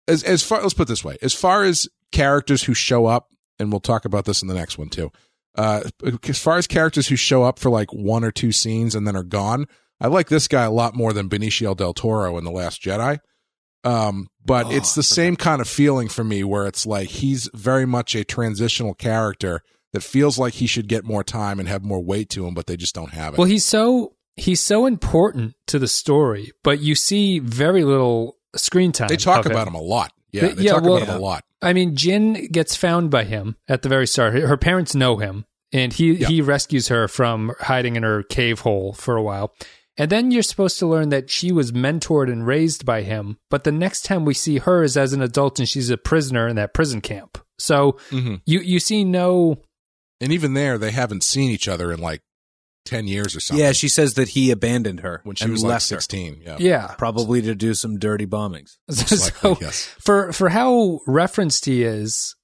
[0.07, 3.29] as as far let's put this way as far as characters who show up
[3.59, 5.11] and we'll talk about this in the next one too.
[5.55, 5.81] Uh
[6.27, 9.15] as far as characters who show up for like one or two scenes and then
[9.15, 9.67] are gone
[10.01, 13.19] i like this guy a lot more than benicio del toro in the last jedi.
[13.83, 17.49] Um but Oh, it's the same kind of feeling for me where it's like he's
[17.53, 19.61] very much a transitional character
[19.93, 22.65] that feels like he should get more time and have more weight to him but
[22.67, 23.37] they just don't have it.
[23.37, 28.91] Well, he's so he's so important to the story, but you see very little screen
[28.91, 29.07] time.
[29.09, 30.11] they talk of about him a lot.
[30.31, 33.09] Yeah They- they yeah, talk well- about him a lot I mean, Jyn gets found
[33.09, 34.33] by him at the very start.
[34.33, 36.27] Her parents know him, and he Yeah.
[36.27, 39.53] he rescues her from hiding in her cave hole for a while.
[39.95, 43.37] And then you're supposed to learn that she was mentored and raised by him.
[43.51, 46.47] But the next time we see her is as an adult, and she's a prisoner
[46.47, 47.37] in that prison camp.
[47.59, 49.57] So hmm you you see no
[50.19, 52.21] and even there they haven't seen each other in like
[52.85, 55.63] 10 years or something Yeah, she says that he abandoned her when she and was
[55.63, 56.95] like left her, 16 yeah yeah.
[56.97, 58.77] probably to do some dirty bombings.
[58.91, 59.85] So likely, yes.
[59.99, 62.35] for for how referenced he is,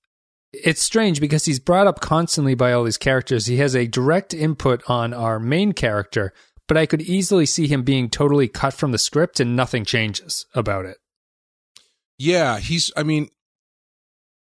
[0.52, 3.46] it's strange because he's brought up constantly by all these characters.
[3.46, 6.34] He has a direct input on our main character,
[6.68, 10.46] but I could easily see him being totally cut from the script and nothing changes
[10.56, 10.98] about it.
[12.18, 12.92] Yeah, he's.
[12.98, 13.30] I mean,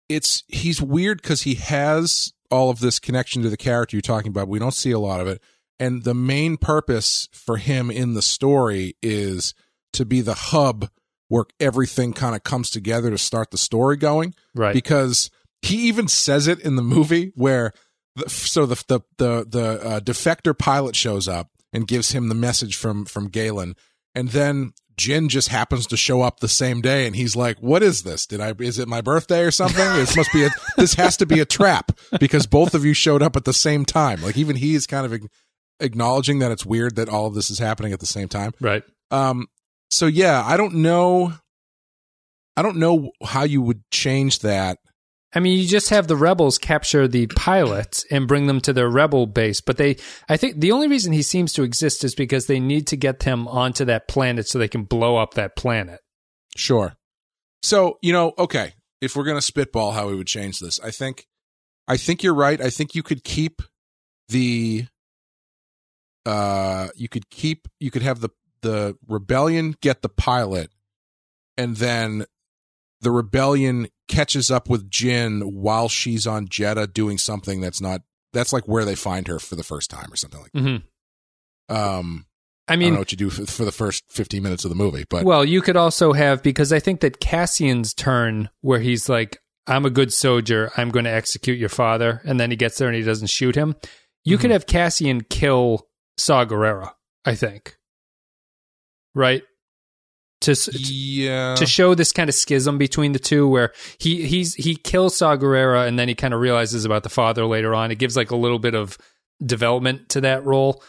[0.10, 4.30] it's he's weird because he has all of this connection to the character you're talking
[4.30, 4.48] about.
[4.48, 5.42] We don't see a lot of it,
[5.80, 9.54] and the main purpose for him in the story is
[9.94, 10.90] to be the hub
[11.28, 14.36] where everything kind of comes together to start the story going.
[14.54, 14.74] Right.
[14.74, 15.30] Because
[15.62, 17.74] he even says it in the movie where,
[18.16, 22.36] the, so the the the the uh, defector pilot shows up and gives him the
[22.36, 23.76] message from from Galen,
[24.14, 27.82] and then Jyn just happens to show up the same day, and he's like, "What
[27.82, 28.28] is this?
[28.28, 28.54] Did I?
[28.60, 29.84] Is it my birthday or something?
[29.96, 30.50] This must be a.
[30.78, 33.86] This has to be a trap because both of you showed up at the same
[33.86, 34.22] time.
[34.22, 35.14] Like even he is kind of
[35.84, 38.52] acknowledging that it's weird that all of this is happening at the same time.
[38.60, 38.84] right.
[39.12, 39.48] Um.
[39.92, 41.34] So yeah, I don't know.
[42.58, 44.78] I don't know how you would change that.
[45.36, 48.90] I mean, you just have the rebels capture the pilots and bring them to their
[48.90, 49.62] rebel base.
[49.62, 49.98] But they,
[50.30, 53.22] I think the only reason he seems to exist is because they need to get
[53.22, 56.00] them onto that planet so they can blow up that planet.
[56.56, 56.94] Sure.
[57.64, 60.92] So, you know, okay, if we're going to spitball how we would change this, I
[60.92, 61.26] think
[61.88, 62.62] I think you're right.
[62.62, 63.62] I think you could keep
[64.30, 64.86] the
[66.26, 68.30] uh you could keep you could have the
[68.62, 70.72] the rebellion get the pilot
[71.58, 72.26] and then
[73.02, 78.02] the rebellion catches up with Jyn while she's on Jedha doing something that's not
[78.32, 80.78] that's like where they find her for the first time or something like hmm.
[81.76, 82.26] Um
[82.66, 84.70] I mean, I don't know what you do for, for the first 15 minutes of
[84.70, 88.80] the movie, but well, you could also have because I think that Cassian's turn where
[88.80, 90.72] he's like, "I'm a good soldier.
[90.78, 93.56] I'm going to execute your father," and then he gets there and he doesn't shoot
[93.56, 93.76] him.
[94.24, 94.54] You could Mhm.
[94.54, 95.86] have Cassian kill
[96.18, 96.94] Saw Gerrera.
[97.26, 97.78] I think,
[99.16, 99.44] right?
[100.42, 101.56] To yeah.
[101.56, 105.38] to show this kind of schism between the two where he he's he kills Saw
[105.38, 107.92] Gerrera and then he kind of realizes about the father later on.
[107.92, 108.98] It gives like a little bit of
[109.46, 110.84] development to that role.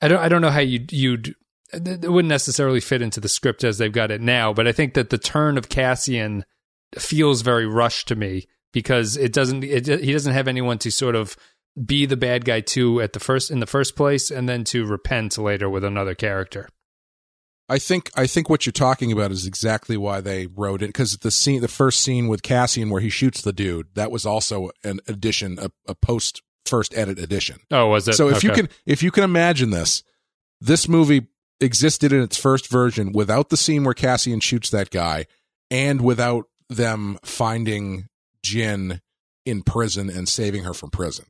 [0.00, 1.34] I don't I don't know how you you'd
[1.72, 4.94] it wouldn't necessarily fit into the script as they've got it now, but I think
[4.94, 6.44] that the turn of Cassian
[6.98, 11.14] feels very rushed to me because it doesn't it, he doesn't have anyone to sort
[11.14, 11.36] of
[11.84, 14.86] be the bad guy too at the first in the first place and then to
[14.86, 16.68] repent later with another character.
[17.68, 21.18] I think I think what you're talking about is exactly why they wrote it because
[21.18, 24.70] the scene, the first scene with Cassian where he shoots the dude, that was also
[24.82, 27.60] an addition, a, a post first edit edition.
[27.70, 28.14] Oh, was it?
[28.14, 30.02] So if you can if you can imagine this,
[30.60, 31.28] this movie
[31.60, 35.26] existed in its first version without the scene where Cassian shoots that guy,
[35.70, 38.08] and without them finding
[38.44, 39.00] Jyn
[39.46, 41.26] in prison and saving her from prison.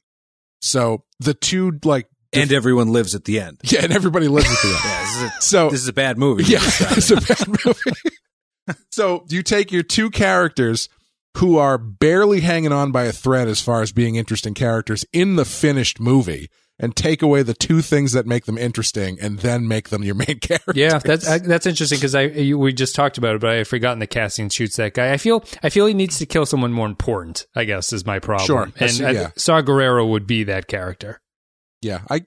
[0.61, 3.59] So the two like and everyone lives at the end.
[3.65, 4.79] yeah, and everybody lives at the end.
[4.85, 6.45] Yeah, this is a, So this is a bad movie.
[6.45, 8.17] yeah, it's a bad movie.
[8.91, 10.89] so you take your two characters
[11.39, 15.37] who are barely hanging on by a thread as far as being interesting characters in
[15.37, 16.51] the finished movie
[16.81, 20.15] and take away the two things that make them interesting and then make them your
[20.15, 20.73] main character.
[20.75, 23.55] Yeah, that's I, that's interesting because I you, we just talked about it, but I
[23.57, 25.13] had forgotten that Cassian shoots that guy.
[25.13, 27.47] I feel I feel he needs to kill someone more important.
[27.55, 28.47] I guess is my problem.
[28.47, 28.73] Sure.
[28.79, 29.31] and I- uh, yeah.
[29.37, 31.21] Saw Gerrera would be that character
[31.83, 32.01] yeah.
[32.11, 32.23] I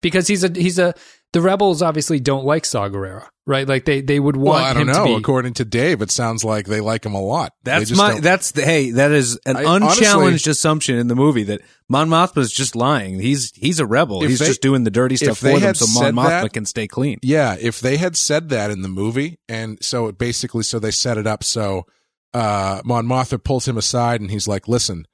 [0.00, 0.94] because he's a he's a
[1.32, 3.66] the rebels obviously don't like Saw Gerrera, right?
[3.66, 5.04] Like they they would want well, I don't him know.
[5.06, 5.14] to be.
[5.16, 7.52] According to Dave, it sounds like they like him a lot.
[7.64, 8.12] That's my.
[8.12, 8.90] don't- That's the hey.
[8.92, 12.76] That is an I- honestly- unchallenged assumption in the movie that Mon Mothma is just
[12.76, 13.18] lying.
[13.20, 14.22] He's he's a rebel.
[14.22, 16.86] He's they- just doing the dirty stuff for them, so Mon Mothma that- can stay
[16.86, 17.18] clean.
[17.22, 20.90] Yeah, if they had said that in the movie, and so it basically, so they
[20.90, 21.86] set it up so
[22.34, 25.06] uh, Mon Mothma pulls him aside, and he's like, "Listen,"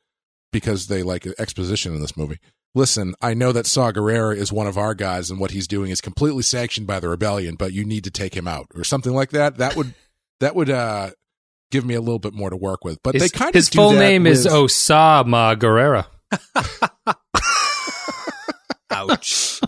[0.52, 2.38] because they like exposition in this movie.
[2.78, 5.90] Listen, I know that Saw Gerrera is one of our guys, and what he's doing
[5.90, 9.12] is completely sanctioned by the rebellion, but you need to take him out, or something
[9.12, 9.56] like that.
[9.56, 9.94] That would
[10.40, 11.10] that would uh,
[11.72, 13.02] give me a little bit more to work with.
[13.02, 16.06] But his, they kind of his full name is Osama Guerrera.
[18.92, 19.60] Ouch.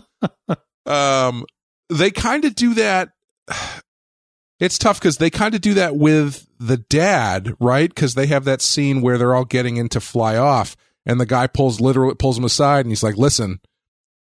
[0.85, 1.45] um
[1.89, 3.09] they kind of do that
[4.61, 8.45] it's tough because they kind of do that with the dad right because they have
[8.45, 12.15] that scene where they're all getting in to fly off and the guy pulls literally
[12.15, 13.59] pulls him aside and he's like listen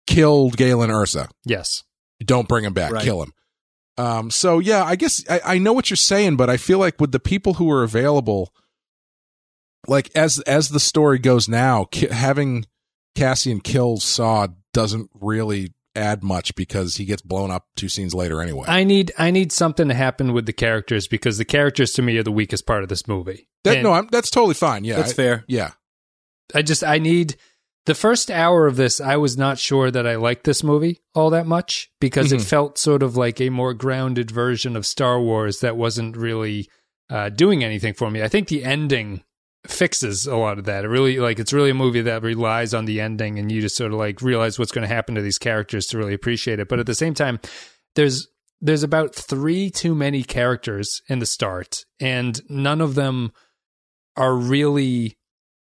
[0.05, 1.83] killed galen erso Yes.
[2.19, 3.03] don't bring him back Right.
[3.03, 3.33] kill him
[3.97, 6.99] um so yeah i guess I, I know what you're saying but i feel like
[7.01, 8.53] with the people who are available
[9.87, 12.65] like as as the story goes now ki- having
[13.15, 18.39] cassian kill saw doesn't really add much because he gets blown up two scenes later
[18.41, 22.03] anyway I need I need something to happen with the characters because the characters to
[22.03, 23.47] me are the weakest part of this movie.
[23.63, 25.43] that, no I'm, that's totally fine yeah That's I- fair.
[25.47, 25.71] yeah
[26.55, 27.35] I just I need
[27.85, 28.99] the first hour of this.
[28.99, 32.45] I was not sure that I liked this movie all that much because it Mhm.
[32.49, 36.67] felt sort of like a more grounded version of Star Wars that wasn't really
[37.09, 38.21] uh, doing anything for me.
[38.21, 39.23] I think the ending
[39.65, 40.83] fixes a lot of that.
[40.85, 43.75] It really like it's really a movie that relies on the ending and you just
[43.77, 46.67] sort of like realize what's going to happen to these characters to really appreciate it.
[46.67, 47.39] But at the same time,
[47.95, 48.27] there's
[48.59, 53.31] there's about three too many characters in the start, and none of them
[54.15, 55.17] are really.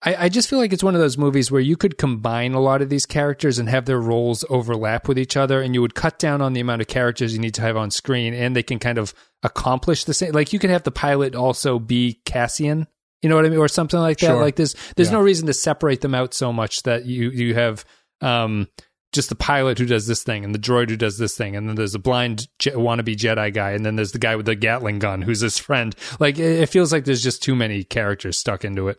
[0.06, 2.60] I, I just feel like it's one of those movies where you could combine a
[2.60, 5.94] lot of these characters and have their roles overlap with each other, and you would
[5.96, 8.62] cut down on the amount of characters you need to have on screen, and they
[8.62, 10.32] can kind of accomplish the same.
[10.32, 12.86] Like you could have the pilot also be Cassian,
[13.22, 14.26] you know what I mean, or something like that.
[14.26, 14.40] Sure.
[14.40, 15.14] Like this, there's Yeah.
[15.14, 17.84] no reason to separate them out so much that you you have
[18.20, 18.68] um,
[19.12, 21.68] just the pilot who does this thing and the droid who does this thing, and
[21.68, 24.54] then there's a blind Je- wannabe Jedi guy, and then there's the guy with the
[24.54, 25.96] Gatling gun who's his friend.
[26.20, 28.98] Like it, it feels like there's just too many characters stuck into it.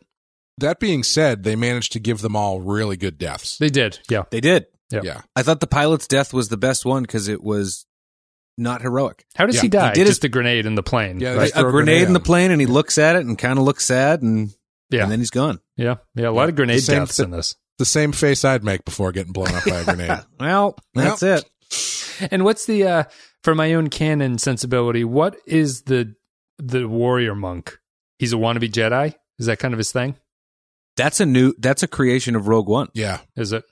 [0.59, 4.23] That being said they managed to give them all really good deaths They did, yeah.
[4.31, 4.65] They did.
[4.91, 5.01] Yeah.
[5.03, 7.85] yeah I thought the pilot's death was the best one because it was
[8.57, 9.25] not heroic.
[9.35, 9.87] How does Yeah, he die?
[9.89, 11.19] he did just a grenade in the plane.
[11.19, 11.51] Yeah, right?
[11.53, 13.65] a a grenade, grenade in the plane, and he looks at it and kind of
[13.65, 14.49] looks sad, and
[14.89, 15.03] Yeah.
[15.03, 15.59] and then he's gone.
[15.75, 16.29] yeah, yeah.
[16.29, 16.49] A lot Yeah.
[16.49, 17.55] of grenade The same deaths thi- in this.
[17.77, 21.37] the same face i'd make before getting blown up by a grenade Well, that's Well.
[22.19, 22.27] it.
[22.31, 23.03] And what's the uh
[23.43, 25.03] for my own canon sensibility?
[25.03, 26.15] What is the
[26.57, 27.77] the warrior monk?
[28.17, 29.13] He's a wannabe Jedi.
[29.37, 30.15] Is that kind of his thing?
[30.97, 31.53] That's a new.
[31.57, 32.89] That's a creation of Rogue One.
[32.93, 33.63] yeah Is it?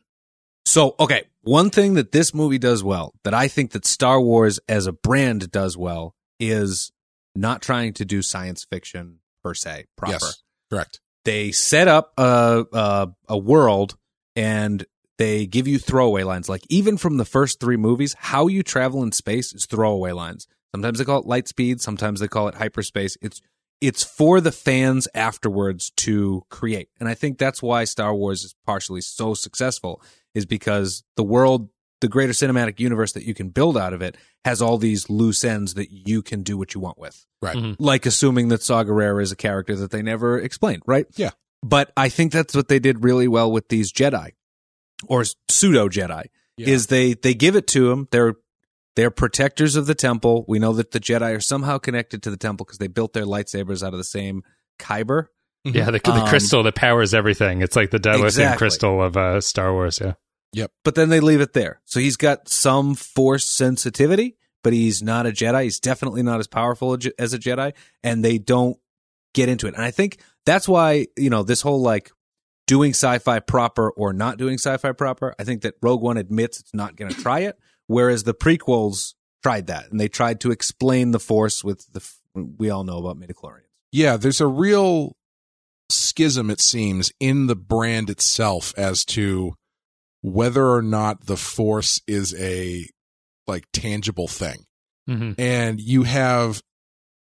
[0.66, 4.60] So, okay, one thing that this movie does well, that I think that Star Wars
[4.68, 6.92] as a brand does well, is
[7.36, 10.14] not trying to do science fiction per se proper.
[10.14, 11.02] Yes, correct.
[11.24, 13.98] They set up a, a a world
[14.36, 14.86] and
[15.18, 16.50] they give you throwaway lines.
[16.50, 20.48] Like even from the first three movies, how you travel in space is throwaway lines.
[20.74, 23.18] Sometimes they call it light speed, sometimes they call it hyperspace.
[23.22, 23.42] It's
[23.82, 26.90] it's for the fans afterwards to create.
[27.00, 30.02] And I think that's why Star Wars is partially so successful
[30.34, 31.70] is because the world,
[32.02, 35.44] the greater cinematic universe that you can build out of it has all these loose
[35.44, 37.26] ends that you can do what you want with.
[37.42, 37.56] Right.
[37.56, 37.76] Mhm.
[37.80, 41.06] Like assuming that Saw Gerrera is a character that they never explained, right?
[41.16, 41.32] Yeah.
[41.64, 44.32] But I think that's what they did really well with these Jedi
[45.08, 46.26] or pseudo Jedi
[46.58, 46.70] Yeah.
[46.70, 48.08] is they they give it to them.
[48.12, 48.36] They're
[48.96, 50.46] they're protectors of the temple.
[50.48, 53.26] We know that the Jedi are somehow connected to the temple because they built their
[53.26, 54.44] lightsabers out of the same
[54.80, 55.28] kyber.
[55.64, 57.62] Yeah, the, the Um, crystal that powers everything.
[57.62, 58.58] It's like the dilithium Exactly.
[58.58, 60.00] crystal of uh, Star Wars.
[60.00, 60.14] Yeah.
[60.54, 60.72] Yep.
[60.84, 61.82] But then they leave it there.
[61.86, 65.64] So he's got some force sensitivity, but he's not a Jedi.
[65.64, 67.74] He's definitely not as powerful as a Jedi,
[68.04, 68.78] and they don't
[69.34, 69.74] get into it.
[69.74, 72.12] And I think that's why you know this whole like
[72.68, 75.36] doing sci-fi proper or not doing sci-fi proper.
[75.40, 79.14] I think that Rogue One admits it's not going to try it, whereas the prequels
[79.44, 82.02] tried that and they tried to explain the Force with the
[82.36, 83.62] we all know about midichlorians.
[83.92, 85.16] Yeah, there's a real
[85.90, 89.54] schism, it seems, in the brand itself as to
[90.22, 92.88] whether or not the force is a
[93.48, 94.66] like tangible thing.
[95.08, 96.62] hmm And you have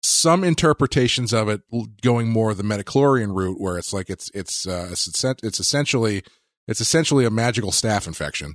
[0.02, 1.60] some interpretations of it
[2.02, 6.22] going more the midichlorian route where it's like it's it's uh, it's, it's essentially
[6.66, 8.54] it's essentially a magical staph infection.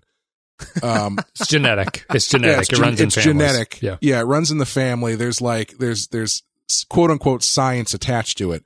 [0.83, 2.05] Um It's genetic.
[2.13, 2.53] It's genetic.
[2.55, 3.47] yeah, it's it gen- runs in it's families.
[3.47, 3.81] genetic.
[3.81, 3.97] Yeah.
[4.01, 5.15] yeah, it runs in the family.
[5.15, 6.43] There's like there's there's
[6.89, 8.63] quote unquote science attached to it,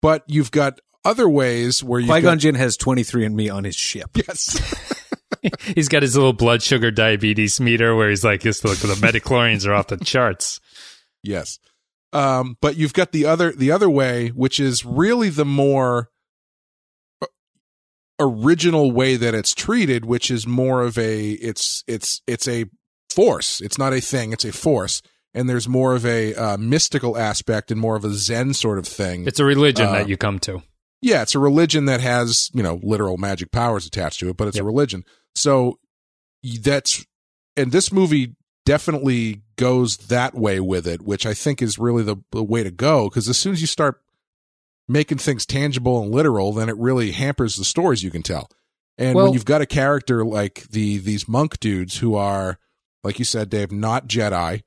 [0.00, 3.48] but you've got other ways where you Qui Gon Jinn has twenty three and Me
[3.48, 4.10] on his ship.
[4.14, 4.58] yes,
[5.74, 9.66] He's got his little blood sugar diabetes meter where he's like, just look, the midichlorians
[9.66, 10.60] are off the charts.
[11.22, 11.58] yes.
[12.12, 16.10] Um, but you've got the other the other way, which is really the more
[18.22, 22.66] original way that it's treated, which is more of a it's it's it's a
[23.10, 23.60] force.
[23.60, 24.32] It's not a thing.
[24.32, 25.02] It's a force.
[25.34, 28.86] And there's more of a uh, mystical aspect and more of a Zen sort of
[28.86, 29.26] thing.
[29.26, 30.62] It's a religion Uh, that you come to.
[31.00, 34.46] yeah, it's a religion that has, you know, literal magic powers attached to it, but
[34.48, 34.62] it's Yep.
[34.62, 35.04] a religion.
[35.34, 35.78] So
[36.60, 37.04] that's,
[37.56, 38.34] and this movie
[38.66, 42.70] definitely goes that way with it, which I think is really the, the way to
[42.70, 43.08] go.
[43.10, 44.00] Cause as soon as you start
[44.88, 48.48] making things tangible and literal, then it really hampers the stories you can tell.
[48.98, 52.58] And when you've got a character like the, these monk dudes who are,
[53.02, 54.62] like you said, Dave, not Jedi,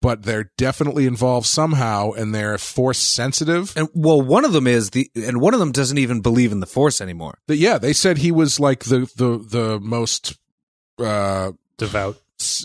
[0.00, 3.76] but they're definitely involved somehow and they're force sensitive.
[3.76, 6.60] And well, one of them is the, and one of them doesn't even believe in
[6.60, 7.38] the Force anymore.
[7.48, 10.38] The- yeah, they said he was like the the the most
[10.98, 12.16] uh Devout.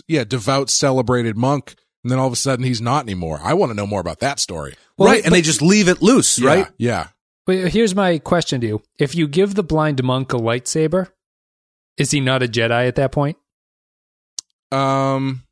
[0.06, 1.74] yeah, devout celebrated monk
[2.06, 3.40] and then all of a sudden he's not anymore.
[3.42, 4.76] I want to know more about that story.
[4.96, 6.68] Well, right, and they just leave it loose, Yeah, right?
[6.78, 7.08] Yeah.
[7.48, 8.82] Wait, here's my question to you.
[8.96, 11.08] If you give the blind monk a lightsaber,
[11.96, 13.36] is he not a Jedi at that point?
[14.70, 15.42] Um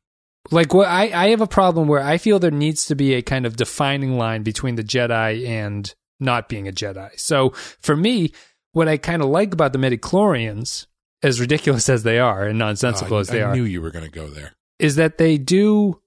[0.49, 3.21] Like what I, I have a problem where I feel there needs to be a
[3.21, 7.19] kind of defining line between the Jedi and not being a Jedi.
[7.19, 7.49] So
[7.81, 8.31] for me,
[8.71, 10.85] what I kind of like about the midichlorians,
[11.21, 13.91] as ridiculous as they are and nonsensical I, as they I are, knew you were
[13.91, 14.53] going to go there.
[14.79, 15.99] is that they do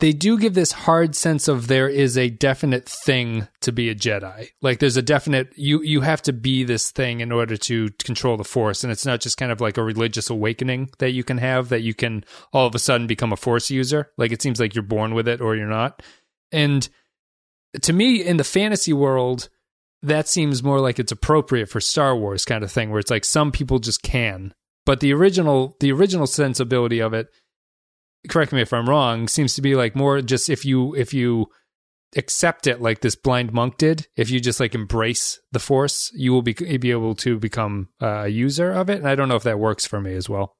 [0.00, 3.94] they do give this hard sense of there is a definite thing to be a
[3.94, 4.48] Jedi.
[4.62, 8.36] Like there's a definite you you have to be this thing in order to control
[8.36, 11.38] the Force, and it's not just kind of like a religious awakening that you can
[11.38, 14.10] have that you can all of a sudden become a Force user.
[14.16, 16.02] Like it seems like you're born with it or you're not.
[16.50, 16.88] And
[17.82, 19.48] to me, in the fantasy world,
[20.02, 23.24] that seems more like it's appropriate for Star Wars kind of thing, where it's like
[23.24, 24.54] some people just can.
[24.86, 27.28] But the original the original sensibility of it
[28.28, 31.46] correct me if I'm wrong, seems to be like more just if you if you
[32.16, 36.32] accept it like this blind monk did, if you just like embrace the force, you
[36.32, 38.98] will be be able to become a user of it.
[38.98, 40.56] And I don't know if that works for me as well.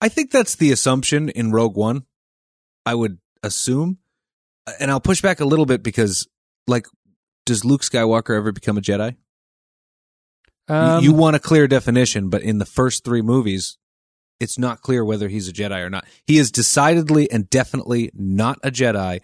[0.00, 2.04] I think that's the assumption in Rogue One.
[2.86, 3.98] I would assume,
[4.78, 6.28] and I'll push back a little bit because,
[6.66, 6.86] like,
[7.46, 9.16] does Luke Skywalker ever become a Jedi?
[10.68, 13.78] You- Um, you want a clear definition, but in the first three movies,
[14.44, 16.04] it's not clear whether he's a Jedi or not.
[16.26, 19.20] He is decidedly and definitely not a Jedi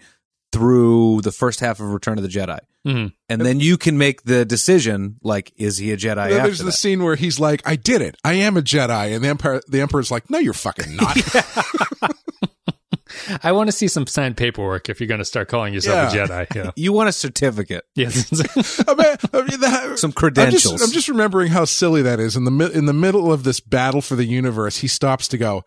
[0.51, 2.59] through the first half of Return of the Jedi.
[2.85, 3.13] mhm.
[3.29, 6.57] And then you can make the decision, like, is he a Jedi Then after there's
[6.59, 6.71] the that?
[6.73, 8.17] scene where he's like, "I did it.
[8.25, 11.15] I am a Jedi," and the emperor, the emperor's like, "No, you're fucking not."
[13.43, 16.23] I want to see some signed paperwork if you're going to start calling yourself Yeah.
[16.23, 16.55] a Jedi.
[16.55, 16.71] Yeah.
[16.75, 18.31] You want a certificate, yes.
[18.87, 20.63] I mean, I mean, that- some I'm credentials.
[20.63, 22.35] just, I'm just remembering how silly that is.
[22.35, 25.63] In the in the middle of this battle for the universe, he stops to go,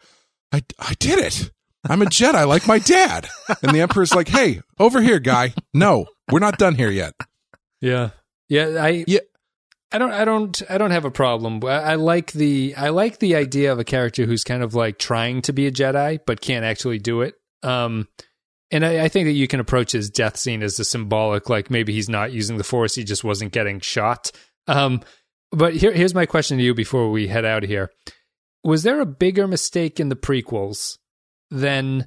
[0.53, 1.51] "I I did it.
[1.89, 3.29] I'm a Jedi like my dad.
[3.62, 5.53] And the Emperor's like, hey, over here, guy.
[5.75, 7.12] No, we're not done here yet.
[7.81, 8.11] Yeah.
[8.49, 9.19] Yeah, I Yeah.
[9.93, 11.61] I don't I don't I don't have a problem.
[11.65, 14.99] I, I like the I like the idea of a character who's kind of like
[14.99, 17.35] trying to be a Jedi but can't actually do it.
[17.65, 18.09] Um
[18.71, 21.71] and I, I think that you can approach his death scene as a symbolic, like
[21.71, 24.31] maybe he's not using the force, he just wasn't getting shot.
[24.67, 25.01] Um
[25.51, 27.91] but here here's my question to you before we head out here.
[28.62, 30.99] Was there a bigger mistake in the prequels
[31.51, 32.07] than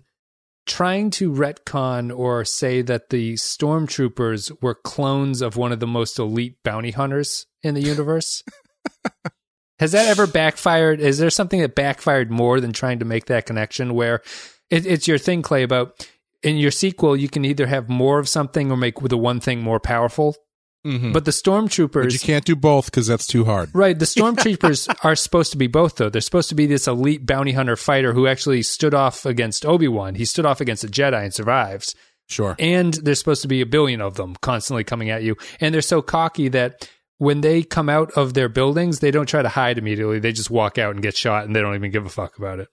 [0.66, 6.20] trying to retcon or say that the stormtroopers were clones of one of the most
[6.20, 8.44] elite bounty hunters in the universe?
[9.80, 11.00] Has that ever backfired?
[11.00, 14.22] Is there something that backfired more than trying to make that connection where
[14.70, 16.08] it, it's your thing, Clay, about
[16.44, 19.62] in your sequel, you can either have more of something or make the one thing
[19.62, 20.36] more powerful?
[20.86, 21.12] Mhm.
[21.12, 22.04] But the stormtroopers.
[22.04, 23.70] But you can't do both because that's too hard.
[23.74, 23.98] Right.
[23.98, 26.10] The stormtroopers are supposed to be both, though.
[26.10, 29.88] They're supposed to be this elite bounty hunter fighter who actually stood off against Obi
[29.88, 30.16] Wan.
[30.16, 31.96] He stood off against a Jedi and survives.
[32.30, 32.56] Sure.
[32.60, 35.36] And there's supposed to be a billion of them constantly coming at you.
[35.60, 39.42] And they're so cocky that when they come out of their buildings, they don't try
[39.42, 40.20] to hide immediately.
[40.20, 42.60] They just walk out and get shot and they don't even give a fuck about
[42.60, 42.68] it.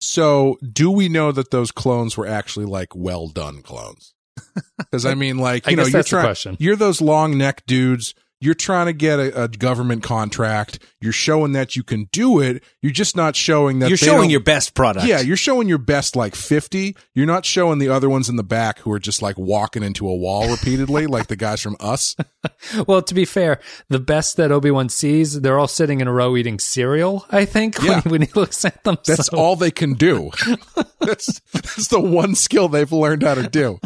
[0.00, 4.14] So, do we know that those clones were actually like well done clones?
[4.78, 8.14] Because I mean, like I you know, you're trying, you're those long neck dudes.
[8.40, 10.78] You're trying to get a, a government contract.
[11.00, 12.62] You're showing that you can do it.
[12.80, 15.06] You're just not showing that You're they showing your best product.
[15.06, 16.96] Yeah, you're showing your best like 50.
[17.14, 20.08] You're not showing the other ones in the back who are just like walking into
[20.08, 22.14] a wall repeatedly, like the guys from Us.
[22.86, 26.12] Well, to be fair, the best that Obi Wan sees, they're all sitting in a
[26.12, 28.00] row eating cereal, I think, Yeah.
[28.00, 28.96] when, he, when he looks at them.
[29.06, 30.30] That's So- all they can do.
[31.00, 33.78] that's that's the one skill they've learned how to do.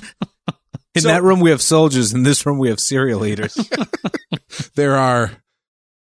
[0.95, 2.13] In So- that room we have soldiers.
[2.15, 3.57] In this room we have cereal eaters.
[4.75, 5.33] There are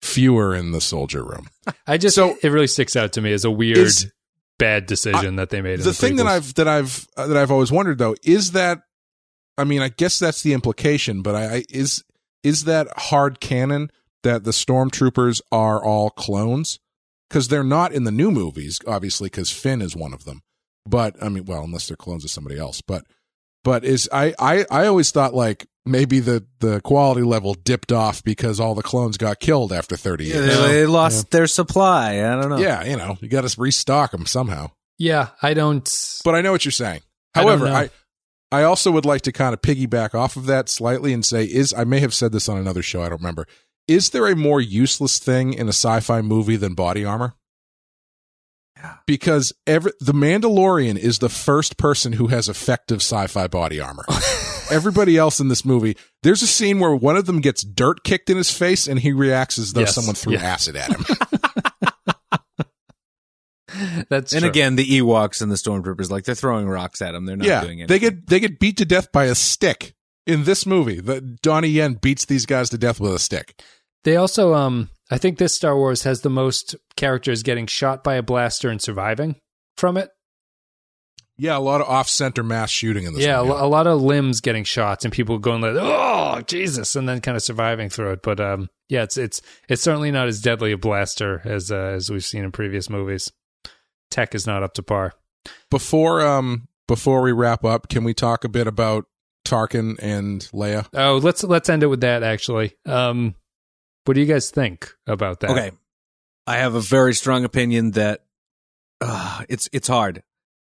[0.01, 1.47] fewer in the soldier room.
[1.88, 4.12] I just, So- it really sticks out to me as a weird, Is-
[4.58, 5.80] bad decision that they made.
[5.80, 6.28] in the thing that.
[6.28, 8.80] I've that I've uh, that I've always wondered though is that
[9.58, 12.01] I mean I guess that's the implication, but I, I is
[12.45, 13.91] is that hard canon
[14.23, 16.79] that the stormtroopers are all clones
[17.29, 20.41] because they're not in the new movies, obviously because Finn is one of them.
[20.85, 23.05] But I mean, well, unless they're clones of somebody else, but
[23.63, 28.23] but is I I I always thought like maybe the the quality level dipped off
[28.23, 30.57] because all the clones got killed after thirty Yeah, years.
[30.59, 32.17] they, they lost their supply.
[32.23, 32.57] I don't know.
[32.57, 34.69] Yeah, you know, you got to restock them somehow.
[34.99, 35.89] yeah, I don't.
[36.23, 37.01] But I know what you're saying.
[37.33, 37.73] However, know.
[37.75, 37.89] I,
[38.51, 41.73] I also would like to kind of piggyback off of that slightly and say is
[41.73, 43.47] I may have said this on another show, I don't remember.
[43.87, 47.33] Is there a more useless thing in a sci-fi movie than body armor?
[48.77, 48.95] Yeah.
[49.07, 54.05] Because every the Mandalorian is the first person who has effective sci-fi body armor.
[54.71, 58.29] Everybody else in this movie, there's a scene where one of them gets dirt kicked
[58.31, 59.93] in his face and he reacts as though Yes.
[59.95, 60.41] someone threw Yeah.
[60.43, 61.05] acid at him.
[64.09, 64.49] That's And true.
[64.49, 67.26] again, the Ewoks and the stormtroopers, like they're throwing rocks at them.
[67.26, 67.88] They're not yeah, doing it.
[67.88, 69.93] they get they get beat to death by a stick
[70.26, 70.99] in this movie.
[70.99, 73.61] The Donnie Yen beats these guys to death with a stick.
[74.03, 78.15] They also, um, I think this Star Wars has the most characters getting shot by
[78.15, 79.36] a blaster and surviving
[79.78, 80.09] from it.
[81.38, 83.26] Yeah, a lot of off-center mass shooting in this.
[83.26, 86.95] yeah, one, a a lot of limbs getting shots and people going like, "Oh, Jesus!"
[86.95, 88.21] and then kind of surviving through it.
[88.23, 92.09] But um, yeah, it's it's it's certainly not as deadly a blaster as uh, as
[92.09, 93.34] we've seen in previous movies.
[94.16, 95.11] Tech is not up to par.
[95.70, 99.07] Before um before we wrap up, can we talk a bit about
[99.45, 100.88] Tarkin and Leia?
[100.93, 102.24] Oh, let's let's end it with that.
[102.24, 103.36] Actually, um,
[104.05, 105.49] what do you guys think about that?
[105.49, 105.72] Okay.
[106.47, 108.24] I have a very strong opinion that
[109.01, 110.24] uh, it's it's hard.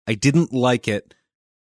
[0.07, 1.15] I didn't like it.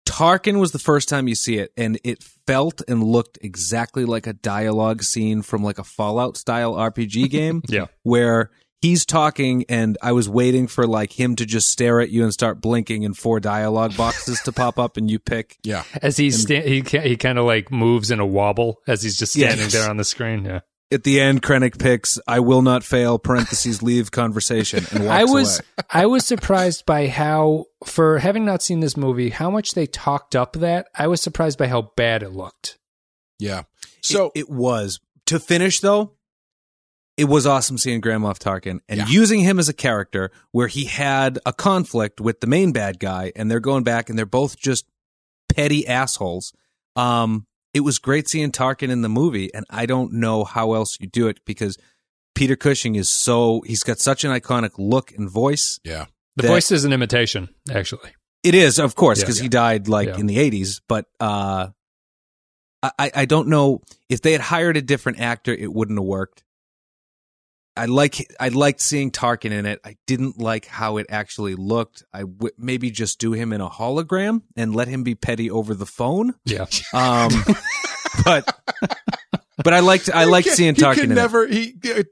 [0.09, 4.27] Tarkin was the first time you see it, and it felt and looked exactly like
[4.27, 7.63] a dialogue scene from like a Fallout style RPG game.
[7.69, 7.87] Yeah.
[8.03, 8.51] where
[8.81, 12.33] he's talking, and I was waiting for like him to just stare at you and
[12.33, 15.59] start blinking, and four dialogue boxes to pop up, and you pick.
[15.65, 19.03] Yeah, As he's sta- he ca- he kind of like moves in a wobble as
[19.03, 19.73] he's just standing Yes.
[19.73, 20.45] there on the screen.
[20.45, 20.61] Yeah.
[20.93, 25.25] At the end, Krennic picks "I will not fail" parentheses leave conversation and walks I
[25.25, 25.67] was away.
[25.91, 30.37] I was surprised by how for having not seen this movie how much they talked
[30.37, 32.79] up that I was surprised by how bad it looked.
[33.41, 33.63] yeah.
[34.01, 36.13] So it, it was to finish though.
[37.17, 39.07] It was awesome seeing Grand Moff Tarkin and Yeah.
[39.09, 43.33] using him as a character where he had a conflict with the main bad guy,
[43.35, 44.85] and they're going back and they're both just
[45.55, 46.53] petty assholes.
[46.95, 50.99] Um, it was great seeing Tarkin in the movie, and I don't know how else
[51.01, 51.79] you do it because
[52.35, 55.81] Peter Cushing is so he's got such an iconic look and voice.
[55.85, 56.07] yeah,
[56.37, 58.11] The That- voice is an imitation, actually.
[58.43, 59.25] It is, of course, Yeah.
[59.25, 60.19] because he died like Yeah.
[60.19, 60.83] in the eighties.
[60.87, 61.69] But uh,
[62.83, 66.45] I I don't know if they had hired a different actor, it wouldn't have worked.
[67.77, 69.81] I like I liked seeing Tarkin in it.
[69.85, 72.05] I didn't like how it actually looked.
[72.13, 75.75] I w- maybe just do him in a hologram and let him be petty over
[75.75, 76.35] the phone.
[76.45, 76.67] Yeah.
[76.95, 77.31] Um,
[78.25, 78.61] but
[79.63, 81.47] but I liked I liked seeing Tarkin He can in never.
[81.47, 82.03] He uh,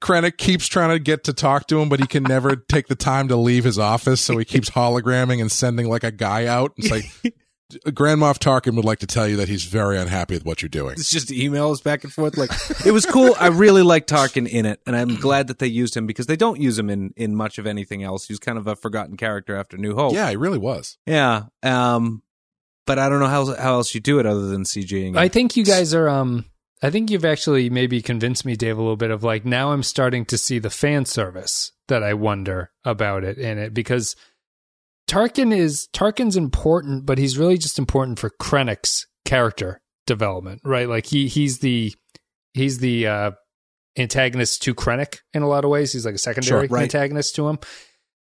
[0.00, 2.94] Krennic keeps trying to get to talk to him, but he can never take the
[2.94, 4.20] time to leave his office.
[4.20, 6.72] So he keeps hologramming and sending like a guy out.
[6.76, 7.04] It's like
[7.94, 10.68] Grand Moff Tarkin would like to tell you that he's very unhappy with what you're
[10.68, 10.92] doing.
[10.92, 12.36] It's just emails back and forth.
[12.36, 12.50] Like
[12.84, 13.34] it was cool.
[13.38, 16.36] I really liked Tarkin in it, and I'm glad that they used him because they
[16.36, 18.26] don't use him in in much of anything else.
[18.26, 20.12] He's kind of a forgotten character after New Hope.
[20.14, 20.98] Yeah, he really was.
[21.06, 21.44] yeah.
[21.62, 22.22] Um,
[22.86, 25.16] but I don't know how how else you do it other than CGing.
[25.16, 26.44] I think you guys are um
[26.82, 29.82] I think you've actually maybe convinced me, Dave, a little bit of like now I'm
[29.82, 34.16] starting to see the fan service that I wonder about it in it because
[35.08, 40.88] Tarkin is Tarkin's important, but he's really just important for Krennic's character development, right?
[40.88, 41.92] Like he he's the
[42.52, 43.30] he's the uh
[43.96, 45.92] antagonist to Krennic in a lot of ways.
[45.92, 46.82] He's like a secondary Sure, right.
[46.84, 47.58] antagonist to him.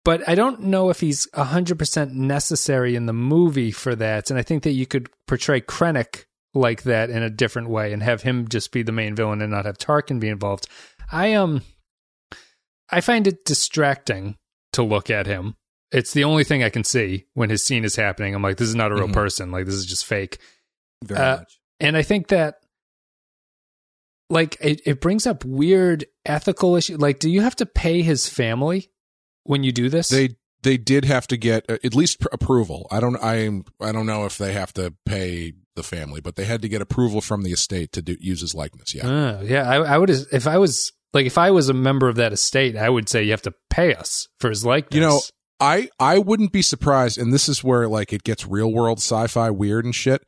[0.04, 4.30] But I don't know if he's 100% necessary in the movie for that.
[4.30, 8.02] And I think that you could portray Krennic like that in a different way and
[8.02, 10.66] have him just be the main villain and not have Tarkin be involved.
[11.12, 11.62] I um
[12.88, 14.36] I find it distracting
[14.72, 15.56] to look at him.
[15.92, 18.34] It's the only thing I can see when his scene is happening.
[18.34, 19.12] I'm like, this is not a real Mhm.
[19.12, 19.50] person.
[19.50, 20.38] Like this is just fake.
[21.04, 21.58] very uh, much.
[21.80, 22.56] And I think that
[24.28, 26.98] like it, it brings up weird ethical issues.
[27.00, 28.90] Like, do you have to pay his family
[29.44, 30.08] when you do this?
[30.08, 32.86] They they did have to get uh, at least pr- approval.
[32.90, 33.46] I don't I
[33.80, 36.82] I don't know if they have to pay the family, but they had to get
[36.82, 38.94] approval from the estate to do, use his likeness.
[38.94, 39.08] Yeah.
[39.08, 42.16] Uh, yeah, I, I would if I was like if I was a member of
[42.16, 44.94] that estate, I would say you have to pay us for his likeness.
[44.94, 45.20] You know,
[45.60, 49.50] I I wouldn't be surprised, and this is where like it gets real world sci-fi
[49.50, 50.24] weird and shit.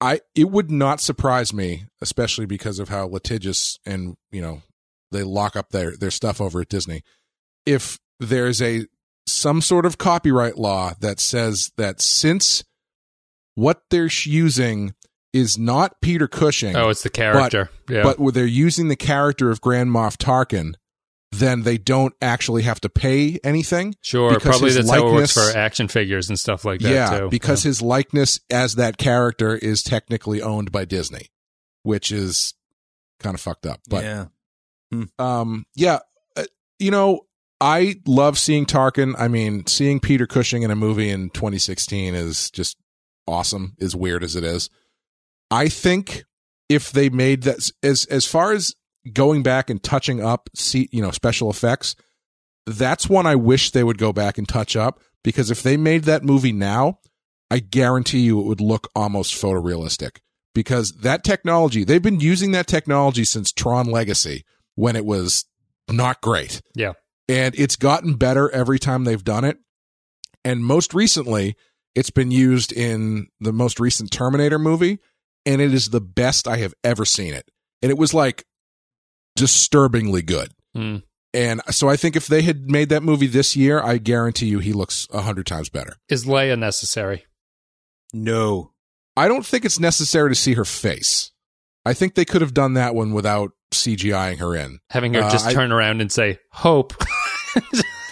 [0.00, 4.62] I it would not surprise me, especially because of how litigious and you know
[5.12, 7.02] they lock up their their stuff over at Disney.
[7.64, 8.86] If there's a
[9.26, 12.64] some sort of copyright law that says that since
[13.54, 14.94] what they're using
[15.32, 17.70] is not Peter Cushing, oh, it's the character.
[17.88, 20.74] yeah, but they're using the character of Grand Moff Tarkin,
[21.34, 23.94] then they don't actually have to pay anything.
[24.00, 24.30] sure.
[24.34, 26.90] because Probably his that's how it works likeness- for action figures and stuff like that
[26.92, 27.28] yeah, too.
[27.28, 31.28] because his likeness as that character is technically owned by Disney,
[31.82, 32.54] which is
[33.20, 33.80] kind of fucked up.
[33.88, 35.04] But yeah.
[35.18, 36.00] um, yeah,
[36.36, 36.44] uh,
[36.78, 37.20] you know,
[37.60, 39.14] I love seeing Tarkin.
[39.18, 42.76] I mean, seeing Peter Cushing in a movie in 2016 is just
[43.26, 43.74] awesome.
[43.80, 44.68] As weird as it is,
[45.50, 46.24] I think
[46.68, 48.74] if they made that as as far as
[49.12, 51.96] going back and touching up, see, you know, special effects,
[52.66, 56.04] that's one I wish they would go back and touch up because if they made
[56.04, 56.98] that movie now,
[57.50, 60.18] I guarantee you it would look almost photorealistic
[60.54, 64.44] because that technology, they've been using that technology since Tron Legacy
[64.76, 65.44] when it was
[65.90, 66.62] not great.
[66.74, 66.92] Yeah.
[67.28, 69.58] And it's gotten better every time they've done it.
[70.44, 71.56] And most recently,
[71.94, 74.98] it's been used in the most recent Terminator movie,
[75.46, 77.50] and it is the best I have ever seen it.
[77.82, 78.44] And it was like
[79.36, 80.52] disturbingly good.
[80.74, 80.98] Hmm.
[81.32, 84.60] And so I think if they had made that movie this year, I guarantee you
[84.60, 85.96] he looks a hundred times better.
[86.08, 87.24] Is Leia necessary?
[88.12, 88.72] No.
[89.16, 91.32] I don't think it's necessary to see her face.
[91.84, 94.78] I think they could have done that one without CGIing her in.
[94.90, 96.94] Having her Uh, just I- turn around and say "Hope."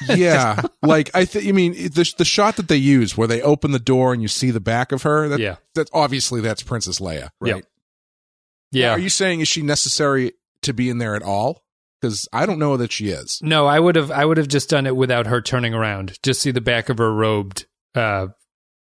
[0.09, 1.47] Yeah, like I think.
[1.47, 4.27] I mean, the the shot that they use where they open the door and you
[4.27, 5.29] see the back of her.
[5.29, 7.53] That, yeah, that's obviously that's Princess Leia, Yeah.
[7.55, 7.65] right?
[8.73, 8.91] yeah.
[8.91, 10.33] Are you saying is she necessary
[10.63, 11.63] to be in there at all?
[12.01, 13.39] Because I don't know that she is.
[13.43, 14.11] No, I would have.
[14.11, 16.19] I would have just done it without her turning around.
[16.23, 18.29] Just see the back of her robed, uh,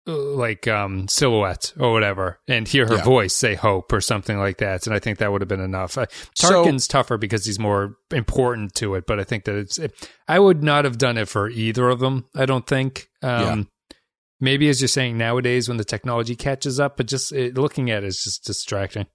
[0.07, 3.05] like um, silhouette or whatever, and hear her Yeah.
[3.05, 4.87] voice say "hope" or something like that.
[4.87, 5.97] And I think that would have been enough.
[5.97, 9.79] Uh, So- tougher because he's more important to it, but I think that it's.
[9.79, 12.27] It, I would not have done it for either of them.
[12.35, 13.09] I don't think.
[13.23, 13.69] Um,
[14.41, 18.03] Maybe as you're saying nowadays, when the technology catches up, but just it, looking at
[18.03, 19.07] it is just distracting.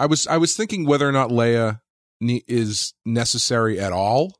[0.00, 1.80] I was I was thinking whether or not Leia
[2.22, 4.34] ne- is necessary at all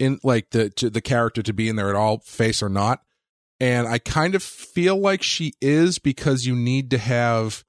[0.00, 3.00] in like the to the character to be in there at all, face or not.
[3.60, 7.64] And I kind of feel like she is because you need to have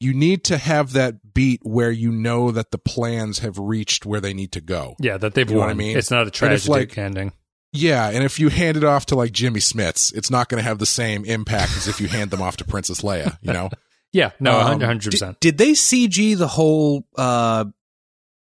[0.00, 4.20] you need to have that beat where you know that the plans have reached where
[4.20, 4.96] they need to go.
[4.98, 5.68] Yeah, that they've You won.
[5.68, 5.96] I mean?
[5.96, 7.32] It's not a tragic like- ending.
[7.74, 10.68] Yeah, and if you hand it off to like Jimmy Smits, it's not going to
[10.68, 13.70] have the same impact as if you hand them off to Princess Leia, you know?
[14.12, 15.40] Yeah, no, Um, hundred Did, percent.
[15.40, 17.64] did they CG the whole uh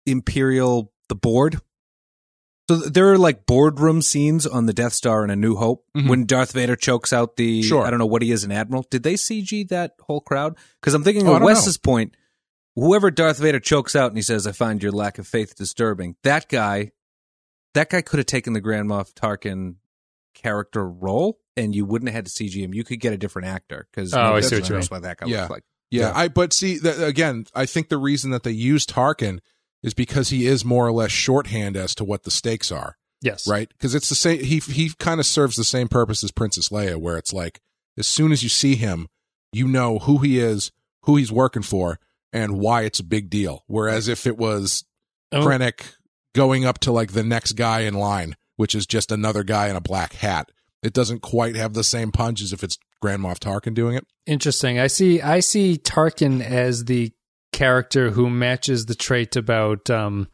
[0.05, 1.59] Imperial the board?
[2.69, 6.09] So there are like boardroom scenes on the Death Star in A New Hope Mhm.
[6.09, 7.85] when Darth Vader chokes out the Sure.
[7.85, 8.85] I don't know what he is an admiral.
[8.89, 10.57] Did they CG that whole crowd?
[10.81, 12.15] Because I'm thinking Oh, of Wes's point.
[12.75, 16.15] whoever Darth Vader chokes out and he says, "I find your lack of faith disturbing."
[16.23, 16.91] That guy,
[17.73, 19.75] that guy could have taken the Grand Moff Tarkin
[20.41, 22.73] character role, and you wouldn't have had to CG him.
[22.73, 25.17] You could get a different actor because Oh, I see what you knows what that
[25.17, 25.39] guy Yeah.
[25.41, 25.63] looks like.
[25.91, 26.11] Yeah, Yeah.
[26.15, 27.45] I but see that again.
[27.55, 29.39] I think the reason that they used Tarkin
[29.83, 33.47] is because he is more or less shorthand as to what the stakes are, Yes.
[33.47, 33.69] right?
[33.69, 34.43] Because it's the same.
[34.43, 37.59] He he kind of serves the same purpose as Princess Leia, where it's like
[37.97, 39.07] as soon as you see him,
[39.53, 40.71] you know who he is,
[41.03, 41.99] who he's working for,
[42.33, 43.63] and why it's a big deal.
[43.67, 44.83] Whereas if it was
[45.31, 45.95] Oh, Krennic
[46.35, 49.75] going up to like the next guy in line, which is just another guy in
[49.75, 50.51] a black hat,
[50.83, 54.05] it doesn't quite have the same punch as if it's Grand Moff Tarkin doing it.
[54.25, 54.77] Interesting.
[54.79, 55.21] I see.
[55.21, 57.11] I see Tarkin as the
[57.53, 59.89] character who matches the trait about.
[59.89, 60.27] Um,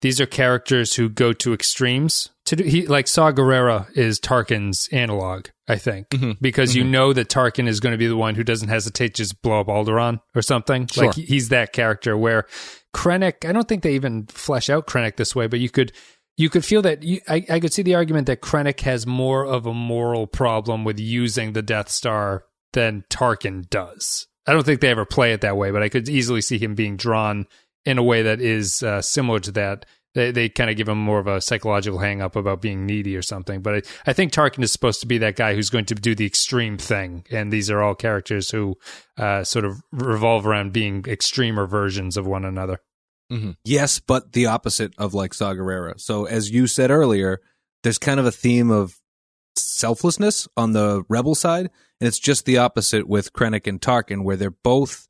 [0.00, 2.28] these are characters who go to extremes.
[2.46, 6.36] To do, he like Saw Gerrera is Tarkin's analog, I think, Mhm.
[6.42, 9.22] because you know that Tarkin is going to be the one who doesn't hesitate to
[9.22, 10.86] just blow up Alderaan or something.
[10.88, 11.06] Sure.
[11.06, 12.18] Like he's that character.
[12.18, 12.44] Where
[12.94, 15.92] Krennic, I don't think they even flesh out Krennic this way, but you could
[16.36, 19.44] you could feel that you, I, I could see the argument that Krennic has more
[19.44, 24.26] of a moral problem with using the Death Star than Tarkin does.
[24.46, 26.74] I don't think they ever play it that way, but I could easily see him
[26.74, 27.46] being drawn
[27.84, 29.86] in a way that is uh, similar to that.
[30.14, 33.16] They, they kind of give him more of a psychological hang up about being needy
[33.16, 33.62] or something.
[33.62, 36.14] But I, I think Tarkin is supposed to be that guy who's going to do
[36.14, 37.24] the extreme thing.
[37.30, 38.76] And these are all characters who
[39.16, 42.80] uh, sort of revolve around being extremer versions of one another.
[43.64, 46.00] Yes, but the opposite of like Saw Gerrera.
[46.00, 47.40] So as you said earlier,
[47.82, 48.96] there's kind of a theme of
[49.56, 51.70] selflessness on the rebel side,
[52.00, 55.08] and it's just the opposite with Krennic and Tarkin, where they're both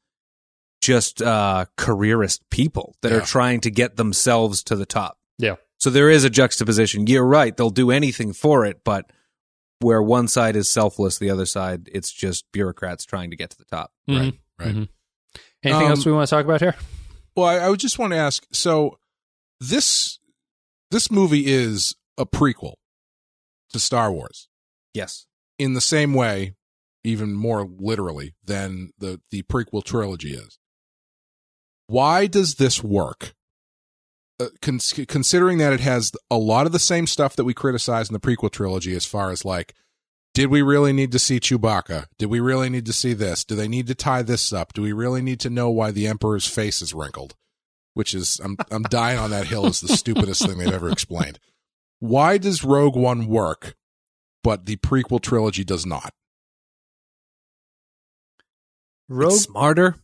[0.81, 3.19] just uh, careerist people that Yeah.
[3.19, 5.19] are trying to get themselves to the top.
[5.39, 5.57] Yeah.
[5.79, 7.07] So there is a juxtaposition.
[7.07, 9.11] You're right; they'll do anything for it, but
[9.81, 13.59] where one side is selfless, the other side it's just bureaucrats trying to get to
[13.59, 13.93] the top.
[14.09, 14.75] Right, right.
[14.75, 14.89] Mhm.
[15.63, 16.75] Anything Um, else we want to talk about here?
[17.37, 18.47] Well, I, I would just want to ask.
[18.53, 18.99] So,
[19.61, 20.19] this
[20.91, 22.75] this movie is a prequel
[23.73, 24.49] to Star Wars
[24.93, 25.27] Yes.
[25.59, 26.55] in the same way,
[27.03, 30.59] even more literally than the the prequel trilogy is.
[31.87, 33.35] Why does this work?
[34.41, 38.09] Uh, cons- considering that it has a lot of the same stuff that we criticize
[38.09, 39.75] in the prequel trilogy, as far as like,
[40.35, 42.07] did we really need to see Chewbacca?
[42.19, 43.45] Did we really need to see this?
[43.45, 44.73] Do they need to tie this up?
[44.73, 47.35] Do we really need to know why the Emperor's face is wrinkled?
[47.95, 49.67] Which is, I'm I'm dying on that hill.
[49.67, 51.39] Is the stupidest thing they've ever explained.
[52.01, 53.77] Why does Rogue One work,
[54.43, 56.13] but the prequel trilogy does not?
[59.09, 59.33] Rogue.
[59.33, 59.97] It's smarter.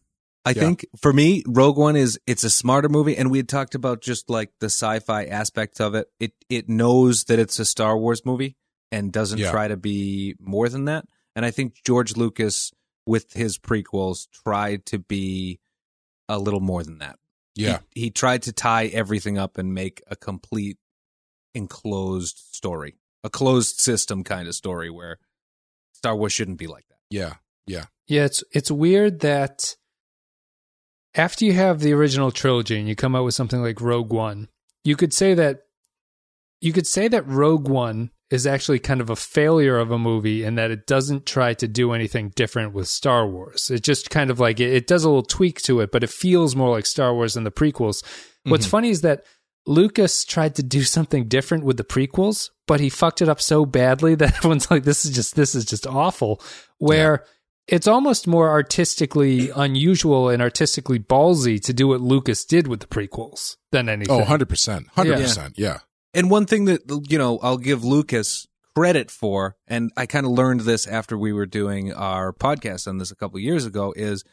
[0.45, 0.61] I Yeah.
[0.61, 4.01] think for me, Rogue One is it's a smarter movie, and we had talked about
[4.01, 6.07] just like the sci-fi aspects of it.
[6.21, 8.57] It it knows that it's a Star Wars movie
[8.93, 9.51] and doesn't Yeah.
[9.51, 11.07] try to be more than that.
[11.37, 12.73] And I think George Lucas,
[13.07, 15.61] with his prequels, tried to be
[16.29, 17.19] a little more than that.
[17.57, 20.79] Yeah, he, he tried to tie everything up and make a complete
[21.55, 25.19] enclosed story, a closed system kind of story where
[25.93, 26.99] Star Wars shouldn't be like that.
[27.11, 27.35] yeah,
[27.67, 27.87] yeah.
[28.07, 29.77] Yeah, it's it's weird that
[31.15, 34.49] after you have the original trilogy and you come out with something like Rogue One,
[34.85, 35.63] you could say that
[36.61, 40.45] you could say that Rogue One is actually kind of a failure of a movie
[40.45, 43.71] in that it doesn't try to do anything different with Star Wars.
[43.71, 46.11] It just kind of like it, it does a little tweak to it, but it
[46.11, 48.05] feels more like Star Wars than the prequels.
[48.45, 48.71] What's Mhm.
[48.71, 49.25] funny is that
[49.67, 53.67] Lucas tried to do something different with the prequels, but he fucked it up so
[53.67, 56.41] badly that everyone's like, "This is just this is just awful."
[56.79, 57.25] Where
[57.69, 62.87] it's almost more artistically unusual and artistically ballsy to do what Lucas did with the
[62.87, 64.15] prequels than anything.
[64.15, 64.87] Oh, 100%.
[64.97, 65.53] 100%.
[65.57, 65.79] Yeah.
[66.15, 70.33] And one thing that you know, I'll give Lucas credit for, and I kind of
[70.33, 74.25] learned this after we were doing our podcast on this a couple years ago, is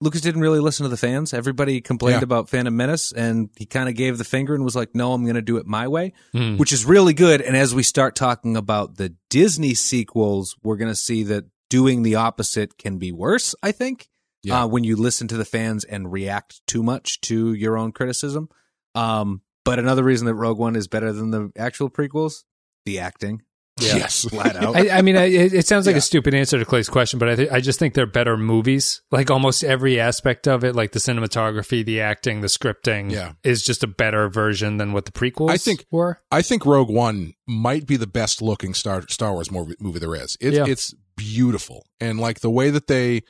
[0.00, 1.32] Lucas didn't really listen to the fans.
[1.32, 2.24] Everybody complained Yeah.
[2.24, 5.24] about Phantom Menace, and he kind of gave the finger and was like, "No, I'm
[5.24, 6.56] going to do it my way," Hmm.
[6.58, 7.40] which is really good.
[7.40, 12.02] And as we start talking about the Disney sequels, we're going to see that doing
[12.02, 13.54] the opposite can be worse.
[13.62, 14.08] I think
[14.42, 14.62] Yeah.
[14.64, 18.48] uh, when you listen to the fans and react too much to your own criticism.
[18.94, 22.44] Um, but another reason that Rogue One is better than the actual prequels,
[22.86, 23.42] the acting,
[23.78, 24.24] Yes.
[24.26, 24.74] flat out.
[24.74, 25.98] I, I mean, I, it, it sounds like Yeah.
[25.98, 29.02] a stupid answer to Clay's question, but I, th- I just think they're better movies.
[29.10, 33.32] Like almost every aspect of it, like the cinematography, the acting, the scripting, Yeah.
[33.44, 36.22] is just a better version than what the prequels I think- were.
[36.30, 40.14] I think Rogue One might be the best looking Star Star Wars movie, movie there
[40.14, 40.38] is.
[40.40, 40.64] It, Yeah.
[40.66, 43.22] It's beautiful, and like the way that they,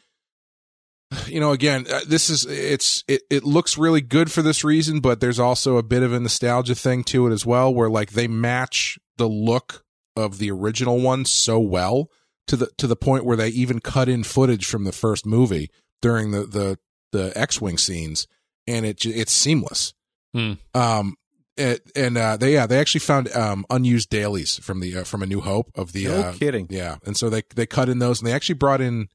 [1.27, 5.01] you know, again, uh, this is it's it it looks really good for this reason,
[5.01, 8.13] but there's also a bit of a nostalgia thing to it as well, where like
[8.13, 9.85] they match the look
[10.17, 12.11] of the original one so well
[12.47, 15.71] to the to the point where they even cut in footage from the first movie
[16.01, 16.79] during the the
[17.13, 18.27] the X-wing scenes,
[18.67, 19.95] and it it's seamless.
[20.35, 20.55] Hmm.
[20.75, 21.17] Um,
[21.57, 25.23] it, and uh, they yeah they actually found um unused dailies from the uh, from
[25.23, 26.67] A New Hope of the No uh, kidding.
[26.69, 29.09] yeah, and so they they cut in those, and they actually brought in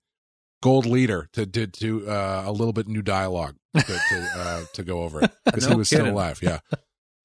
[0.62, 4.84] Gold Leader to to do uh, a little bit new dialogue to to, uh, to
[4.84, 6.40] go over it because he No was still alive.
[6.42, 6.60] Yeah,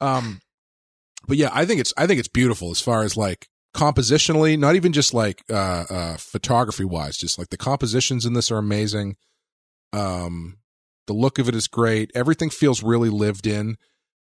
[0.01, 0.41] um,
[1.29, 4.75] but yeah, I think it's I think it's beautiful as far as like compositionally, not
[4.75, 9.17] even just like uh, uh, photography wise, just like the compositions in this are amazing.
[9.93, 10.59] Um,
[11.07, 12.11] the look of it is great.
[12.15, 13.77] Everything feels really lived in,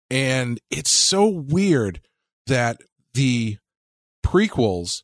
[0.09, 2.01] and it's so weird
[2.47, 2.77] that
[3.13, 3.57] the
[4.25, 5.03] prequels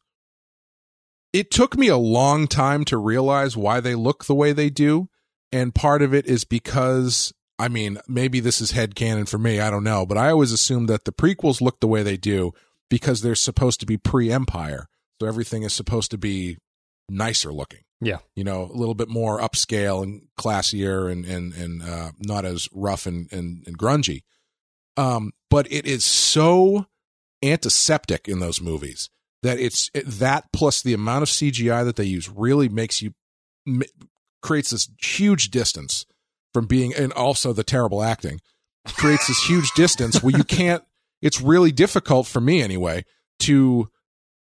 [1.33, 5.09] it took me a long time to realize why they look the way they do
[5.51, 9.69] and part of it is because i mean maybe this is headcanon for me i
[9.69, 12.51] don't know but i always assumed that the prequels look the way they do
[12.89, 14.87] because they're supposed to be pre-empire
[15.19, 16.57] so everything is supposed to be
[17.09, 17.81] nicer looking.
[18.01, 18.19] Yeah.
[18.33, 22.69] you know a little bit more upscale and classier and and and uh, not as
[22.71, 24.21] rough and, and and grungy.
[24.95, 26.85] Um but it is so
[27.43, 29.09] antiseptic in those movies
[29.43, 33.13] that it's it, that plus the amount of CGI that they use really makes you
[33.67, 33.83] m-
[34.41, 36.05] creates this huge distance
[36.53, 38.39] from being and also the terrible acting
[38.87, 40.83] creates this huge distance where you can't
[41.21, 43.03] it's really difficult for me anyway
[43.39, 43.89] to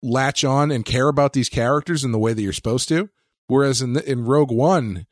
[0.02, 3.10] latch on and care about these characters in the way that you're supposed to.
[3.48, 5.06] Whereas in the, in Rogue One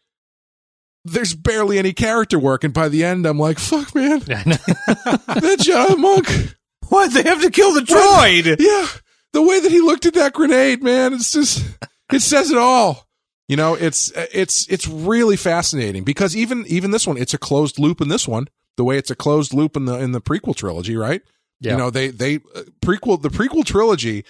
[1.05, 4.21] there's barely any character work and by the end I'm like fuck man.
[4.27, 6.55] That Jedi monk.
[6.89, 8.57] Why They have to kill the droid.
[8.61, 8.87] yeah,
[9.33, 11.65] the way that he looked at that grenade, man, it's just
[12.13, 13.07] it says it all.
[13.49, 17.79] You know, it's it's it's really fascinating because even even this one, it's a closed
[17.79, 18.49] loop in this one.
[18.77, 21.23] The way it's a closed loop in the in the prequel trilogy, right?
[21.61, 21.73] Yeah.
[21.73, 24.25] You know, they they uh, prequel the prequel trilogy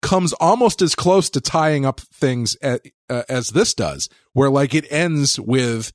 [0.00, 4.74] comes almost as close to tying up things as, uh, as this does, where like
[4.74, 5.92] it ends with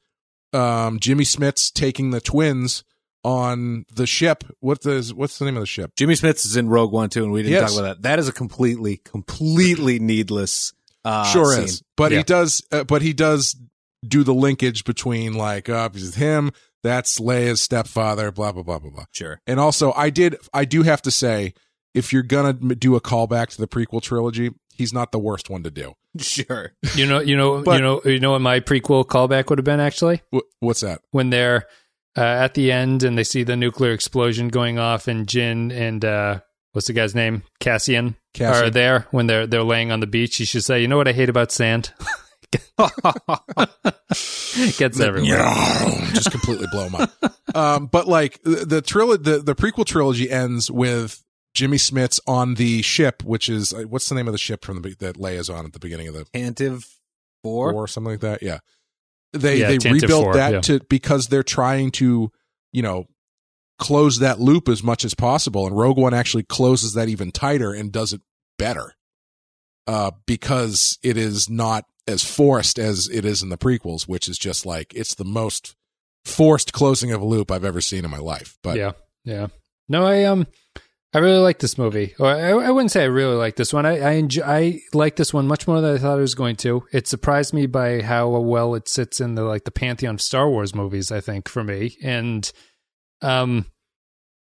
[0.54, 2.84] um Jimmy Smits taking the twins
[3.28, 4.44] on the ship.
[4.62, 5.92] What the what's the name of the ship?
[5.98, 7.72] Jimmy Smits is in Rogue One too, and we didn't Yes.
[7.74, 8.02] talk about that.
[8.04, 10.74] That is a completely, completely needless.
[11.06, 11.64] Uh, sure scene.
[11.66, 13.56] is but he does uh, but he does
[14.06, 16.52] do the linkage between like uh because him
[16.84, 19.40] that's leia's stepfather blah blah blah blah blah Sure.
[19.48, 21.54] and also i did i do have to say
[21.94, 25.64] if you're gonna do a callback to the prequel trilogy he's not the worst one
[25.64, 26.74] to do Sure.
[26.96, 29.66] You know, you know, But- you know, you know what my prequel callback would have
[29.66, 31.68] been actually Wh- what's that when they're
[32.18, 36.04] uh, at the end and they see the nuclear explosion going off, and Jyn and
[36.04, 36.40] uh,
[36.74, 38.66] what's the guy's name, Cassian, Cassian.
[38.66, 40.40] are there when they're they're laying on the beach.
[40.40, 41.94] You should say, you know what I hate about sand.
[44.78, 45.38] Gets everywhere.
[46.14, 47.12] just completely blow him up.
[47.54, 51.24] Um, but like the, the trilogy, the, the prequel trilogy ends with
[51.54, 54.82] Jimmy Smits on the ship, which is uh, what's the name of the ship from
[54.82, 56.88] the that Leia's on at the beginning of the Tantive
[57.44, 57.74] four.
[57.74, 58.42] or something like that.
[58.44, 58.60] Yeah,
[59.38, 60.62] they Yeah, they rebuilt four, that yeah.
[60.62, 62.32] to because they're trying to
[62.72, 63.08] you know
[63.80, 67.74] close that loop as much as possible, and Rogue One actually closes that even tighter
[67.74, 68.22] and does it
[68.58, 68.96] better,
[69.86, 74.38] uh, because it is not as forced as it is in the prequels, which is
[74.38, 75.76] just like it's the most
[76.26, 78.58] forced closing of a loop I've ever seen in my life.
[78.64, 78.92] But yeah,
[79.24, 79.48] yeah.
[79.90, 80.48] No, I um,
[81.14, 82.14] I really like this movie.
[82.20, 83.86] I, I wouldn't say I really like this one.
[83.86, 86.58] I I, enjoy, I like this one much more than I thought I was going
[86.58, 86.84] to.
[86.92, 90.50] It surprised me by how well it sits in the like the pantheon of Star
[90.50, 91.12] Wars movies.
[91.12, 92.52] I think for me, and
[93.22, 93.68] um,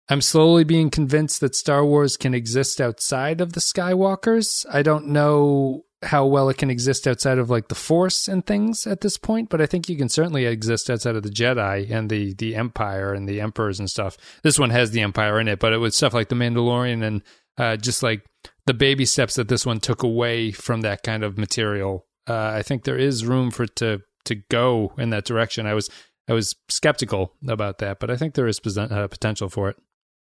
[0.08, 4.64] I'm slowly being convinced that Star Wars can exist outside of the Skywalkers.
[4.72, 8.86] I don't know how well it can exist outside of like the Force and things
[8.86, 12.10] at this point, but I think you can certainly exist outside of the Jedi and
[12.10, 14.16] the the Empire and the Emperors and stuff.
[14.42, 17.22] This one has the Empire in it, but it was stuff like the Mandalorian and
[17.58, 18.24] uh, just like
[18.66, 22.06] the baby steps that this one took away from that kind of material.
[22.28, 25.66] Uh, I think there is room for it to to go in that direction.
[25.66, 25.90] I was
[26.28, 29.76] I was skeptical about that, but I think there is uh, potential for it.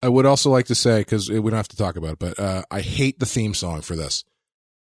[0.02, 2.40] I would also like to say because we don't have to talk about it, but
[2.40, 4.24] uh, I hate the theme song for this.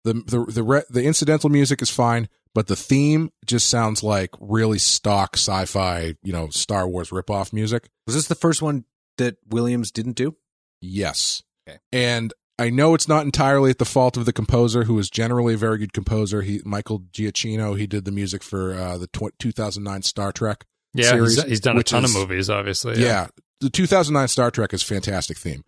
[0.03, 4.31] The the the re- the incidental music is fine, but the theme just sounds like
[4.39, 7.89] really stock sci-fi, you know, Star Wars ripoff music.
[8.05, 8.85] Was this the first one
[9.17, 10.35] that Williams didn't do?
[10.81, 11.43] Yes.
[11.67, 11.77] Okay.
[11.91, 15.53] And I know it's not entirely at the fault of the composer, who is generally
[15.55, 16.41] a very good composer.
[16.41, 17.77] He Michael Giacchino.
[17.77, 20.65] He did the music for uh, the tw- 2009 Star Trek.
[20.93, 23.01] Yeah, series, he's, he's done a ton is- of movies, obviously.
[23.01, 23.27] Yeah.
[23.61, 25.63] the 2009 Star Trek is fantastic theme.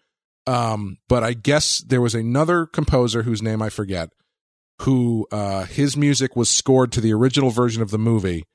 [0.45, 4.12] Um, but I guess there was another composer whose name I forget,
[4.81, 8.45] who uh, his music was scored to the original version of the movie,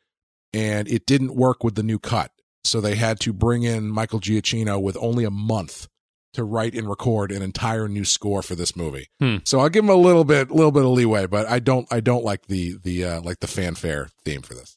[0.53, 2.31] and it didn't work with the new cut.
[2.65, 5.89] So they had to bring in Michael Giacchino with only a month
[6.35, 9.09] to write and record an entire new score for this movie.
[9.19, 9.39] Hmm.
[9.45, 12.01] So I'll give him a little bit, little bit of leeway, but I don't, I
[12.01, 14.77] don't like the the uh, like the fanfare theme for this.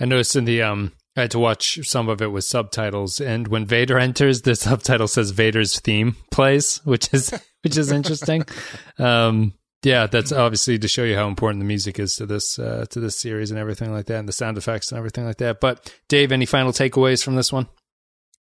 [0.00, 3.48] I noticed in the um, I had to watch some of it with subtitles, and
[3.48, 7.32] when Vader enters, the subtitle says Vader's theme plays, which is
[7.62, 8.44] which is interesting.
[8.98, 12.86] um, yeah, that's obviously to show you how important the music is to this uh,
[12.90, 15.60] to this series and everything like that, and the sound effects and everything like that.
[15.60, 17.68] But Dave, any final takeaways from this one?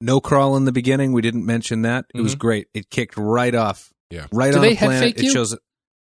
[0.00, 1.12] No crawl in the beginning.
[1.12, 2.04] We didn't mention that.
[2.14, 2.66] It was great.
[2.74, 3.92] It kicked right off.
[4.10, 4.26] Yeah.
[4.32, 5.02] Right Do on they the head planet.
[5.04, 5.30] fake It you?
[5.32, 5.56] shows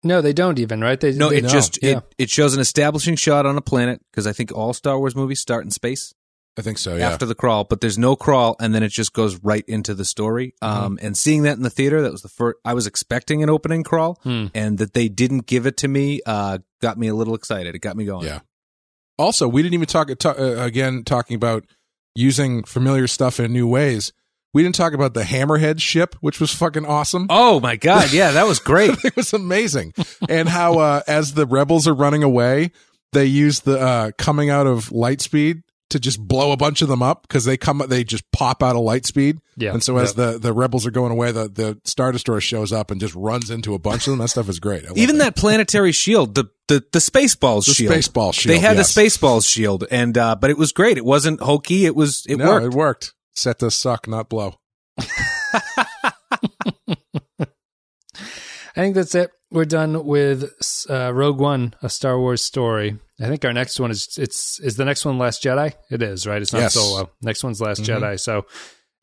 [0.04, 1.00] No, they don't even, right?
[1.00, 1.30] They no.
[1.30, 1.50] they, It No.
[1.50, 1.98] just Yeah.
[1.98, 5.16] it, it shows an establishing shot on a planet because I think all Star Wars
[5.16, 6.14] movies start in space
[6.58, 6.96] I think so.
[6.96, 7.10] Yeah.
[7.10, 10.06] after the crawl, but there's no crawl, and then it just goes right into the
[10.06, 10.54] story.
[10.64, 10.86] Mm-hmm.
[10.86, 12.58] Um, and seeing that in the theater, that was the first.
[12.64, 14.46] I was expecting an opening crawl, Hmm.
[14.54, 17.76] and that they didn't give it to me uh, got me a little excited.
[17.76, 18.26] It got me going.
[18.26, 18.40] Yeah.
[19.18, 21.66] Also, we didn't even talk ta- uh, again talking about
[22.16, 24.14] using familiar stuff in new ways.
[24.54, 27.28] We didn't talk about the Hammerhead ship, which was fucking awesome.
[27.30, 28.14] Oh my god!
[28.14, 28.92] Yeah, that was great.
[29.04, 29.94] it was amazing.
[30.30, 32.72] and how uh, as the rebels are running away,
[33.12, 37.04] they use the uh, coming out of Lightspeed to just blow a bunch of them
[37.04, 39.40] up because they come they just pop out of Lightspeed.
[39.56, 39.74] Yeah.
[39.74, 42.92] And so as the the rebels are going away, the the Star Destroyer shows up
[42.92, 44.20] and just runs into a bunch of them.
[44.20, 44.86] That stuff is great.
[44.86, 47.94] I love Even that planetary shield, the the the spaceballs the shield.
[47.94, 48.56] Spaceball shield.
[48.56, 48.94] they had yes.
[48.94, 50.98] the spaceballs shield, and uh, but it was great.
[50.98, 51.86] It wasn't hokey.
[51.86, 52.66] It was it no, worked.
[52.66, 53.14] it worked.
[53.34, 54.56] Set to suck, not blow.
[58.78, 59.32] I think that's it.
[59.52, 60.52] We're done with
[60.90, 62.98] uh, Rogue One, a Star Wars story.
[63.22, 65.74] I think our next one is it's is the next one Last Jedi.
[65.90, 66.42] It is right.
[66.42, 66.74] It's not Yes.
[66.74, 67.10] Solo.
[67.22, 68.00] Next one's Last Mhm.
[68.00, 68.20] Jedi.
[68.20, 68.46] So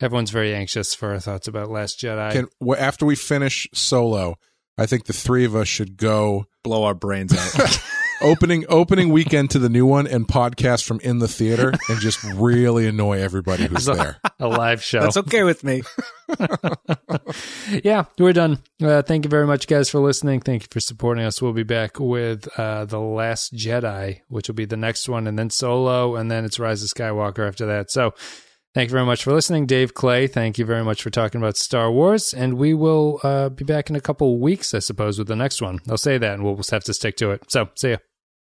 [0.01, 2.33] everyone's very anxious for our thoughts about Last Jedi.
[2.33, 4.37] Can, w- after we finish Solo,
[4.77, 7.79] I think the three of us should go Blow our brains out.
[8.23, 12.23] opening opening weekend to the new one and podcast from in the theater and just
[12.25, 14.19] really annoy everybody who's So- there.
[14.41, 15.01] a live show.
[15.01, 15.83] That's okay with me.
[17.85, 18.59] yeah, we're done.
[18.83, 20.41] Uh, thank you very much, guys, for listening.
[20.41, 21.41] Thank you for supporting us.
[21.43, 25.39] We'll be back with uh, The Last Jedi, which will be the next one, and
[25.39, 27.91] then Solo, and then it's Rise of Skywalker after that.
[27.91, 28.15] So
[28.75, 29.67] thank you very much for listening.
[29.67, 32.33] Dave Clay, thank you very much for talking about Star Wars.
[32.35, 35.61] And we will uh, be back in a couple weeks, I suppose, with the next
[35.63, 35.79] one.
[35.89, 37.51] I'll say that, and we'll have to stick to it.
[37.51, 37.97] So see ya.